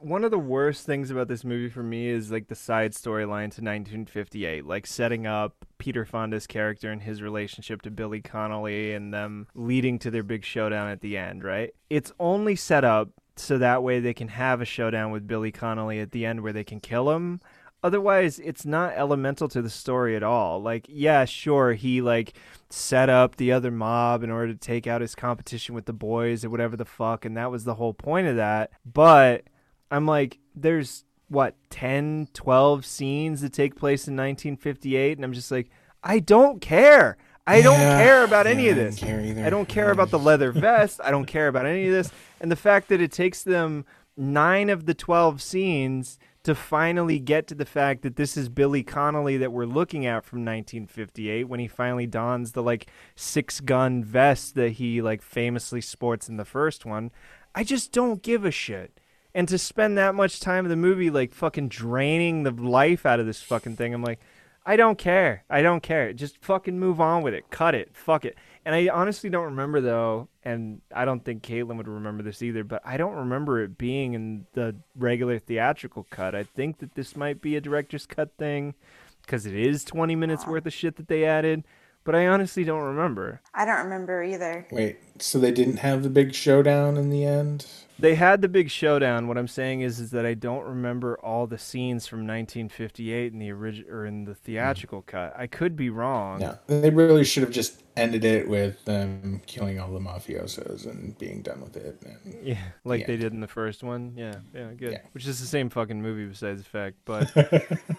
[0.00, 3.50] one of the worst things about this movie for me is like the side storyline
[3.50, 9.12] to 1958, like setting up Peter Fonda's character and his relationship to Billy Connolly and
[9.12, 11.74] them leading to their big showdown at the end, right?
[11.90, 16.00] It's only set up so that way they can have a showdown with Billy Connolly
[16.00, 17.40] at the end where they can kill him.
[17.82, 20.60] Otherwise, it's not elemental to the story at all.
[20.60, 22.34] Like, yeah, sure, he like
[22.70, 26.44] set up the other mob in order to take out his competition with the boys
[26.44, 28.72] or whatever the fuck, and that was the whole point of that.
[28.84, 29.44] But
[29.90, 35.50] I'm like, there's what 10, 12 scenes that take place in 1958, and I'm just
[35.50, 35.70] like,
[36.02, 37.16] I don't care.
[37.46, 38.02] I don't Yeah.
[38.02, 38.98] care about any of this.
[38.98, 39.20] care.
[39.20, 41.00] I don't care about the leather vest.
[41.02, 42.10] I don't care about any of this.
[42.40, 43.84] And the fact that it takes them
[44.16, 48.82] nine of the 12 scenes to finally get to the fact that this is Billy
[48.82, 52.86] Connolly that we're looking at from 1958 when he finally dons the like
[53.16, 57.10] six gun vest that he like famously sports in the first one.
[57.54, 58.98] I just don't give a shit.
[59.34, 63.20] And to spend that much time in the movie like fucking draining the life out
[63.20, 64.20] of this fucking thing, I'm like,
[64.64, 65.44] I don't care.
[65.48, 66.12] I don't care.
[66.12, 67.50] Just fucking move on with it.
[67.50, 67.90] Cut it.
[67.94, 68.36] Fuck it.
[68.64, 72.64] And I honestly don't remember though, and I don't think Caitlin would remember this either,
[72.64, 76.34] but I don't remember it being in the regular theatrical cut.
[76.34, 78.74] I think that this might be a director's cut thing
[79.22, 81.64] because it is 20 minutes worth of shit that they added,
[82.04, 83.40] but I honestly don't remember.
[83.54, 84.66] I don't remember either.
[84.70, 87.66] Wait, so they didn't have the big showdown in the end?
[88.00, 89.26] They had the big showdown.
[89.26, 93.38] What I'm saying is, is that I don't remember all the scenes from 1958 in
[93.38, 95.10] the original or in the theatrical mm-hmm.
[95.10, 95.34] cut.
[95.36, 96.40] I could be wrong.
[96.40, 101.18] No, they really should have just ended it with them killing all the mafiosos and
[101.18, 102.00] being done with it.
[102.04, 103.06] And Yeah, like Yeah.
[103.08, 104.12] they did in the first one.
[104.16, 104.92] Yeah, yeah, good.
[104.92, 105.00] Yeah.
[105.12, 107.32] Which is the same fucking movie besides the fact, but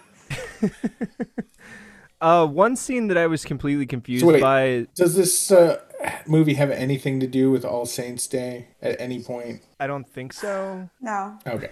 [2.20, 4.40] uh one scene that I was completely confused wait.
[4.40, 5.80] by Does this uh,
[6.26, 9.62] movie have anything to do with All Saints Day at any point?
[9.78, 10.88] I don't think so.
[11.00, 11.38] No.
[11.46, 11.70] Okay.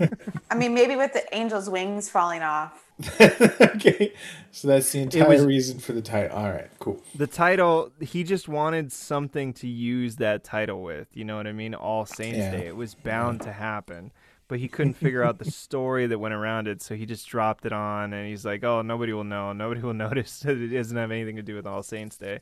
[0.50, 2.82] I mean, maybe with the angel's wings falling off.
[3.20, 4.12] okay.
[4.52, 6.36] So that's the entire was- reason for the title.
[6.36, 7.02] All right, cool.
[7.14, 11.52] The title he just wanted something to use that title with, you know what I
[11.52, 11.74] mean?
[11.74, 12.50] All Saints Yeah.
[12.52, 12.66] Day.
[12.66, 14.12] It was bound to happen.
[14.48, 17.66] But he couldn't figure out the story that went around it, so he just dropped
[17.66, 19.52] it on and he's like, "Oh, nobody will know.
[19.52, 22.40] Nobody will notice that it doesn't have anything to do with All Saints Day."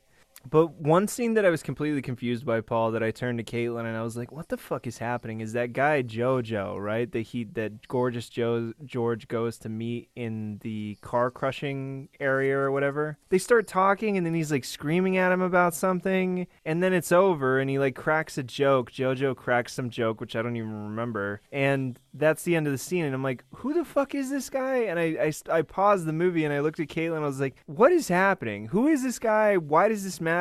[0.49, 3.87] But one scene that I was completely confused by, Paul, that I turned to Caitlin
[3.87, 7.11] and I was like, "What the fuck is happening?" Is that guy JoJo, right?
[7.11, 12.71] The he that gorgeous Joe George goes to meet in the car crushing area or
[12.71, 13.19] whatever.
[13.31, 17.13] They start talking and then he's like screaming at him about something, and then it's
[17.13, 18.93] over and he like cracks a joke.
[18.93, 22.79] JoJo cracks some joke which I don't even remember, and that's the end of the
[22.79, 23.05] scene.
[23.05, 26.13] And I'm like, "Who the fuck is this guy?" And I I, I paused the
[26.13, 27.23] movie and I looked at Caitlin.
[27.23, 28.67] I was like, "What is happening?
[28.67, 29.57] Who is this guy?
[29.57, 30.34] Why does this matter?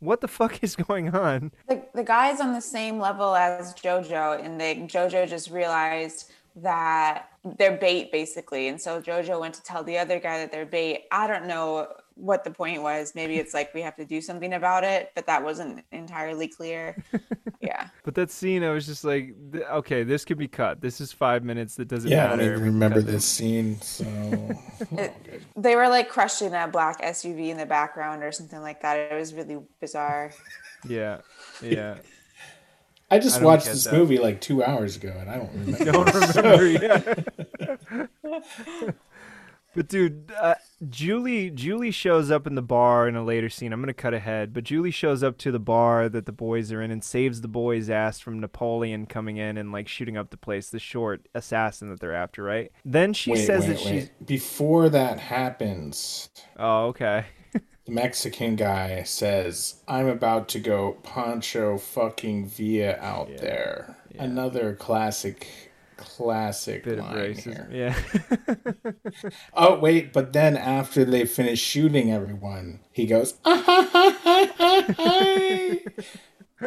[0.00, 4.44] What the fuck is going on?" The, the guy's on the same level as JoJo,
[4.44, 8.68] and they, JoJo just realized that they're bait basically.
[8.68, 11.04] And so JoJo went to tell the other guy that they're bait.
[11.10, 13.12] I don't know what the point was.
[13.14, 17.02] Maybe it's like we have to do something about it, but that wasn't entirely clear.
[17.60, 17.88] yeah.
[18.04, 19.34] But that scene, I was just like,
[19.70, 20.80] okay, this could be cut.
[20.80, 21.74] This is five minutes.
[21.76, 22.42] That doesn't Yeah, I matter.
[22.44, 23.78] don't even remember Cut this scene.
[23.82, 24.04] So
[24.92, 25.12] It,
[25.56, 28.96] they were like crushing a black SUV in the background or something like that.
[29.12, 30.32] It was really bizarre.
[30.88, 31.18] Yeah,
[31.62, 31.96] yeah.
[33.10, 33.92] I just I watched this that.
[33.94, 35.84] movie like two hours ago, and I don't remember.
[35.92, 37.74] don't remember.
[38.24, 38.42] Yeah.
[39.74, 40.54] But dude, uh,
[40.88, 43.72] Julie Julie shows up in the bar in a later scene.
[43.72, 46.80] I'm gonna cut ahead, but Julie shows up to the bar that the boys are
[46.82, 50.36] in and saves the boys' ass from Napoleon coming in and like shooting up the
[50.36, 50.70] place.
[50.70, 52.70] The short assassin that they're after, right?
[52.84, 53.88] Then she wait, says wait, that she's.
[54.04, 54.26] wait.
[54.26, 56.28] Before that happens,
[56.58, 57.26] Oh, okay.
[57.52, 64.24] the Mexican guy says, "I'm about to go Pancho fucking Villa out Yeah, there." yeah.
[64.24, 65.72] Another classic,
[66.04, 67.70] classic Bit of line racism.
[67.72, 67.94] here.
[69.14, 69.30] Yeah.
[69.54, 74.52] Oh wait, but then after they finish shooting everyone, he goes, "Ah, ha, ha, ha,
[74.56, 75.76] ha, ha,"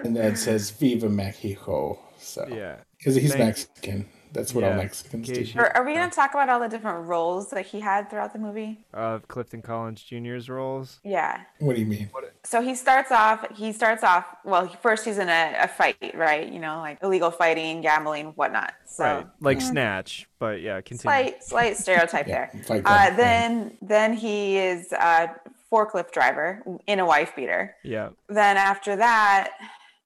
[0.03, 2.77] and then says "Viva Mexico." So yeah.
[2.97, 5.59] because he's Thank- Mexican, that's what all Yeah, Mexicans do.
[5.59, 8.33] Are, are we going to talk about all the different roles that he had throughout
[8.33, 8.85] the movie?
[8.93, 10.99] Of Clifton Collins Jr.'s roles.
[11.03, 11.41] Yeah.
[11.59, 12.09] What do you mean?
[12.43, 16.51] So he starts off, he starts off, well, first he's in a, a fight, right?
[16.51, 18.73] You know, like illegal fighting, gambling, whatnot.
[18.85, 19.27] So right.
[19.41, 21.01] Like Snatch, but yeah, continue.
[21.01, 22.77] slight, slight stereotype Yeah, there.
[22.77, 25.29] Uh, Club, then, then he is a
[25.71, 27.75] forklift driver in a wife beater.
[27.83, 28.09] Yeah.
[28.29, 29.51] Then after that,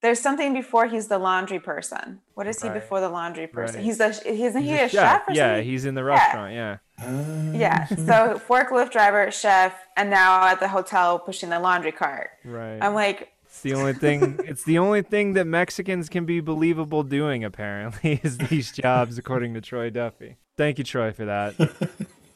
[0.01, 2.19] there's something before he's the laundry person.
[2.33, 2.75] What is he Right.
[2.81, 3.77] before the laundry person?
[3.77, 3.85] Right.
[3.85, 5.27] He's a isn't he He's a chef?
[5.27, 5.65] or Yeah, something?
[5.69, 6.53] he's in the restaurant.
[6.53, 6.77] Yeah.
[7.01, 7.85] Uh, yeah.
[7.85, 12.31] So forklift driver, chef, and now at the hotel pushing the laundry cart.
[12.45, 12.79] Right.
[12.81, 14.39] I'm like, It's the only thing.
[14.45, 17.43] it's the only thing that Mexicans can be believable doing.
[17.43, 20.37] Apparently, is these jobs, according to Troy Duffy.
[20.57, 21.55] Thank you, Troy, for that.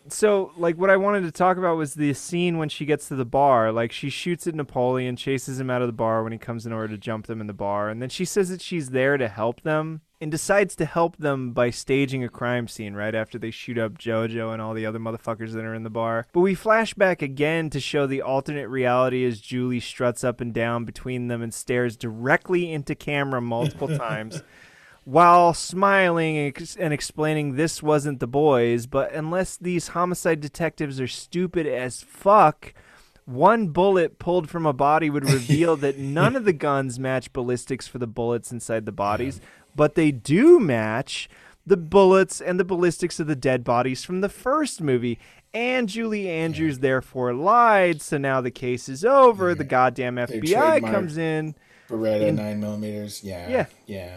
[0.08, 3.16] So, like, what I wanted to talk about was the scene when she gets to
[3.16, 3.72] the bar.
[3.72, 6.74] Like, she shoots at Napoleon, chases him out of the bar when he comes in
[6.74, 9.28] order to jump them in the bar, and then she says that she's there to
[9.28, 10.02] help them.
[10.22, 13.98] And decides to help them by staging a crime scene right after they shoot up
[13.98, 16.26] JoJo and all the other motherfuckers that are in the bar.
[16.32, 20.54] But we flash back again to show the alternate reality as Julie struts up and
[20.54, 24.42] down between them and stares directly into camera multiple times
[25.06, 28.88] while smiling and, explaining this wasn't the boys.
[28.88, 32.74] But unless these homicide detectives are stupid as fuck,
[33.26, 37.88] one bullet pulled from a body would reveal that none of the guns match ballistics
[37.88, 39.40] for the bullets inside the bodies,
[39.76, 41.30] but they do match
[41.68, 45.20] the bullets and the ballistics of the dead bodies from the first movie.
[45.54, 49.56] And Julie Andrews therefore lied, so now the case is over.
[49.56, 51.56] The goddamn FBI comes in.
[51.90, 53.24] Beretta In- nine millimeters.
[53.24, 53.50] Yeah.
[53.50, 53.66] Yeah.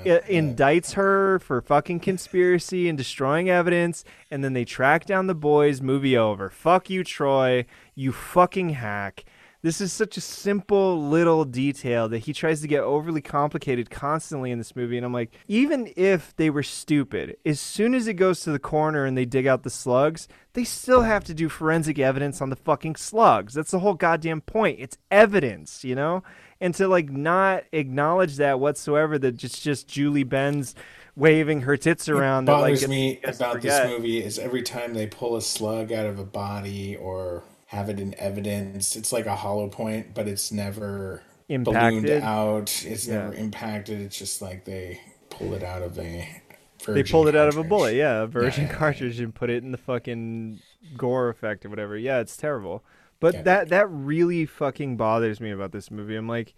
[0.05, 0.21] Yeah.
[0.25, 5.35] i- indicts her for fucking conspiracy and destroying evidence, and then they track down the
[5.35, 5.81] boys.
[5.83, 6.49] Movie over.
[6.49, 7.67] Fuck you, Troy.
[7.95, 9.25] You fucking hack.
[9.61, 14.53] This is such a simple little detail that he tries to get overly complicated constantly
[14.53, 14.97] in this movie.
[14.97, 18.61] And I'm like, even if they were stupid, as soon as it goes to the
[18.61, 22.51] corner and they dig out the slugs, they still have to do forensic evidence on
[22.51, 23.53] the fucking slugs.
[23.55, 24.79] That's the whole goddamn point.
[24.79, 26.23] It's evidence, you know?
[26.61, 30.75] And to like not acknowledge that whatsoever, that just just Julie Benz
[31.15, 32.45] waving her tits around.
[32.47, 35.37] that, like, bothers gets- me gets to about this movie is every time they pull
[35.37, 39.69] a slug out of a body or have it in evidence, it's like a hollow
[39.69, 41.69] point, but it's never ballooned
[42.07, 42.23] Impacted.
[42.23, 42.83] out.
[42.87, 43.15] It's Yeah.
[43.15, 44.01] never impacted.
[44.01, 46.29] It's just like they pull it out of a.
[46.87, 48.79] They pulled it out of a bullet, yeah, a virgin yeah, yeah.
[48.79, 50.61] cartridge, and put it in the fucking
[50.97, 51.97] gore effect or whatever.
[51.99, 52.83] Yeah, it's terrible.
[53.21, 53.43] But Yeah.
[53.43, 56.17] that that really fucking bothers me about this movie.
[56.17, 56.55] I'm like,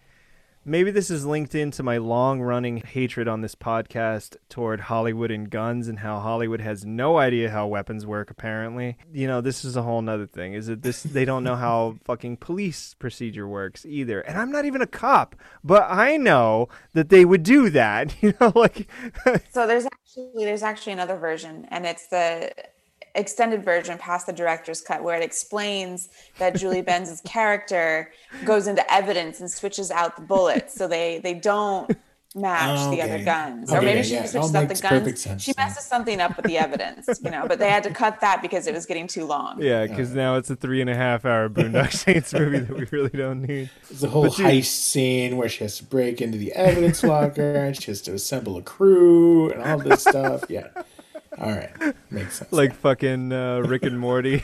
[0.63, 5.49] maybe this is linked into my long running hatred on this podcast toward Hollywood and
[5.49, 8.99] guns and how Hollywood has no idea how weapons work apparently.
[9.11, 10.53] You know, this is a whole nother thing.
[10.53, 14.21] Is it this they don't know how fucking police procedure works either.
[14.21, 15.35] And I'm not even a cop,
[15.65, 18.15] but I know that they would do that.
[18.23, 18.87] You know, like
[19.51, 22.53] So there's actually there's actually another version, and it's the
[23.15, 26.09] extended version past the director's cut where it explains
[26.39, 28.13] that Julie Benz's character
[28.45, 31.91] goes into evidence and switches out the bullets so they they don't
[32.37, 33.15] match Oh, the okay.
[33.15, 33.69] other guns.
[33.71, 34.21] Okay, or maybe she yeah.
[34.25, 35.21] Switches all out the makes guns.
[35.21, 35.65] sense She now.
[35.65, 38.69] messes something up with the evidence, you know, but they had to cut that because
[38.69, 39.61] it was getting too long.
[39.61, 42.85] Yeah, because now it's a three and a half hour Boondock Saints movie that we
[42.93, 43.69] really don't need.
[43.91, 47.03] It's a whole But dude- heist scene where she has to break into the evidence
[47.03, 50.45] locker and she has to assemble a crew and all this stuff.
[50.49, 50.69] Yeah.
[51.39, 51.95] All right.
[52.11, 52.53] Makes sense.
[52.53, 54.43] like fucking uh, Rick and Morty.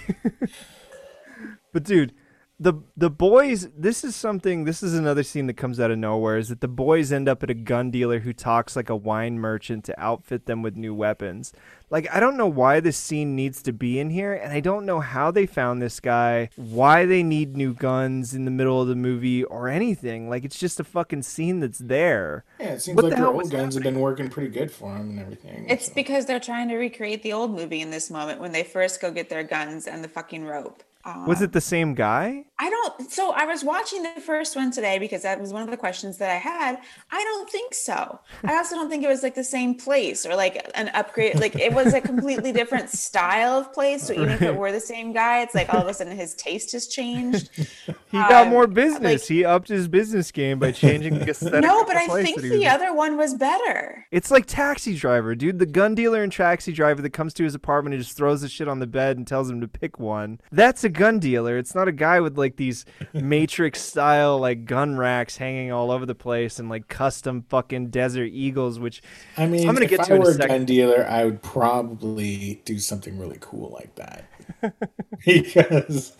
[1.72, 2.12] but dude,
[2.58, 3.68] the the boys.
[3.76, 4.64] This is something.
[4.64, 6.38] This is another scene that comes out of nowhere.
[6.38, 9.38] Is that the boys end up at a gun dealer who talks like a wine
[9.38, 11.52] merchant to outfit them with new weapons.
[11.90, 14.86] Like I don't know why this scene needs to be in here, and I don't
[14.86, 18.88] know how they found this guy, why they need new guns in the middle of
[18.88, 20.30] the movie or anything.
[20.30, 22.44] Like it's just a fucking scene that's there.
[22.58, 24.70] yeah, it seems what like the their old was guns have been working pretty good
[24.70, 25.66] for them and everything.
[25.68, 25.92] It's so.
[25.94, 29.10] because they're trying to recreate the old movie in this moment when they first go
[29.10, 30.82] get their guns and the fucking rope.
[31.06, 32.46] Uh, Was it the same guy?
[32.58, 33.10] I don't.
[33.10, 36.16] So I was watching the first one today because that was one of the questions
[36.18, 36.78] that I had.
[37.10, 38.18] I don't think so.
[38.44, 41.38] I also don't think it was like the same place or like an upgrade.
[41.38, 44.04] Like it was a completely different style of place.
[44.06, 46.34] So even if it were the same guy, it's like all of a sudden his
[46.34, 47.50] taste has changed.
[47.54, 49.02] He got Um, more business.
[49.22, 51.60] like- he upped his business game by changing the aesthetic.
[51.60, 52.68] No, but I think the in.
[52.68, 54.06] other one was better.
[54.10, 55.58] It's like Taxi Driver, dude.
[55.58, 58.48] The gun dealer and Taxi Driver that comes to his apartment and just throws the
[58.48, 60.40] shit on the bed and tells him to pick one.
[60.50, 61.58] That's a gun dealer.
[61.58, 66.06] It's not a guy with like these Matrix style like gun racks hanging all over
[66.06, 69.02] the place and like custom fucking Desert Eagles, which
[69.36, 71.24] I mean, I'm gonna if get I to in a were a gun dealer, I
[71.24, 74.30] would probably do something really cool like that.
[75.24, 76.16] because,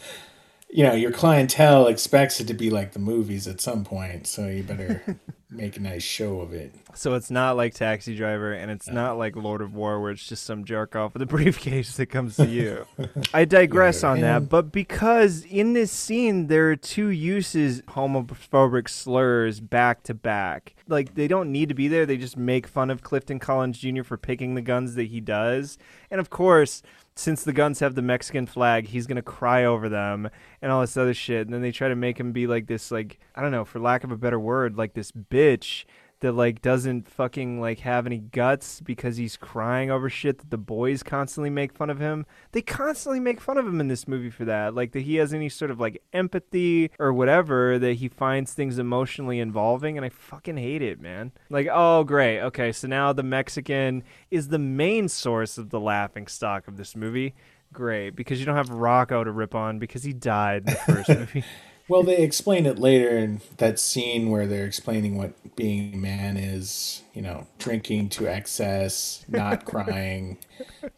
[0.69, 4.27] you know, your clientele expects it to be like the movies at some point.
[4.27, 5.19] So you better
[5.51, 6.75] make a nice show of it.
[6.95, 10.27] So it's not like Taxi Driver, and it's not like Lord of War, where it's
[10.27, 12.87] just some jerk off with a briefcase that comes to you.
[13.33, 18.89] I digress Yeah, on that, but because in this scene there are two uses homophobic
[18.89, 20.75] slurs back to back.
[20.89, 24.03] Like they don't need to be there; they just make fun of Clifton Collins Jr.
[24.03, 25.79] for picking the guns that he does,
[26.11, 26.83] and of course.
[27.19, 30.29] Since the guns have the Mexican flag, he's gonna cry over them
[30.61, 31.47] and all this other shit.
[31.47, 33.81] And then they try to make him be like this, like I don't know, for
[33.81, 35.87] lack of a better word, like this bitch
[36.21, 40.59] that like doesn't fucking like have any guts because he's crying over shit that the
[40.59, 42.25] boys constantly make fun of him.
[42.53, 44.75] They constantly make fun of him in this movie for that.
[44.75, 48.79] Like that he has any sort of like empathy or whatever that he finds things
[48.79, 51.33] emotionally involving and I fucking hate it, man.
[51.51, 52.41] Like, oh great.
[52.41, 56.97] Okay, so now the Mexican is the main source of the laughing stock of this
[56.97, 57.35] movie.
[57.73, 61.09] Great, because you don't have Rocco to rip on because he died in the first
[61.11, 61.45] movie.
[61.89, 66.37] Well, they explain it later in that scene where they're explaining what being a man
[66.37, 67.03] is.
[67.15, 70.39] You know, drinking to excess, not crying,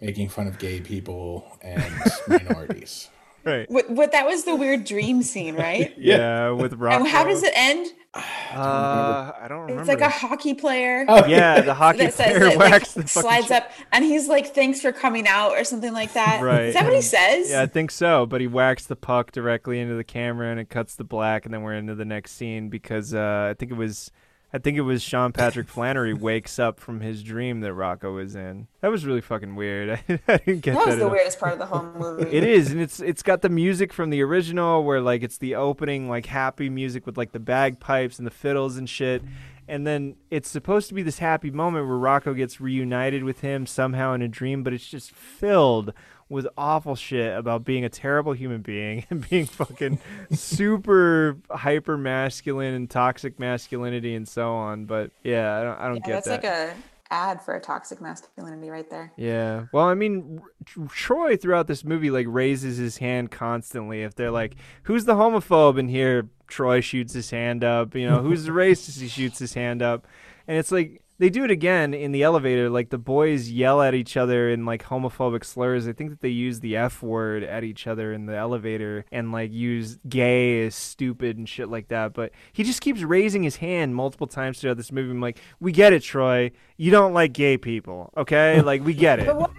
[0.00, 1.94] making fun of gay people and
[2.26, 3.08] minorities.
[3.48, 3.70] Right.
[3.70, 5.94] What, what that was the weird dream scene, right?
[5.98, 6.98] Yeah, with Rocco.
[7.04, 7.88] And how does it end?
[8.50, 9.80] Uh, I don't remember.
[9.82, 11.04] It's like a hockey player.
[11.06, 14.80] Oh, yeah, the hockey that player that, like, the slides up and he's like thanks
[14.80, 16.62] for coming out or something like that Right.
[16.62, 18.24] is that what he says Yeah, I think so.
[18.26, 21.52] But he whacks the puck directly into the camera, and it cuts to black, and
[21.52, 24.10] then we're into the next scene because uh, I think it was,
[24.50, 28.34] I think it was Sean Patrick Flanery wakes up from his dream that Rocco was
[28.34, 28.66] in.
[28.80, 29.90] That was really fucking weird.
[29.90, 31.10] I, I didn't get that was at the all.
[31.10, 34.08] weirdest part of the whole movie It is, and it's it's got the music from
[34.08, 38.26] the original, where like it's the opening like happy music with like the bagpipes and
[38.26, 39.22] the fiddles and shit,
[39.68, 43.66] and then it's supposed to be this happy moment where Rocco gets reunited with him
[43.66, 45.92] somehow in a dream, but it's just filled
[46.28, 49.98] with awful shit about being a terrible human being and being fucking
[50.32, 54.84] super hyper masculine and toxic masculinity and so on.
[54.84, 56.42] But yeah, I don't I don't yeah, get that's that.
[56.42, 59.66] That's like a ad for a toxic masculinity right there Yeah.
[59.72, 60.42] Well, I mean,
[60.90, 64.02] Troy throughout this movie like raises his hand constantly.
[64.02, 67.94] If they're like, "Who's the homophobe in here?" Troy shoots his hand up.
[67.94, 70.06] You know, "Who's the racist?" He shoots his hand up.
[70.46, 72.70] And it's like they do it again in the elevator.
[72.70, 75.88] Like the boys yell at each other in like homophobic slurs.
[75.88, 79.32] I think that they use the F word at each other in the elevator and
[79.32, 82.14] like use gay as stupid and shit like that.
[82.14, 85.10] But he just keeps raising his hand multiple times throughout this movie.
[85.10, 86.52] I'm like, we get it, Troy.
[86.76, 88.60] You don't like gay people, okay?
[88.68, 89.26] Like we get it.
[89.26, 89.50] but what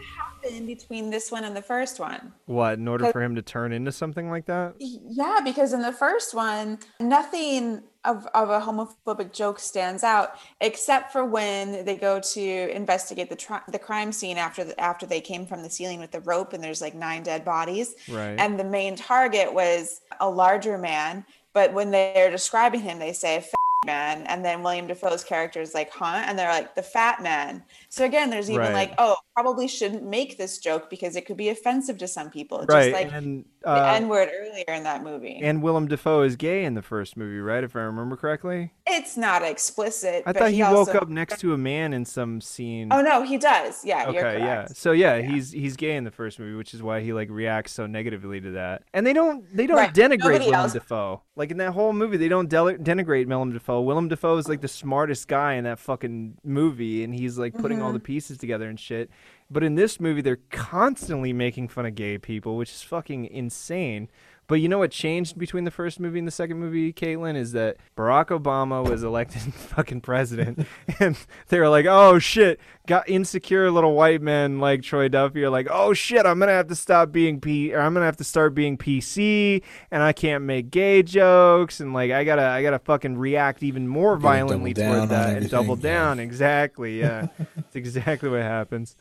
[0.44, 3.74] happened between this one and the first one What, in order for him to turn
[3.74, 4.76] into something like that?
[4.80, 11.12] yeah because in the first one nothing of, of a homophobic joke stands out except
[11.12, 12.42] for when they go to
[12.74, 16.12] investigate the tri- the crime scene after the, after they came from the ceiling with
[16.12, 18.36] the rope and there's like nine dead bodies Right.
[18.40, 23.42] and the main target was a larger man but when they're describing him they say
[23.42, 23.54] "Fat
[23.86, 26.24] man, and then William Dafoe's character is like, huh?
[26.26, 27.64] And they're like, the fat man.
[27.90, 28.74] So again, there's even Right.
[28.74, 32.66] like, oh, probably shouldn't make this joke because it could be offensive to some people.
[32.68, 32.92] right.
[32.92, 35.40] Just like and the uh, N word earlier in that movie.
[35.42, 37.64] and Willem Dafoe is gay in the first movie, right?
[37.64, 38.72] If I remember correctly.
[38.86, 40.24] it's not explicit.
[40.26, 42.90] I thought he, woke also- up next to a man in some scene.
[42.92, 43.86] Oh no, he does.
[43.86, 44.68] Yeah, you're Okay, yeah.
[44.74, 47.72] So yeah, he's he's gay in the first movie, which is why he like reacts
[47.74, 48.84] so negatively to that.
[48.94, 49.94] And they don't they don't Right.
[49.94, 51.22] denigrate Nobody Willem else- Dafoe.
[51.40, 53.80] Like in that whole movie, they don't del- denigrate Willem Dafoe.
[53.80, 57.78] Willem Dafoe is like the smartest guy in that fucking movie, and he's like putting
[57.78, 57.86] Mm-hmm.
[57.88, 59.10] all the pieces together and shit.
[59.50, 64.10] But in this movie, they're constantly making fun of gay people, which is fucking insane.
[64.50, 67.52] But you know what changed between the first movie and the second movie, Caitlin, is
[67.52, 70.66] that Barack Obama was elected fucking president,
[71.00, 71.16] and
[71.50, 75.68] they were like, "Oh shit!" Got insecure little white men like Troy Duffy are like,
[75.70, 76.26] "Oh shit!
[76.26, 79.62] I'm gonna have to stop being P, or I'm gonna have to start being PC,
[79.92, 83.88] and I can't make gay jokes, and like I gotta, I gotta fucking react even
[83.88, 85.84] more violently toward that and double yeah.
[85.84, 87.28] down." Exactly, yeah,
[87.58, 88.96] it's exactly what happens.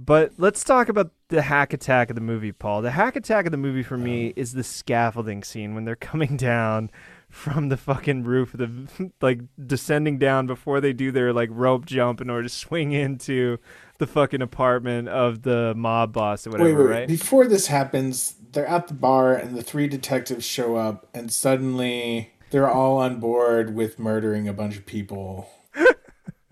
[0.00, 2.82] But let's talk about the hack attack of the movie, Paul.
[2.82, 4.34] The hack attack of the movie for me um.
[4.36, 6.90] is the scaffolding scene when they're coming down
[7.28, 12.20] from the fucking roof, the like descending down before they do their like rope jump
[12.20, 13.58] in order to swing into
[13.98, 16.90] the fucking apartment of the mob boss or whatever, wait, wait, wait.
[17.00, 17.08] right?
[17.08, 22.34] Before this happens, they're at the bar and the three detectives show up, and suddenly
[22.50, 25.50] they're all on board with murdering a bunch of people.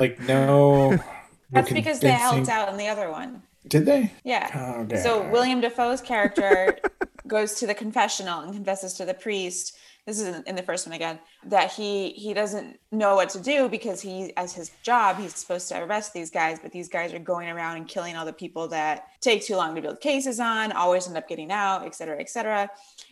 [0.01, 0.99] like, no.
[1.51, 3.43] That's because they helped out in the other one.
[3.69, 4.13] Did they?
[4.25, 4.51] Yeah.
[4.55, 4.97] Oh, okay.
[5.03, 6.79] So William Dafoe's character
[7.27, 9.77] goes to the confessional and confesses to the priest.
[10.07, 13.41] This is in- in the first one again that he he doesn't know what to
[13.41, 17.13] do because he as his job he's supposed to arrest these guys, but these guys
[17.13, 20.41] are going around and killing all the people that take too long to build cases
[20.41, 22.71] on, always end up getting out, et cetera, et cetera.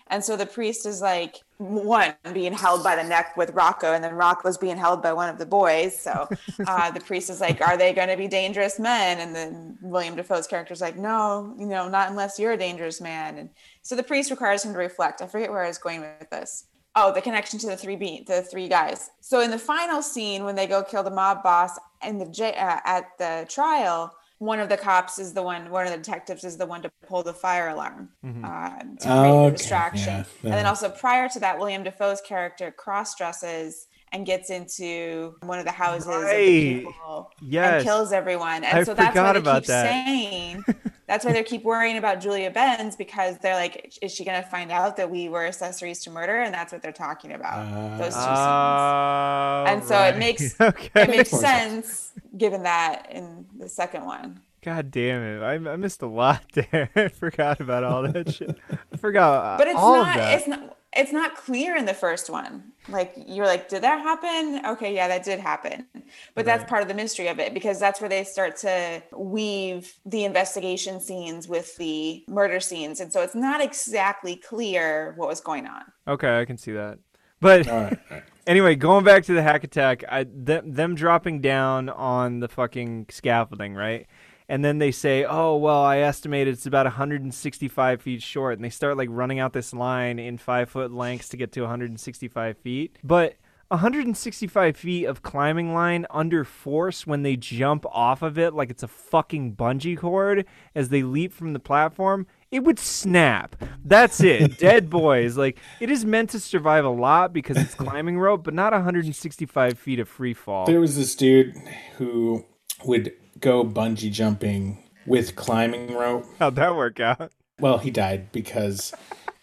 [0.09, 4.05] And so the priest is like one being held by the neck with Rocco, and
[4.05, 5.98] then Rocco's being held by one of the boys.
[5.98, 6.28] So
[6.66, 10.15] uh, the priest is like, "Are they going to be dangerous men?" And then William
[10.15, 13.51] Dafoe's character is like, "No, you know, not unless you're a dangerous man." And
[13.82, 15.23] so the priest requires him to reflect.
[15.23, 16.66] I forget where I was going with this.
[16.96, 19.10] Oh, the connection to the three be- the three guys.
[19.20, 22.54] So in the final scene, when they go kill the mob boss and the j-
[22.54, 25.70] uh, at the trial, one of the cops is the one.
[25.70, 28.10] One of the detectives is the one to pull the fire alarm
[28.44, 30.14] uh, to create Okay, the distraction.
[30.14, 35.34] yeah, And then also prior to that, William Dafoe's character cross dresses and gets into
[35.42, 37.74] one of the houses of the people Yes.
[37.74, 38.64] and kills everyone.
[38.64, 39.86] And I so that's why they about keep that.
[40.06, 40.64] saying
[41.06, 44.70] that's why they keep worrying about Julie Benz because they're like, is she gonna find
[44.72, 46.40] out that we were accessories to murder?
[46.40, 47.98] And that's what they're talking about.
[47.98, 48.28] those two scenes.
[48.38, 51.02] Oh, And so it makes- okay.
[51.02, 54.40] It makes sense given that in the second one.
[54.62, 55.42] God damn it!
[55.42, 56.88] I, I missed a lot there.
[56.96, 58.56] I forgot about all that shit.
[58.92, 62.72] I forgot But it's not it's not it's not clear in the first one.
[62.88, 64.64] Like you're like, did that happen?
[64.66, 65.86] Okay, yeah, that did happen.
[66.34, 69.94] But that's part of the mystery of it because that's where they start to weave
[70.04, 73.00] the investigation scenes with the murder scenes.
[73.00, 75.82] And so it's not exactly clear what was going on.
[76.06, 76.98] Okay, I can see that.
[77.40, 77.98] But All right.
[78.10, 78.22] all right.
[78.46, 83.06] anyway, going back to the hack attack, I, them, them dropping down on the fucking
[83.10, 84.06] scaffolding, right?
[84.48, 88.70] And then they say, "Oh well, I estimate it's about 165 feet short," and they
[88.70, 92.98] start like running out this line in five foot lengths to get to 165 feet.
[93.02, 93.36] But
[93.68, 98.82] 165 feet of climbing line under force when they jump off of it like it's
[98.82, 100.44] a fucking bungee cord
[100.74, 103.56] as they leap from the platform it would snap.
[103.84, 104.58] That's it.
[104.60, 105.36] Dead boys.
[105.36, 109.76] Like it is meant to survive a lot because it's climbing rope but not 165
[109.76, 110.64] feet of free fall.
[110.64, 111.56] There was this dude
[111.96, 112.44] who
[112.84, 116.27] would go bungee jumping with climbing rope.
[116.39, 118.93] how'd that work out Well, he died because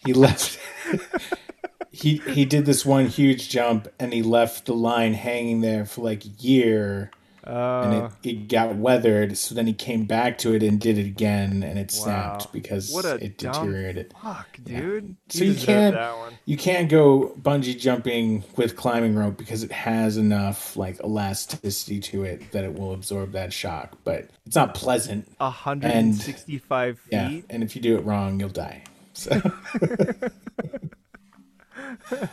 [0.04, 0.58] he left.
[1.90, 6.02] he he did this one huge jump and he left the line hanging there for
[6.02, 7.10] like a year
[7.44, 9.36] and uh, it, it got weathered.
[9.36, 12.50] So then he came back to it and did it again and it snapped Wow.
[12.52, 14.14] because what a it deteriorated.
[14.22, 15.96] fuck dude So you can't
[16.44, 22.24] you can't go bungee jumping with climbing rope because it has enough like elasticity to
[22.24, 25.28] it that it will absorb that shock, but it's not pleasant.
[25.38, 28.84] 165 feet Yeah, and if you do it wrong, you'll die.
[29.14, 29.30] So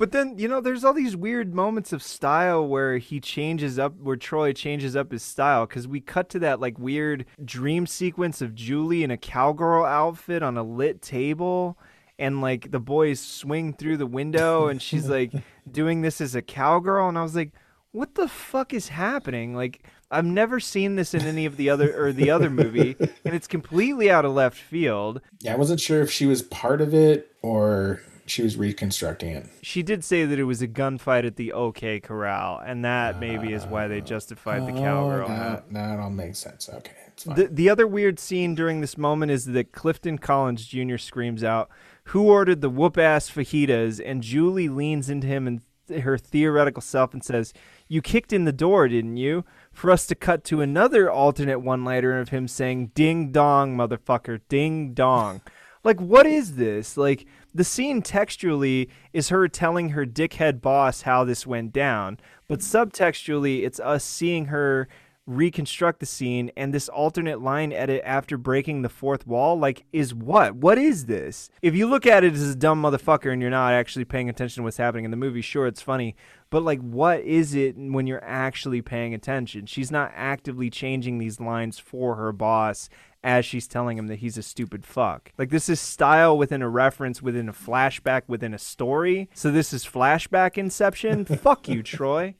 [0.00, 3.94] But then, you know, there's all these weird moments of style where he changes up,
[4.00, 5.66] where Troy changes up his style.
[5.66, 10.42] Because we cut to that, like, weird dream sequence of Julie in a cowgirl outfit
[10.42, 11.76] on a lit table.
[12.18, 15.34] And, like, the boys swing through the window, and she's, like,
[15.70, 17.06] doing this as a cowgirl.
[17.06, 17.52] And I was like,
[17.92, 19.54] what the fuck is happening?
[19.54, 22.96] Like, I've never seen this in any of the other, or the other movie.
[22.98, 25.20] And it's completely out of left field.
[25.40, 28.00] yeah, I wasn't sure if she was part of it or
[28.30, 29.46] she was reconstructing it.
[29.62, 33.52] She did say that it was a gunfight at the OK Corral, and that maybe
[33.52, 35.26] is why they justified the cowgirl.
[35.26, 35.70] Oh, hat.
[35.70, 36.68] now, now it all makes sense.
[36.68, 37.36] Okay, it's fine.
[37.36, 40.96] The, the other weird scene during this moment is that Clifton Collins Jr.
[40.96, 41.68] screams out,
[42.04, 44.00] Who ordered the whoop ass fajitas?
[44.04, 45.60] And Julie leans into him and
[46.02, 47.52] her theoretical self and says,
[47.88, 49.44] You kicked in the door, didn't you?
[49.72, 54.40] For us to cut to another alternate one liner of him saying, Ding dong, motherfucker,
[54.48, 55.40] ding dong.
[55.84, 56.96] Like, what is this?
[56.96, 62.60] Like, the scene textually is her telling her dickhead boss how this went down, but
[62.60, 64.88] subtextually, it's us seeing her
[65.30, 70.12] reconstruct the scene and this alternate line edit after breaking the fourth wall like is
[70.12, 70.56] what?
[70.56, 71.50] What is this?
[71.62, 74.60] If you look at it as a dumb motherfucker and you're not actually paying attention
[74.60, 76.16] to what's happening in the movie sure it's funny
[76.50, 79.66] but like what is it when you're actually paying attention?
[79.66, 82.88] She's not actively changing these lines for her boss
[83.22, 85.32] as she's telling him that he's a stupid fuck.
[85.36, 89.28] Like this is style within a reference within a flashback within a story.
[89.34, 91.24] So this is flashback inception.
[91.26, 92.34] fuck you, Troy.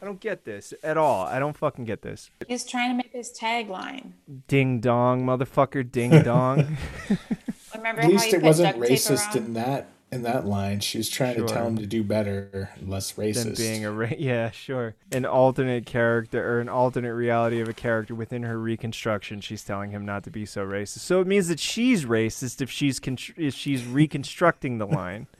[0.00, 1.24] I don't get this at all.
[1.26, 2.30] I don't fucking get this.
[2.46, 4.12] He's trying to make his tagline.
[4.46, 6.76] Ding dong, motherfucker, ding dong.
[7.74, 9.46] Remember At how least he it put wasn't racist around?
[9.46, 10.80] in that in that line.
[10.80, 13.34] She was trying to tell him to do better, less racist.
[13.34, 13.58] than racist.
[13.58, 14.94] being a ra- yeah, sure.
[15.12, 19.40] An alternate character or an alternate reality of a character within her reconstruction.
[19.40, 21.00] She's telling him not to be so racist.
[21.00, 25.26] So it means that she's racist if she's con- if she's reconstructing the line.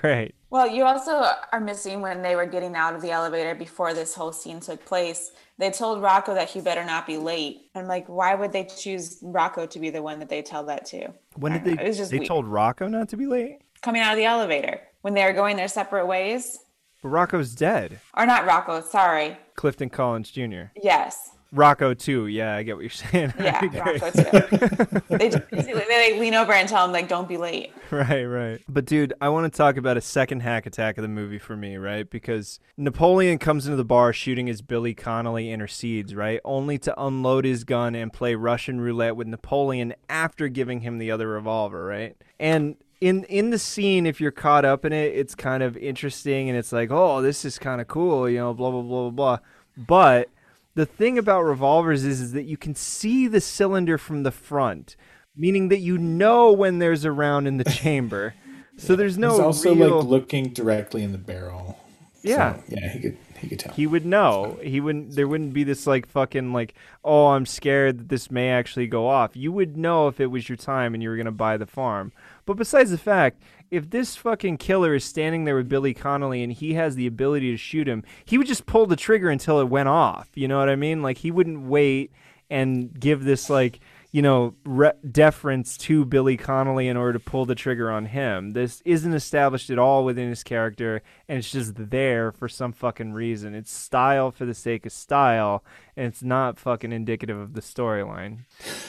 [0.00, 0.34] Great.
[0.50, 4.14] Well, you also are missing when they were getting out of the elevator before this
[4.14, 5.32] whole scene took place.
[5.58, 7.70] They told Rocco that he better not be late.
[7.74, 10.86] I'm like, why would they choose Rocco to be the one that they tell that
[10.86, 11.08] to?
[11.36, 11.74] When did they?
[11.74, 12.28] know, it was just they weird.
[12.28, 13.58] told Rocco not to be late.
[13.82, 16.58] Coming out of the elevator when they were going their separate ways.
[17.02, 18.00] But Rocco's dead.
[18.16, 19.38] Or not Rocco, sorry.
[19.54, 20.64] Clifton Collins Jr.
[20.82, 21.30] Yes.
[21.52, 22.26] Rocco too.
[22.26, 23.32] Yeah, I get what you're saying.
[23.38, 25.00] Yeah, Rocco too.
[25.16, 28.60] they, just, they lean over and tell him like, "Don't be late." Right, right.
[28.68, 31.56] But dude, I want to talk about a second hack attack of the movie for
[31.56, 32.08] me, right?
[32.08, 36.40] Because Napoleon comes into the bar shooting as Billy Connolly intercedes, right?
[36.44, 41.10] Only to unload his gun and play Russian roulette with Napoleon after giving him the
[41.10, 42.14] other revolver, right?
[42.38, 46.48] And in in the scene, if you're caught up in it, it's kind of interesting
[46.48, 49.10] and it's like, oh, this is kind of cool, you know, blah blah blah blah
[49.10, 49.38] blah.
[49.76, 50.28] But
[50.74, 54.96] the thing about revolvers is, is that you can see the cylinder from the front,
[55.36, 58.34] meaning that you know when there's a round in the chamber.
[58.76, 59.98] So there's no He's also real.
[60.00, 61.78] like looking directly in the barrel.
[62.22, 62.56] Yeah.
[62.56, 63.72] So, yeah, he could he could tell.
[63.74, 64.58] he would know.
[64.62, 65.14] He wouldn't.
[65.14, 69.08] There wouldn't be this like fucking like, oh, I'm scared that this may actually go
[69.08, 69.36] off.
[69.36, 72.12] You would know if it was your time and you were gonna buy the farm.
[72.48, 76.50] But besides the fact, if this fucking killer is standing there with Billy Connolly and
[76.50, 79.68] he has the ability to shoot him, he would just pull the trigger until it
[79.68, 80.30] went off.
[80.34, 81.02] You know what I mean?
[81.02, 82.10] Like he wouldn't wait
[82.48, 83.80] and give this like
[84.10, 88.52] you know re- deference to Billy Connolly in order to pull the trigger on him.
[88.52, 93.12] This isn't established at all within his character, and it's just there for some fucking
[93.12, 93.54] reason.
[93.54, 95.62] It's style for the sake of style,
[95.96, 98.46] and it's not fucking indicative of the storyline.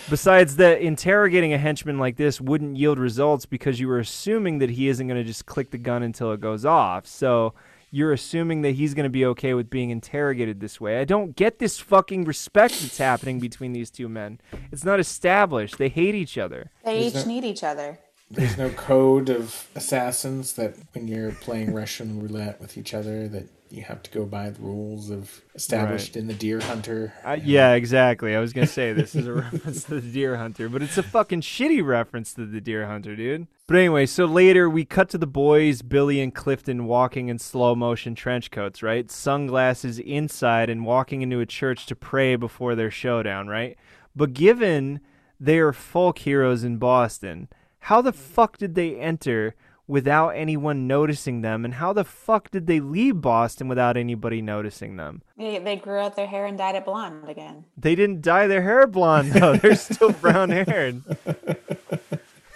[0.10, 4.72] Besides that, interrogating a henchman like this wouldn't yield results because you were assuming that
[4.72, 7.06] he isn't going to just click the gun until it goes off.
[7.06, 7.54] So
[7.92, 11.00] you're assuming that he's going to be okay with being interrogated this way.
[11.00, 14.40] I don't get this fucking respect that's happening between these two men.
[14.72, 15.78] It's not established.
[15.78, 16.72] They hate each other.
[16.86, 18.00] They There's each no- need each other.
[18.32, 23.48] There's no code of assassins that when you're playing Russian roulette with each other that
[23.72, 27.12] you have to go by the rules of established in the Deer Hunter.
[27.26, 28.36] Uh, yeah, exactly.
[28.36, 31.04] I was gonna say this is a reference to the Deer Hunter, but it's a
[31.04, 33.48] fucking shitty reference to the Deer Hunter, dude.
[33.70, 37.76] But anyway, so later we cut to the boys, Billy and Clifton, walking in slow
[37.76, 39.12] motion trench coats, right?
[39.12, 43.78] Sunglasses inside and walking into a church to pray before their showdown, right?
[44.16, 45.02] But given
[45.40, 47.48] they are folk heroes in Boston,
[47.82, 49.54] how the fuck did they enter
[49.86, 51.64] without anyone noticing them?
[51.64, 55.22] And how the fuck did they leave Boston without anybody noticing them?
[55.38, 57.66] They, they grew out their hair and dyed it blonde again.
[57.78, 59.58] They didn't dye their hair blonde though.
[59.58, 61.04] They're still brown haired.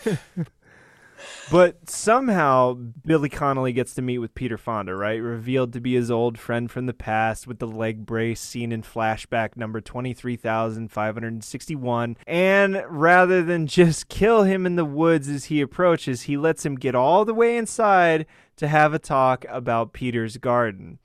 [1.54, 5.22] but somehow Billy Connolly gets to meet with Peter Fonda, right?
[5.22, 8.82] Revealed to be his old friend from the past with the leg brace seen in
[8.82, 12.18] flashback number 23,561.
[12.26, 16.74] And rather than just kill him in the woods as he approaches, he lets him
[16.74, 18.26] get all the way inside
[18.56, 20.98] to have a talk about Peter's garden.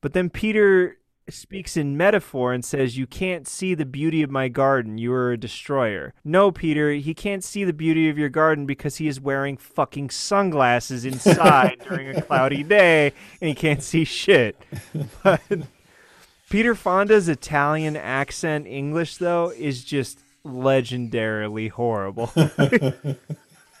[0.00, 4.48] But then Peter speaks in metaphor and says, You can't see the beauty of my
[4.48, 4.98] garden.
[4.98, 6.14] You are a destroyer.
[6.24, 10.10] No, Peter, he can't see the beauty of your garden because he is wearing fucking
[10.10, 14.56] sunglasses inside during a cloudy day and he can't see shit.
[15.22, 15.40] But
[16.48, 22.30] Peter Fonda's Italian accent English, though, is just legendarily horrible.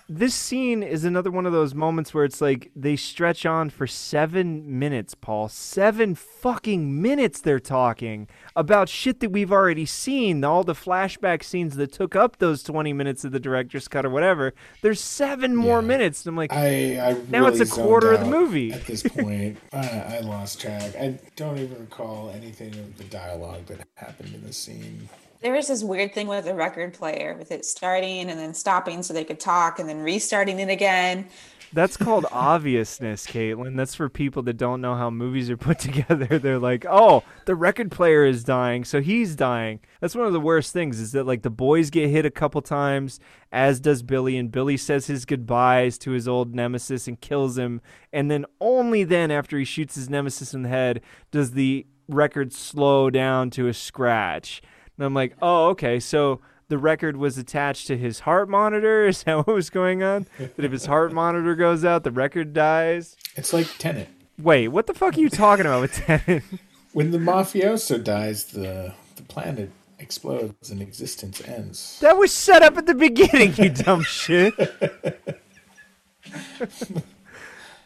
[0.08, 3.86] this scene is another one of those moments where it's like they stretch on for
[3.86, 5.48] seven minutes, Paul.
[5.48, 10.44] Seven fucking minutes they're talking about shit that we've already seen.
[10.44, 14.10] All the flashback scenes that took up those 20 minutes of the director's cut or
[14.10, 14.54] whatever.
[14.82, 15.86] There's seven more Yeah.
[15.88, 16.24] minutes.
[16.24, 18.72] And I'm like, I, I Now it's a quarter of the movie.
[18.72, 20.94] At this point, I, I lost track.
[20.96, 25.08] I don't even recall anything of the dialogue that happened in the scene.
[25.40, 29.02] There was this weird thing with the record player, with it starting and then stopping
[29.02, 31.26] so they could talk and then restarting it again.
[31.72, 33.76] That's called obviousness, Caitlin.
[33.76, 36.38] That's for people that don't know how movies are put together.
[36.38, 39.80] They're like, oh, the record player is dying, so he's dying.
[40.00, 42.62] That's one of the worst things is that like the boys get hit a couple
[42.62, 43.20] times,
[43.52, 47.80] as does Billy, and Billy says his goodbyes to his old nemesis and kills him,
[48.12, 51.00] and then only then after he shoots his nemesis in the head
[51.30, 54.62] does the record slow down to a scratch.
[54.96, 59.04] And I'm like, oh, okay, so the record was attached to his heart monitor.
[59.06, 60.26] Is that what was going on?
[60.38, 63.16] that if his heart monitor goes out, the record dies.
[63.36, 64.08] It's like Tenet.
[64.38, 66.42] Wait, what the fuck are you talking about with Tenet?
[66.92, 71.98] When the mafioso dies, the the planet explodes and existence ends.
[72.00, 74.54] that was set up at the beginning, you dumb shit.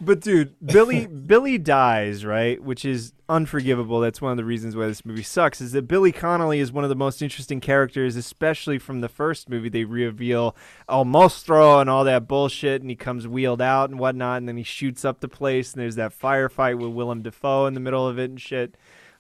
[0.01, 2.63] but dude, Billy Billy dies, right?
[2.63, 4.01] Which is unforgivable.
[4.01, 5.61] That's one of the reasons why this movie sucks.
[5.61, 9.49] Is that Billy Connolly is one of the most interesting characters, especially from the first
[9.49, 9.69] movie.
[9.69, 10.57] They reveal
[10.89, 14.57] El Mostro and all that bullshit, and he comes wheeled out and whatnot, and then
[14.57, 18.07] he shoots up the place, and there's that firefight with Willem Dafoe in the middle
[18.07, 18.77] of it and shit.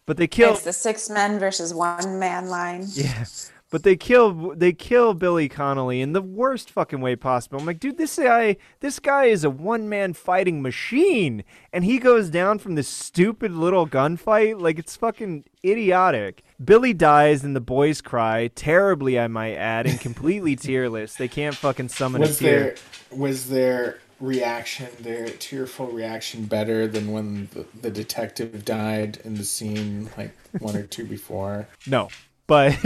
[0.07, 0.55] But they kill.
[0.55, 2.85] It's the six men versus one man line.
[2.93, 3.25] Yeah.
[3.71, 7.59] But they kill they kill Billy Connolly in the worst fucking way possible.
[7.59, 11.99] I'm like, dude, this guy this guy is a one man fighting machine, and he
[11.99, 16.43] goes down from this stupid little gunfight like it's fucking idiotic.
[16.63, 21.15] Billy dies and the boys cry terribly, I might add, and completely tearless.
[21.15, 22.61] They can't fucking summon Was a tear.
[22.61, 22.75] there
[23.19, 29.45] was their reaction, their tearful reaction, better than when the, the detective died in the
[29.45, 31.69] scene like one or two before?
[31.87, 32.09] No,
[32.51, 32.77] but.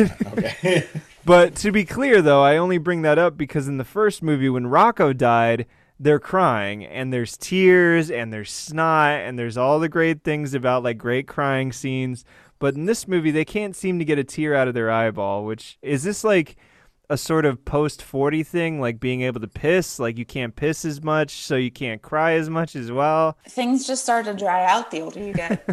[1.27, 4.51] But to be clear, though, I only bring that up because in the first movie,
[4.51, 5.65] when Rocco died,
[5.99, 10.83] they're crying and there's tears and there's snot and there's all the great things about
[10.83, 12.27] like great crying scenes.
[12.59, 15.47] But in this movie, they can't seem to get a tear out of their eyeball,
[15.47, 16.57] which is this like
[17.11, 19.99] a sort of post 40 thing, like being able to piss?
[19.99, 23.37] Like you can't piss as much, so you can't cry as much as well.
[23.49, 25.65] Things just start to dry out the older you get.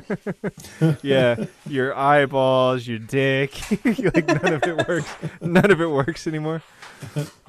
[1.03, 3.53] yeah, your eyeballs, your dick,
[3.85, 5.15] like none of it works.
[5.41, 6.61] None of it works anymore.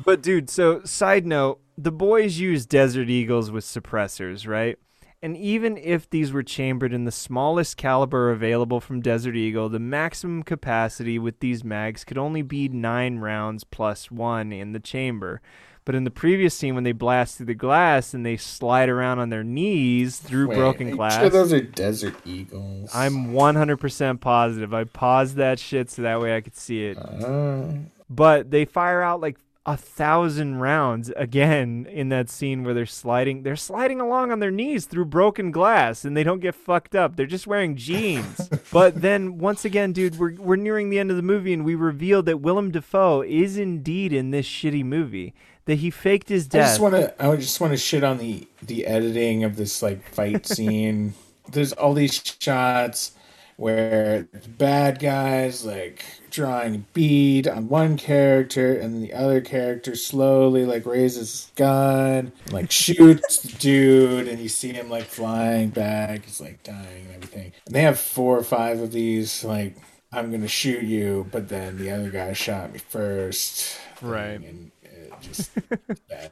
[0.04, 4.78] But dude, so side note, the boys use Desert Eagles with suppressors, right?
[5.24, 9.78] And even if these were chambered in the smallest caliber available from Desert Eagle, the
[9.78, 15.40] maximum capacity with these mags could only be 9 rounds plus 1 in the chamber.
[15.85, 19.20] But in the previous scene when they blast through the glass and they slide around
[19.20, 21.20] on their knees through Wait, broken glass.
[21.20, 22.90] Sure those are Desert Eagles.
[22.93, 24.74] I'm 100% positive.
[24.74, 26.99] I paused that shit so that way I could see it.
[26.99, 27.74] Uh,
[28.11, 33.43] But they fire out like a thousand rounds again in that scene where they're sliding.
[33.43, 37.14] They're sliding along on their knees through broken glass, and they don't get fucked up.
[37.14, 38.48] They're just wearing jeans.
[38.72, 41.74] but then once again, dude, we're we're nearing the end of the movie, and we
[41.74, 45.34] reveal that Willem Dafoe is indeed in this shitty movie.
[45.66, 47.24] That he faked his death I just want to.
[47.24, 51.14] I just want to shit on the the editing of this like fight scene.
[51.48, 53.12] There's all these shots
[53.57, 59.95] where the bad guys like drawing a bead on one character, and the other character
[59.95, 65.70] slowly like raises his gun, like shoots the dude, and you see him like flying
[65.70, 66.24] back.
[66.24, 67.53] He's like dying and everything.
[67.66, 69.77] And they have four or five of these like.
[70.15, 73.79] I'm gonna shoot you, but then the other guy shot me first.
[74.03, 74.39] Right.
[74.41, 75.51] And it just
[76.09, 76.31] bad.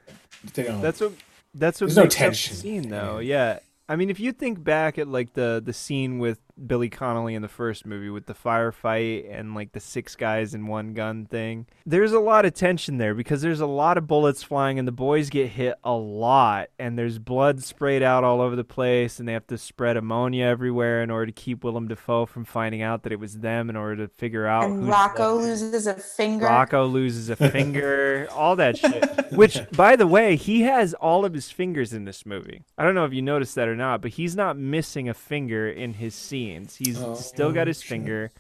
[0.53, 0.83] They don't.
[0.83, 1.13] That's what
[1.55, 2.57] that's what There's no tension.
[2.57, 3.21] scene though.
[3.21, 3.61] Yeah.
[3.89, 7.43] I mean, if you think back at like the the scene with Billy Connolly in
[7.43, 11.67] the first movie with the firefight and like the six guys in one gun thing,
[11.87, 14.93] there's a lot of tension there because there's a lot of bullets flying and the
[14.93, 19.29] boys get hit a lot and there's blood sprayed out all over the place and
[19.29, 23.03] they have to spread ammonia everywhere in order to keep Willem Dafoe from finding out
[23.03, 26.47] that it was them in order to figure out and who's Rocco loses a finger.
[26.47, 29.05] Rocco loses a finger, all that shit.
[29.33, 32.63] Which, by the way, he has all of his fingers in this movie.
[32.77, 35.69] I don't know if you noticed that or not, but he's not missing a finger
[35.69, 36.15] in his
[36.51, 36.77] scenes.
[36.77, 37.89] He's Oh, still got oh, his shit.
[37.89, 38.31] finger.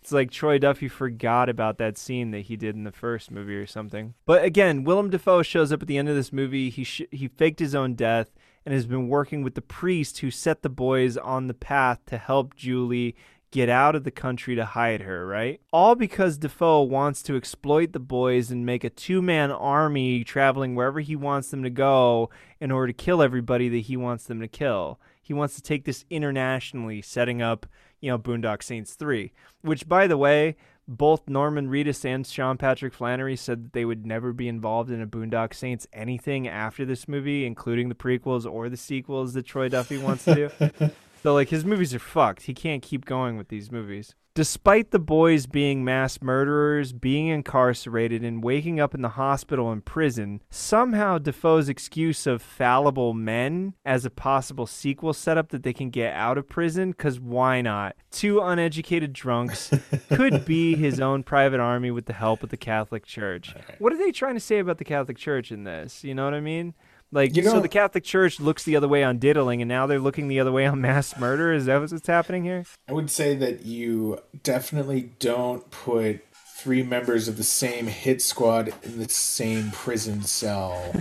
[0.00, 3.56] It's like Troy Duffy forgot about that scene that he did in the first movie
[3.56, 4.14] or something.
[4.24, 6.70] But again, Willem Dafoe shows up at the end of this movie.
[6.70, 8.30] He sh- he faked his own death
[8.64, 12.18] and has been working with the priest who set the boys on the path to
[12.18, 13.16] help Julie
[13.50, 15.60] get out of the country to hide her, right?
[15.72, 20.76] All because Dafoe wants to exploit the boys and make a two man army traveling
[20.76, 22.30] wherever he wants them to go
[22.60, 25.00] in order to kill everybody that he wants them to kill.
[25.26, 27.66] He wants to take this internationally, setting up,
[28.00, 29.32] you know, Boondock Saints 3,
[29.62, 30.54] which, by the way,
[30.86, 35.02] both Norman Reedus and Sean Patrick Flanery said that they would never be involved in
[35.02, 39.68] a Boondock Saints anything after this movie, including the prequels or the sequels that Troy
[39.68, 40.90] Duffy wants to do.
[41.24, 42.42] so, like, his movies are fucked.
[42.42, 44.14] He can't keep going with these movies.
[44.36, 49.82] Despite the boys being mass murderers, being incarcerated, and waking up in the hospital and
[49.82, 55.88] prison, somehow Dafoe's excuse of fallible men as a possible sequel setup that they can
[55.88, 57.96] get out of prison, because why not?
[58.10, 59.72] Two uneducated drunks
[60.10, 63.54] could be his own private army with the help of the Catholic Church.
[63.78, 66.04] What are they trying to say about the Catholic Church in this?
[66.04, 66.74] You know what I mean?
[67.12, 69.86] Like, You know, so the Catholic Church looks the other way on diddling, and now
[69.86, 71.52] they're looking the other way on mass murder.
[71.52, 72.64] Is that what's happening here?
[72.88, 76.20] I would say that you definitely don't put
[76.58, 80.94] three members of the same hit squad in the same prison cell.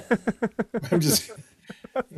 [0.92, 1.32] I'm just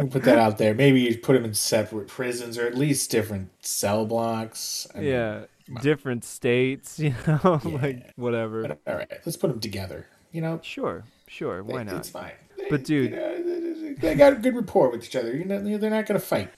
[0.09, 0.73] put that out there.
[0.73, 4.87] Maybe you put them in separate prisons or at least different cell blocks.
[4.93, 5.41] I mean, Yeah,
[5.81, 7.71] different states, you know, Yeah.
[7.81, 8.67] like whatever.
[8.67, 10.07] but all right, let's put them together.
[10.33, 11.95] You know, Sure, sure, why not?
[11.95, 12.31] It's fine.
[12.69, 15.35] But, dude- you know, they got a good rapport with each other.
[15.35, 16.49] You know, they're not gonna fight.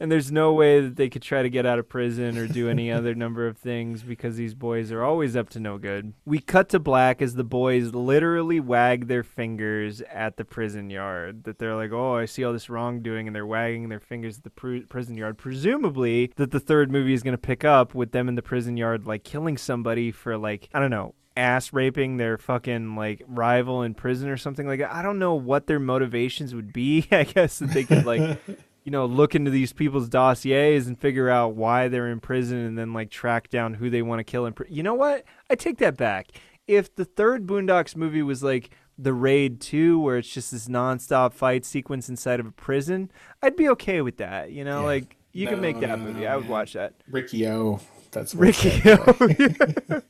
[0.00, 2.68] And there's no way that they could try to get out of prison or do
[2.68, 6.12] any other number of things because these boys are always up to no good.
[6.24, 11.44] We cut to black as the boys literally wag their fingers at the prison yard.
[11.44, 14.42] That they're like, "Oh, I see all this wrongdoing," and they're wagging their fingers at
[14.44, 15.38] the pr- prison yard.
[15.38, 18.76] Presumably, that the third movie is going to pick up with them in the prison
[18.76, 21.14] yard, like killing somebody for like I don't know.
[21.36, 24.92] Ass raping their fucking like rival in prison or something like that.
[24.92, 27.06] I don't know what their motivations would be.
[27.12, 28.38] I guess that they could like
[28.84, 32.76] you know, look into these people's dossiers and figure out why they're in prison and
[32.76, 34.74] then like track down who they want to kill in prison.
[34.74, 35.24] You know what?
[35.48, 36.28] I take that back.
[36.66, 41.32] If the third Boondocks movie was like the Raid 2 where it's just this nonstop
[41.32, 43.10] fight sequence inside of a prison,
[43.42, 44.50] I'd be okay with that.
[44.50, 44.86] You know, Yeah.
[44.86, 46.20] like you can make that no, movie.
[46.22, 46.50] no, I would man.
[46.52, 46.94] watch that.
[47.08, 47.80] Ricky O.
[48.10, 50.02] That's Ricky it's O.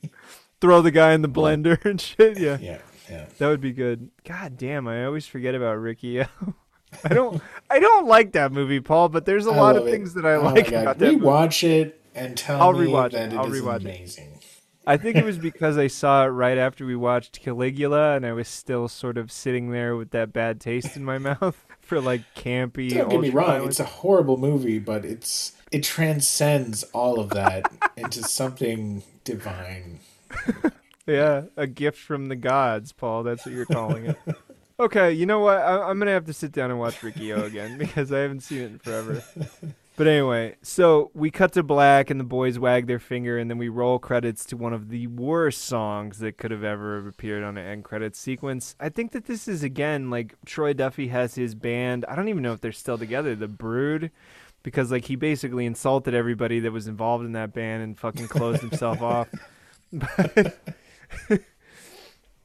[0.63, 2.39] Throw the guy in the blender and shit.
[2.39, 2.57] Yeah.
[2.59, 2.79] Yeah,
[3.11, 3.27] yeah.
[3.39, 4.11] That would be good.
[4.25, 6.23] God damn, I always forget about Ricky.
[7.05, 9.91] I don't I don't like that movie, Paul, but there's a I lot of it.
[9.91, 11.25] things that I Oh like about that movie.
[11.27, 13.37] Rewatch it and tell I'll me rewatch that it.
[13.37, 13.83] I'll is rewatch it.
[13.83, 14.39] amazing.
[14.87, 18.33] I think it was because I saw it right after we watched Caligula, and I
[18.33, 22.23] was still sort of sitting there with that bad taste in my mouth for like
[22.37, 22.93] campy.
[22.95, 27.73] Don't get me wrong; it's a horrible movie, but it's it transcends all of that
[27.97, 30.01] into something divine.
[31.07, 33.23] yeah, a gift from the gods, Paul.
[33.23, 34.17] That's what you're calling it.
[34.79, 35.59] okay, you know what?
[35.59, 38.41] I- I'm gonna have to sit down and watch Ricky O again because I haven't
[38.41, 39.23] seen it in forever.
[39.95, 43.59] But anyway, so we cut to black and the boys wag their finger, and then
[43.59, 47.59] we roll credits to one of the worst songs that could have ever appeared on
[47.59, 48.75] an end credits sequence.
[48.81, 52.07] I think that this is again like Troy Duffy has his band.
[52.09, 53.35] I don't even know if they're still together.
[53.37, 54.11] The Brood,
[54.63, 58.63] because like he basically insulted everybody that was involved in that band and fucking closed
[58.63, 59.29] himself off.
[59.93, 60.59] But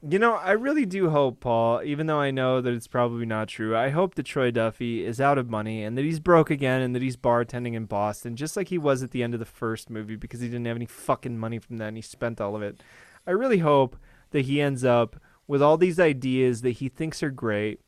[0.06, 3.48] you know, I really do hope, Paul, even though I know that it's probably not
[3.48, 6.82] true, I hope that Troy Duffy is out of money and that he's broke again
[6.82, 9.46] and that he's bartending in Boston, just like he was at the end of the
[9.46, 12.54] first movie because he didn't have any fucking money from that and he spent all
[12.54, 12.80] of it.
[13.26, 13.96] I really hope
[14.30, 15.16] that he ends up
[15.48, 17.80] with all these ideas that he thinks are great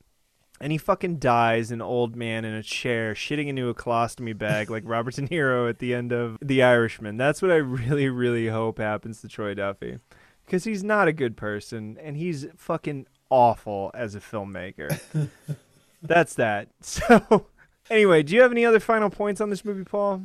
[0.60, 4.70] and he fucking dies an old man in a chair shitting into a colostomy bag
[4.70, 7.16] like Robert De Niro at the end of The Irishman.
[7.16, 9.98] That's what I really, really hope happens to Troy Duffy.
[10.44, 15.00] Because he's not a good person and he's fucking awful as a filmmaker.
[16.02, 16.68] That's that.
[16.82, 17.46] So,
[17.88, 20.24] anyway, do you have any other final points on this movie, Paul?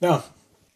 [0.00, 0.22] No,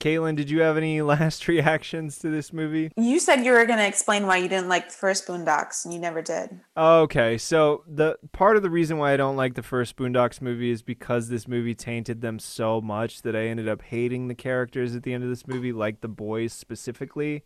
[0.01, 2.91] Caitlin, did you have any last reactions to this movie?
[2.97, 5.95] You said you were going to explain why you didn't like the first Boondocks, and
[5.95, 6.61] you never did.
[6.77, 10.71] Okay, so the part of the reason why I don't like the first Boondocks movie
[10.71, 14.95] is because this movie tainted them so much that I ended up hating the characters
[14.95, 17.45] at the end of this movie, like the boys specifically,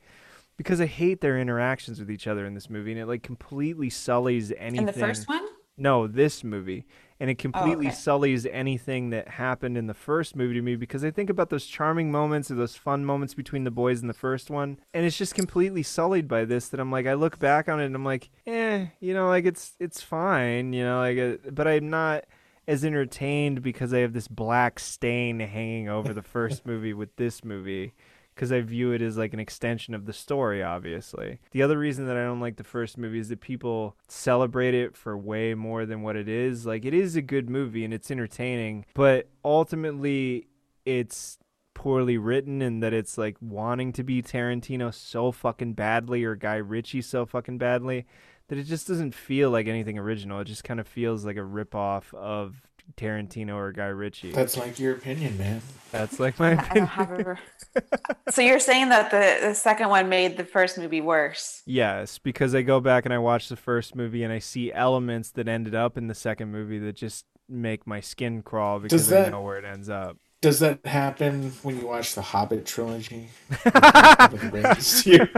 [0.57, 3.91] because I hate their interactions with each other in this movie, and it like completely
[3.91, 4.81] sullies anything.
[4.81, 5.47] In the first one?
[5.77, 6.85] No, this movie.
[7.21, 7.95] And it completely okay.
[7.95, 11.67] sullies anything that happened in the first movie to me because I think about those
[11.67, 14.79] charming moments or those fun moments between the boys in the first one.
[14.95, 17.87] And it's just completely sullied by this that I'm like, I look back on it
[17.87, 21.69] and I'm like, eh, you know, like it's it's fine, you know, like, uh, but
[21.69, 22.25] I'm not
[22.67, 27.45] as entertained because I have this black stain hanging over the first movie with this
[27.45, 27.95] movie
[28.41, 31.41] because I view it as like an extension of the story, obviously.
[31.51, 34.97] The other reason that I don't like the first movie is that people celebrate it
[34.97, 36.65] for way more than what it is.
[36.65, 40.47] Like, it is a good movie and it's entertaining, but ultimately,
[40.87, 41.37] it's
[41.75, 46.57] poorly written and that it's like wanting to be Tarantino so fucking badly or Guy
[46.57, 48.07] Ritchie so fucking badly
[48.49, 50.41] that it just doesn't feel like anything original.
[50.41, 54.33] It just kind of feels like a ripoff of Tarantino or Guy Ritchie.
[54.33, 55.63] That's like your opinion, man.
[55.93, 56.87] That's like my I don't opinion.
[56.87, 57.39] have a...
[58.31, 61.63] so you're saying that the, the second one made the first movie worse?
[61.67, 65.31] Yes, because I go back and I watch the first movie and I see elements
[65.33, 69.29] that ended up in the second movie that just make my skin crawl because that-
[69.29, 70.17] I know where it ends up.
[70.43, 73.29] Does that happen when you watch the Hobbit trilogy?
[73.51, 75.07] With the rings?
[75.07, 75.29] You-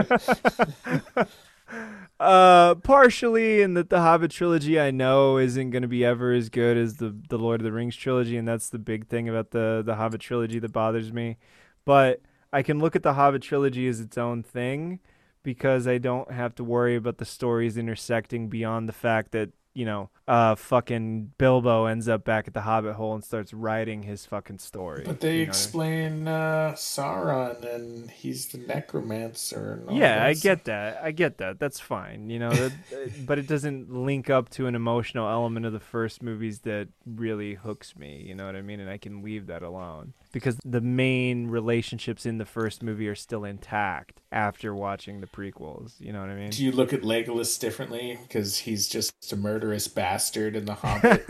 [2.23, 6.47] Uh, partially, in that the Hobbit trilogy I know isn't going to be ever as
[6.47, 9.51] good as the the Lord of the Rings trilogy, and that's the big thing about
[9.51, 11.35] the the Hobbit trilogy that bothers me.
[11.83, 12.21] But
[12.53, 15.01] I can look at the Hobbit trilogy as its own thing
[15.43, 19.85] because I don't have to worry about the stories intersecting beyond the fact that you
[19.85, 24.25] know, uh, fucking Bilbo ends up back at the Hobbit hole and starts writing his
[24.25, 25.03] fucking story.
[25.05, 25.49] But they you know what I mean?
[25.49, 29.79] explain uh, Sauron and he's the necromancer.
[29.81, 31.01] And all Yeah, I get that.
[31.03, 31.59] I get that.
[31.59, 32.29] That's fine.
[32.29, 32.73] You know, that,
[33.25, 37.55] but it doesn't link up to an emotional element of the first movies that really
[37.55, 38.23] hooks me.
[38.25, 38.79] You know what I mean?
[38.79, 43.15] And I can leave that alone because the main relationships in the first movie are
[43.15, 45.99] still intact after watching the prequels.
[45.99, 46.49] You know what I mean?
[46.49, 51.25] Do you look at Legolas differently because he's just a murderous bastard in The Hobbit?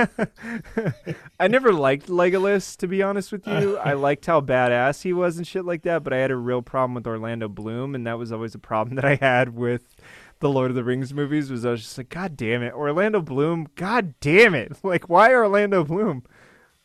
[1.40, 3.78] I never liked Legolas, to be honest with you.
[3.84, 6.64] I liked how badass he was and shit like that, but I had a real
[6.64, 9.96] problem with Orlando Bloom, and that was always a problem that I had with
[10.40, 11.52] the Lord of the Rings movies.
[11.52, 13.68] Was I was just like, God damn it, Orlando Bloom!
[13.76, 14.78] God damn it!
[14.84, 16.24] Like, why Orlando Bloom?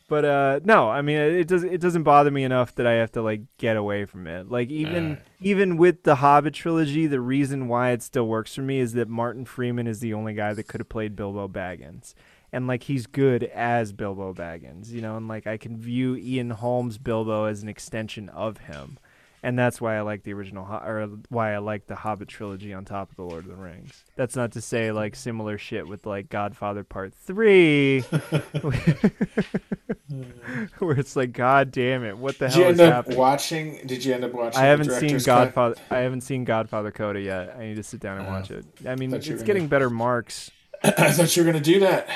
[0.09, 3.11] But uh, no, I mean it does it doesn't bother me enough that I have
[3.13, 4.49] to like get away from it.
[4.49, 5.19] Like even Uh.
[5.39, 9.07] even with the Hobbit trilogy, the reason why it still works for me is that
[9.07, 12.15] Martin Freeman is the only guy that could have played Bilbo Baggins.
[12.51, 16.49] And like he's good as Bilbo Baggins, you know, and like I can view Ian
[16.49, 18.97] Holm's Bilbo as an extension of him.
[19.41, 22.83] And that's why I like the original or why I like the Hobbit trilogy on
[22.85, 24.03] top of the Lord of the Rings.
[24.15, 28.01] That's not to say like similar shit with like Godfather Part 3
[30.79, 33.17] where it's like god damn it, what the Did you hell is end up happening?
[33.17, 33.87] watching?
[33.87, 34.61] Did you end up watching?
[34.61, 35.45] I haven't seen director's cut?
[35.45, 35.75] Godfather.
[35.89, 37.55] I haven't seen Godfather Coda yet.
[37.57, 38.31] I need to sit down and Oh.
[38.31, 38.61] watch uh-huh.
[38.81, 38.87] it.
[38.87, 40.51] I mean, it's getting gonna- better marks.
[40.83, 42.07] I thought you were gonna do that.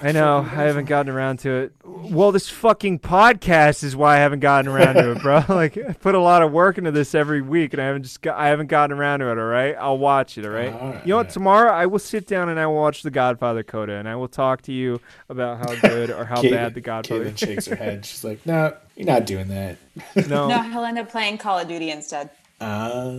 [0.00, 0.38] I know.
[0.38, 1.72] I haven't gotten around to it.
[1.84, 5.42] Well, this fucking podcast is why I haven't gotten around to it, bro.
[5.48, 8.22] like, I put a lot of work into this every week, and I haven't just
[8.22, 9.38] got, I haven't gotten around to it.
[9.38, 10.44] All right, I'll watch it.
[10.44, 10.72] All right.
[10.72, 11.04] Alright.
[11.04, 11.30] You know what?
[11.30, 14.28] Tomorrow I will sit down and I will watch The Godfather Coda, and I will
[14.28, 17.24] talk to you about how good or how Caitlin- bad The Godfather.
[17.32, 18.06] Caitlin shakes her head.
[18.06, 19.78] She's like, "No, you're not doing that."
[20.28, 22.30] no, No, he'll end up playing Call of Duty instead.
[22.60, 23.14] Uh,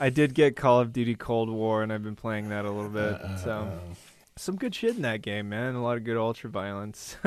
[0.00, 2.90] I did get Call of Duty Cold War, and I've been playing that a little
[2.90, 3.20] bit.
[3.44, 3.68] so
[4.36, 5.74] some good shit in that game, man.
[5.74, 7.16] A lot of good ultra violence.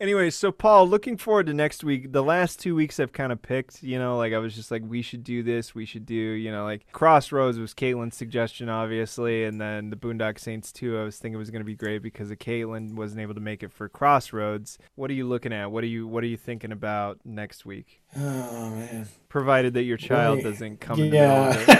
[0.00, 2.12] anyway, so Paul, looking forward to next week.
[2.12, 4.82] The last two weeks I've kind of picked, you know, like I was just like,
[4.86, 9.44] we should do this, we should do, you know, like Crossroads was Caitlin's suggestion, obviously,
[9.44, 12.30] and then the Boondock Saints 2, I was thinking was going to be great because
[12.30, 14.78] of Caitlin wasn't able to make it for Crossroads.
[14.94, 15.70] What are you looking at?
[15.70, 18.00] What are you What are you thinking about next week?
[18.16, 20.44] oh man, Provided that your child Right.
[20.44, 21.70] doesn't come in the middle of it.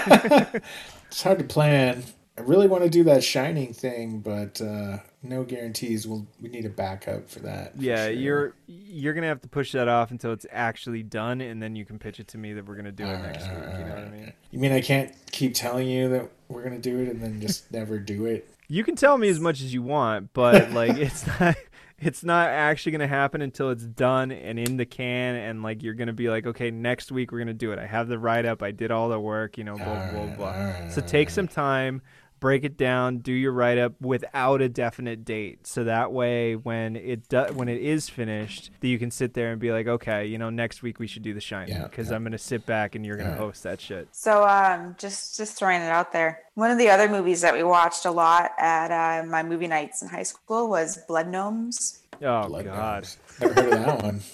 [0.53, 0.59] yeah.
[1.07, 2.03] it's hard to plan.
[2.37, 6.07] I really want to do that Shining thing, but uh, no guarantees.
[6.07, 7.75] We'll we need a backup for that.
[7.75, 8.11] for Yeah, sure.
[8.13, 11.83] you're you're gonna have to push that off until it's actually done, and then you
[11.83, 13.57] can pitch it to me that we're gonna do it next week.
[13.79, 14.33] You know what I mean?
[14.51, 17.71] You mean I can't keep telling you that we're gonna do it and then just
[17.71, 18.47] never do it?
[18.67, 21.55] You can tell me as much as you want, but like it's not
[21.97, 25.95] it's not actually gonna happen until it's done and in the can, and like you're
[25.95, 27.79] gonna be like, okay, next week we're gonna do it.
[27.79, 30.47] I have the write up, I did all the work, you know, blah blah blah.
[30.49, 32.03] alright, So take some time.
[32.39, 33.17] Break it down.
[33.19, 37.67] Do your write up without a definite date, so that way when it do, when
[37.67, 40.83] it is finished, that you can sit there and be like, okay, you know, next
[40.83, 42.15] week we should do The Shining Yeah, because yeah.
[42.15, 43.37] I'm gonna sit back and you're gonna Yeah.
[43.37, 44.07] host that shit.
[44.11, 46.41] So um, just just throwing it out there.
[46.53, 50.01] One of the other movies that we watched a lot at uh, my movie nights
[50.03, 51.99] in high school was Blood Gnomes.
[52.21, 53.03] Oh Blood God.
[53.03, 53.17] Gnomes.
[53.41, 54.21] Never heard of that one.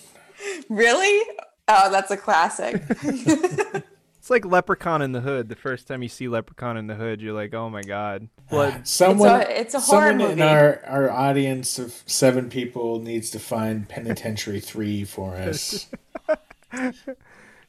[0.69, 1.25] Really?
[1.69, 2.81] Oh, that's a classic.
[4.23, 5.49] It's like Leprechaun in the Hood.
[5.49, 8.29] The first time you see Leprechaun in the Hood, you're like, oh my God.
[8.49, 8.87] Blood.
[8.87, 10.41] Someone, it's a horror someone movie.
[10.41, 15.89] in our, our audience of seven people needs to find Penitentiary Three for us.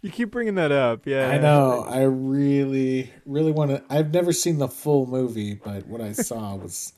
[0.01, 1.09] You keep bringing that up.
[1.09, 1.29] Yeah.
[1.29, 1.87] I know.
[1.89, 3.83] I really, really want to.
[3.91, 6.93] I've never seen the full movie, but what I saw was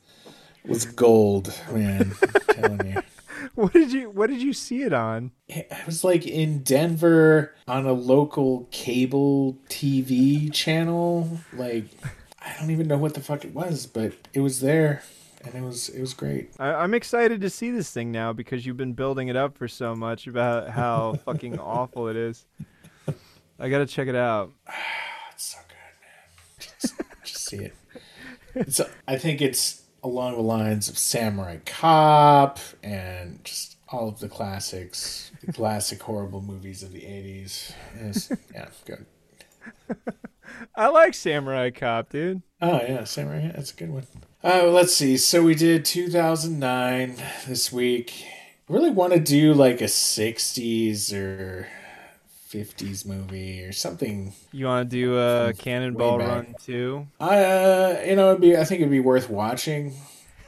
[0.66, 2.12] was gold, man.
[2.22, 3.02] I'm telling you.
[3.56, 5.32] What did you What did you see it on?
[5.50, 11.38] I was like in Denver on a local cable TV channel.
[11.54, 11.86] Like,
[12.40, 15.02] I don't even know what the fuck it was, but it was there.
[15.44, 16.50] and it was it was great.
[16.58, 19.68] I, I'm excited to see this thing now because you've been building it up for
[19.68, 22.44] so much about how fucking awful it is.
[23.58, 24.52] I gotta check it out.
[25.32, 26.78] It's so good, man.
[26.80, 27.74] Just, just see it.
[28.54, 34.28] It's I think it's along the lines of Samurai Cop and just all of the
[34.28, 37.72] classics, the classic horrible movies of the '80s.
[38.00, 39.06] It's, yeah, good.
[40.76, 42.42] I like Samurai Cop, dude.
[42.62, 43.50] Oh yeah, Samurai.
[43.54, 44.06] That's a good one.
[44.42, 45.16] Uh, let's see.
[45.16, 47.16] So we did 2009
[47.48, 48.24] this week.
[48.68, 51.68] Really want to do like a 60s or
[52.51, 54.32] 50s movie or something.
[54.52, 56.18] You want to do a Cannonball.
[56.18, 57.06] Run two?
[57.20, 58.56] I, uh, you know, it'd be.
[58.56, 59.94] I think it'd be worth watching.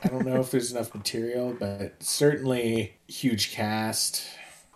[0.05, 4.25] I don't know if there's enough material, but certainly huge cast.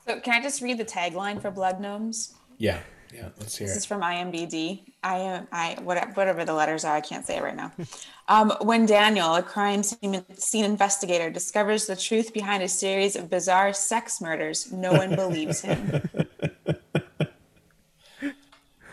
[0.07, 2.35] So can I just read the tagline for Blood Gnomes?
[2.59, 2.81] Yeah,
[3.15, 3.29] yeah.
[3.39, 3.79] Let's hear This it.
[3.79, 4.83] is from IMBD.
[5.05, 6.97] I am I whatever the letters are.
[6.97, 7.73] I can't say it right now.
[8.29, 13.29] Um, when Daniel, a crime scene scene investigator, discovers the truth behind a series of
[13.29, 16.09] bizarre sex murders, no one believes him.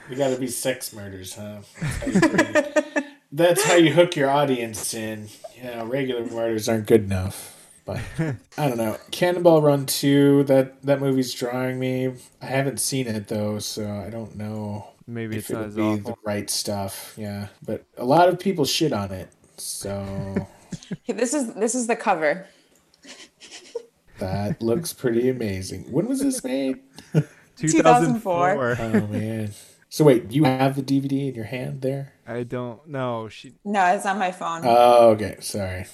[0.09, 1.59] We got to be sex murders, huh?
[2.01, 5.27] That's how, you that's how you hook your audience in.
[5.55, 7.55] You know, regular murders aren't good enough.
[7.85, 7.99] But
[8.57, 8.97] I don't know.
[9.11, 10.43] Cannonball Run two.
[10.43, 12.13] That that movie's drawing me.
[12.41, 15.75] I haven't seen it though, so I don't know Maybe if it's not it'll as
[15.75, 16.11] be awful.
[16.11, 17.13] the right stuff.
[17.17, 20.47] Yeah, but a lot of people shit on it, so
[21.07, 22.47] This is this is the cover.
[24.19, 25.91] that looks pretty amazing.
[25.91, 26.79] When was this made?
[27.57, 28.77] 2004.
[28.79, 29.51] Oh man.
[29.89, 32.13] So wait, you have the DVD in your hand there?
[32.27, 33.27] I don't know.
[33.27, 33.53] She.
[33.65, 34.61] No, it's on my phone.
[34.63, 35.37] Oh, okay.
[35.39, 35.85] Sorry.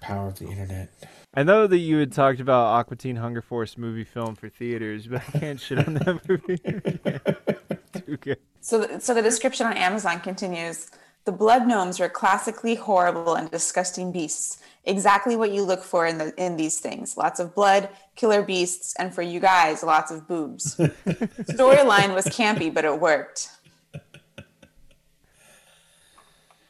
[0.00, 0.92] Power of the internet.
[1.34, 5.06] I know that you had talked about Aqua Teen Hunger Force movie film for theaters,
[5.06, 6.58] but I can't shit on that movie.
[8.06, 8.38] Too good.
[8.60, 10.90] So, th- so the description on Amazon continues.
[11.28, 14.62] The blood gnomes were classically horrible and disgusting beasts.
[14.86, 17.18] Exactly what you look for in the in these things.
[17.18, 20.76] Lots of blood, killer beasts, and for you guys, lots of boobs.
[20.78, 23.50] Storyline was campy, but it worked.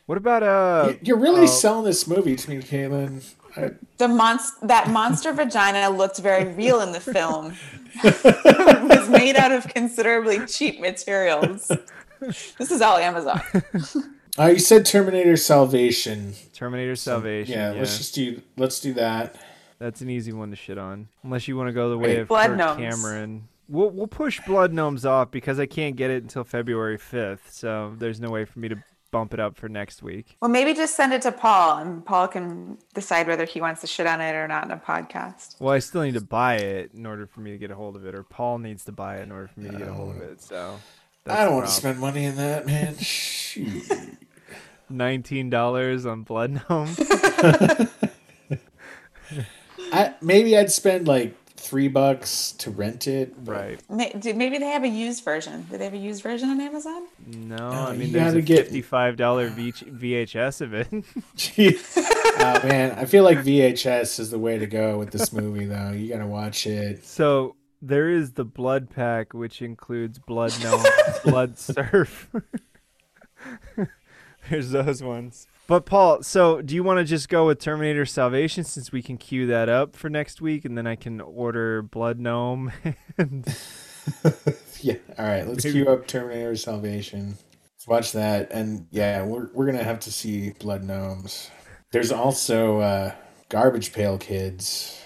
[0.07, 0.95] What about uh?
[1.03, 3.33] You're really oh, selling this movie to me, Caitlin.
[3.55, 7.55] I, The monst- that monster vagina looked very real in the film.
[8.03, 11.71] it was made out of considerably cheap materials.
[12.19, 13.41] This is all Amazon.
[14.39, 16.35] uh, you said Terminator Salvation.
[16.53, 17.53] Terminator Salvation.
[17.55, 19.37] Yeah, Yeah, let's just do let's do that.
[19.79, 21.09] that's an easy one to shit on.
[21.23, 22.19] Unless you want to go the way Right.
[22.21, 22.79] of Blood Kirk Gnomes.
[23.03, 23.49] Cameron.
[23.69, 27.53] We'll we'll push Blood Gnomes off because I can't get it until February fifth.
[27.53, 28.77] So there's no way for me to
[29.11, 30.37] bump it up for next week.
[30.43, 33.87] Well, maybe just send it to Paul, and Paul can decide whether he wants to
[33.87, 35.59] shit on it or not in a podcast.
[35.61, 37.97] Well, I still need to buy it in order for me to get a hold
[37.97, 39.93] of it, or Paul needs to buy it in order for me to get a
[39.95, 40.43] hold of it.
[40.43, 40.79] So
[41.27, 42.97] I don't want to spend money on that, man.
[44.89, 44.95] Shoot.
[44.97, 46.89] nineteen dollars on Blood Gnome.
[49.93, 53.35] I, maybe I'd spend like three bucks to rent it.
[53.45, 53.81] right.
[53.91, 55.67] Maybe they have a used version.
[55.71, 57.07] Do they have a used version on Amazon?
[57.27, 60.91] No, I mean there's a get- fifty-five dollar VHS of it.
[61.37, 61.95] Jeez.
[61.97, 65.91] oh man, I feel like VHS is the way to go with this movie, though.
[65.93, 67.05] You gotta watch it.
[67.05, 70.85] so there is the Blood Pack, which includes Blood Gnome,
[71.25, 72.29] Blood Surf.
[74.51, 75.47] There's those ones.
[75.67, 79.19] But Paul, so do you want to just go with Terminator Salvation since we can
[79.19, 82.73] queue that up for next week, and then I can order Blood Gnome?
[83.19, 83.45] and
[84.81, 84.95] Yeah.
[85.19, 85.47] All right.
[85.47, 87.37] Let's Maybe- queue up Terminator Salvation.
[87.75, 88.51] Let's watch that.
[88.53, 91.51] And yeah, we're we're gonna have to see Blood Gnomes.
[91.93, 93.15] There's also uh,
[93.49, 95.01] Garbage Pail Kids.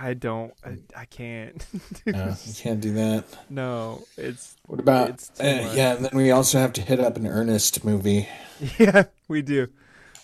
[0.00, 1.66] I don't, I, I can't.
[2.06, 3.24] No, you can't do that.
[3.50, 5.08] no, it's What about?
[5.10, 5.76] It's too Uh, much.
[5.76, 5.94] yeah.
[5.96, 8.28] And then we also have to hit up an Ernest movie.
[8.78, 9.66] yeah, we do,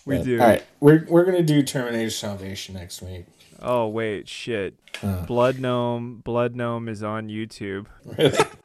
[0.07, 0.41] we But- do.
[0.41, 0.63] All right.
[0.81, 3.27] We're we're gonna do Terminator Salvation next week.
[3.61, 4.75] Oh wait, shit.
[5.27, 7.87] Blood Gnome, Blood Gnome is on YouTube.
[8.19, 8.39] Really?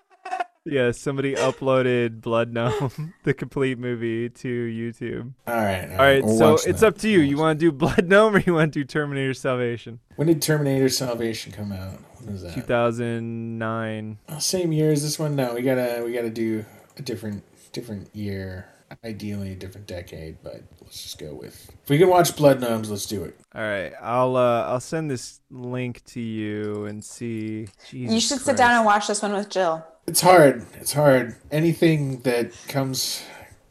[0.70, 5.34] Yeah, somebody uploaded Blood Gnome, the complete movie, to YouTube.
[5.48, 5.90] All right.
[5.92, 6.84] All right, we'll so it's that.
[6.84, 7.20] up to you.
[7.20, 10.00] You want to do Blood Gnome or you want to do Terminator Salvation?
[10.16, 12.00] When did Terminator Salvation come out?
[12.20, 12.54] When was that?
[12.54, 14.18] 2009.
[14.30, 15.36] Oh, same year as this one.
[15.36, 16.66] No, we gotta we gotta do
[16.98, 18.68] a different different year.
[19.04, 21.70] Ideally, a different decade, but let's just go with.
[21.84, 23.40] If we can watch Blood Gnomes, let's do it.
[23.54, 27.68] All right, I'll uh, I'll send this link to you and see.
[27.88, 29.86] Jesus You should sit down and watch this one with Jill.
[30.10, 30.66] It's hard.
[30.82, 31.36] It's hard.
[31.52, 33.24] Anything that comes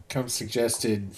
[0.09, 1.11] comes suggested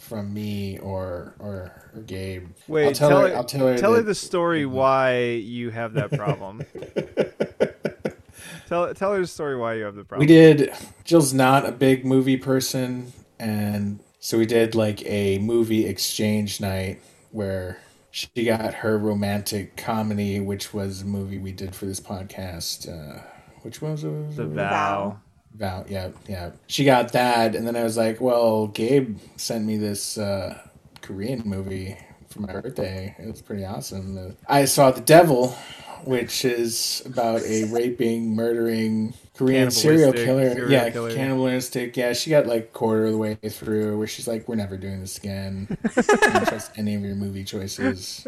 [0.00, 2.48] from me or or, or Gabe.
[2.66, 3.28] Wait, I'll tell, tell her.
[3.28, 3.78] her- I'll tell her.
[3.78, 6.62] Tell her the story why you have that problem.
[8.68, 10.20] tell tell her the story why you have the problem.
[10.20, 10.72] We did.
[11.04, 17.00] Jill's not a big movie person, and so we did like a movie exchange night
[17.30, 17.78] where
[18.10, 22.88] She got her romantic comedy, which was a movie we did for this podcast.
[22.88, 23.22] Uh,
[23.64, 24.36] which one was it?
[24.36, 25.18] The Vow.
[25.54, 26.50] Vow, yeah, yeah.
[26.66, 30.58] She got that, and then I was like, well, Gabe sent me this uh,
[31.00, 31.96] Korean movie
[32.28, 33.14] for my birthday.
[33.18, 34.36] It was pretty awesome.
[34.48, 35.56] I saw The Devil,
[36.04, 40.50] which is about a raping, murdering Korean serial killer.
[40.50, 41.14] serial yeah, killer.
[41.14, 41.96] cannibalistic.
[41.96, 45.00] Yeah, she got like quarter of the way through where she's like, "We're never doing
[45.00, 45.78] this again.
[45.94, 48.26] Don't trust any of your movie choices."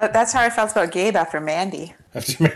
[0.00, 1.94] But that's how I felt about Gabe after Mandy.
[2.14, 2.52] After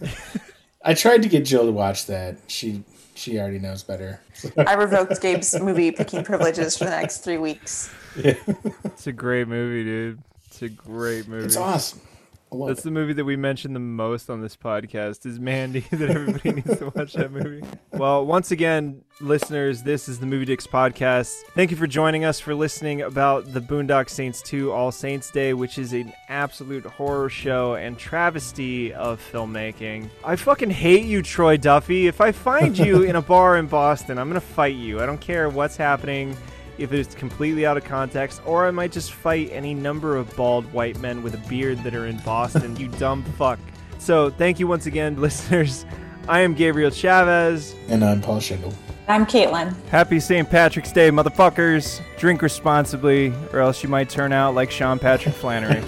[0.88, 2.38] I tried to get Jill to watch that.
[2.46, 2.82] She
[3.14, 4.20] she already knows better.
[4.56, 7.90] I revoked Gabe's movie picking privileges for the next three weeks.
[8.24, 10.18] It's a great movie, dude.
[10.46, 11.44] It's a great movie.
[11.44, 12.00] It's awesome.
[12.50, 12.84] That's it.
[12.84, 16.78] the movie that we mentioned the most on this podcast is Mandy that everybody needs
[16.78, 17.62] to watch that movie.
[17.92, 21.34] Well, once again, listeners, this is the Movie Dicks podcast.
[21.54, 25.54] Thank you for joining us for listening about the Boondock Saints 2 All Saints Day,
[25.54, 30.08] which is an absolute horror show and travesty of filmmaking.
[30.24, 32.06] I fucking hate you, Troy Duffy.
[32.06, 35.00] If I find you in a bar in Boston, I'm going to fight you.
[35.00, 36.36] I don't care what's happening
[36.78, 40.70] if it's completely out of context, or I might just fight any number of bald
[40.72, 43.58] white men with a beard that are in Boston, you dumb fuck.
[43.98, 45.84] So, thank you once again, listeners.
[46.28, 47.74] I am Gabriel Chavez.
[47.88, 48.74] And I'm Paul Schindel.
[49.08, 49.74] I'm Caitlin.
[49.86, 50.48] Happy St.
[50.48, 52.02] Patrick's Day, motherfuckers.
[52.18, 55.82] Drink responsibly, or else you might turn out like Sean Patrick Flanery.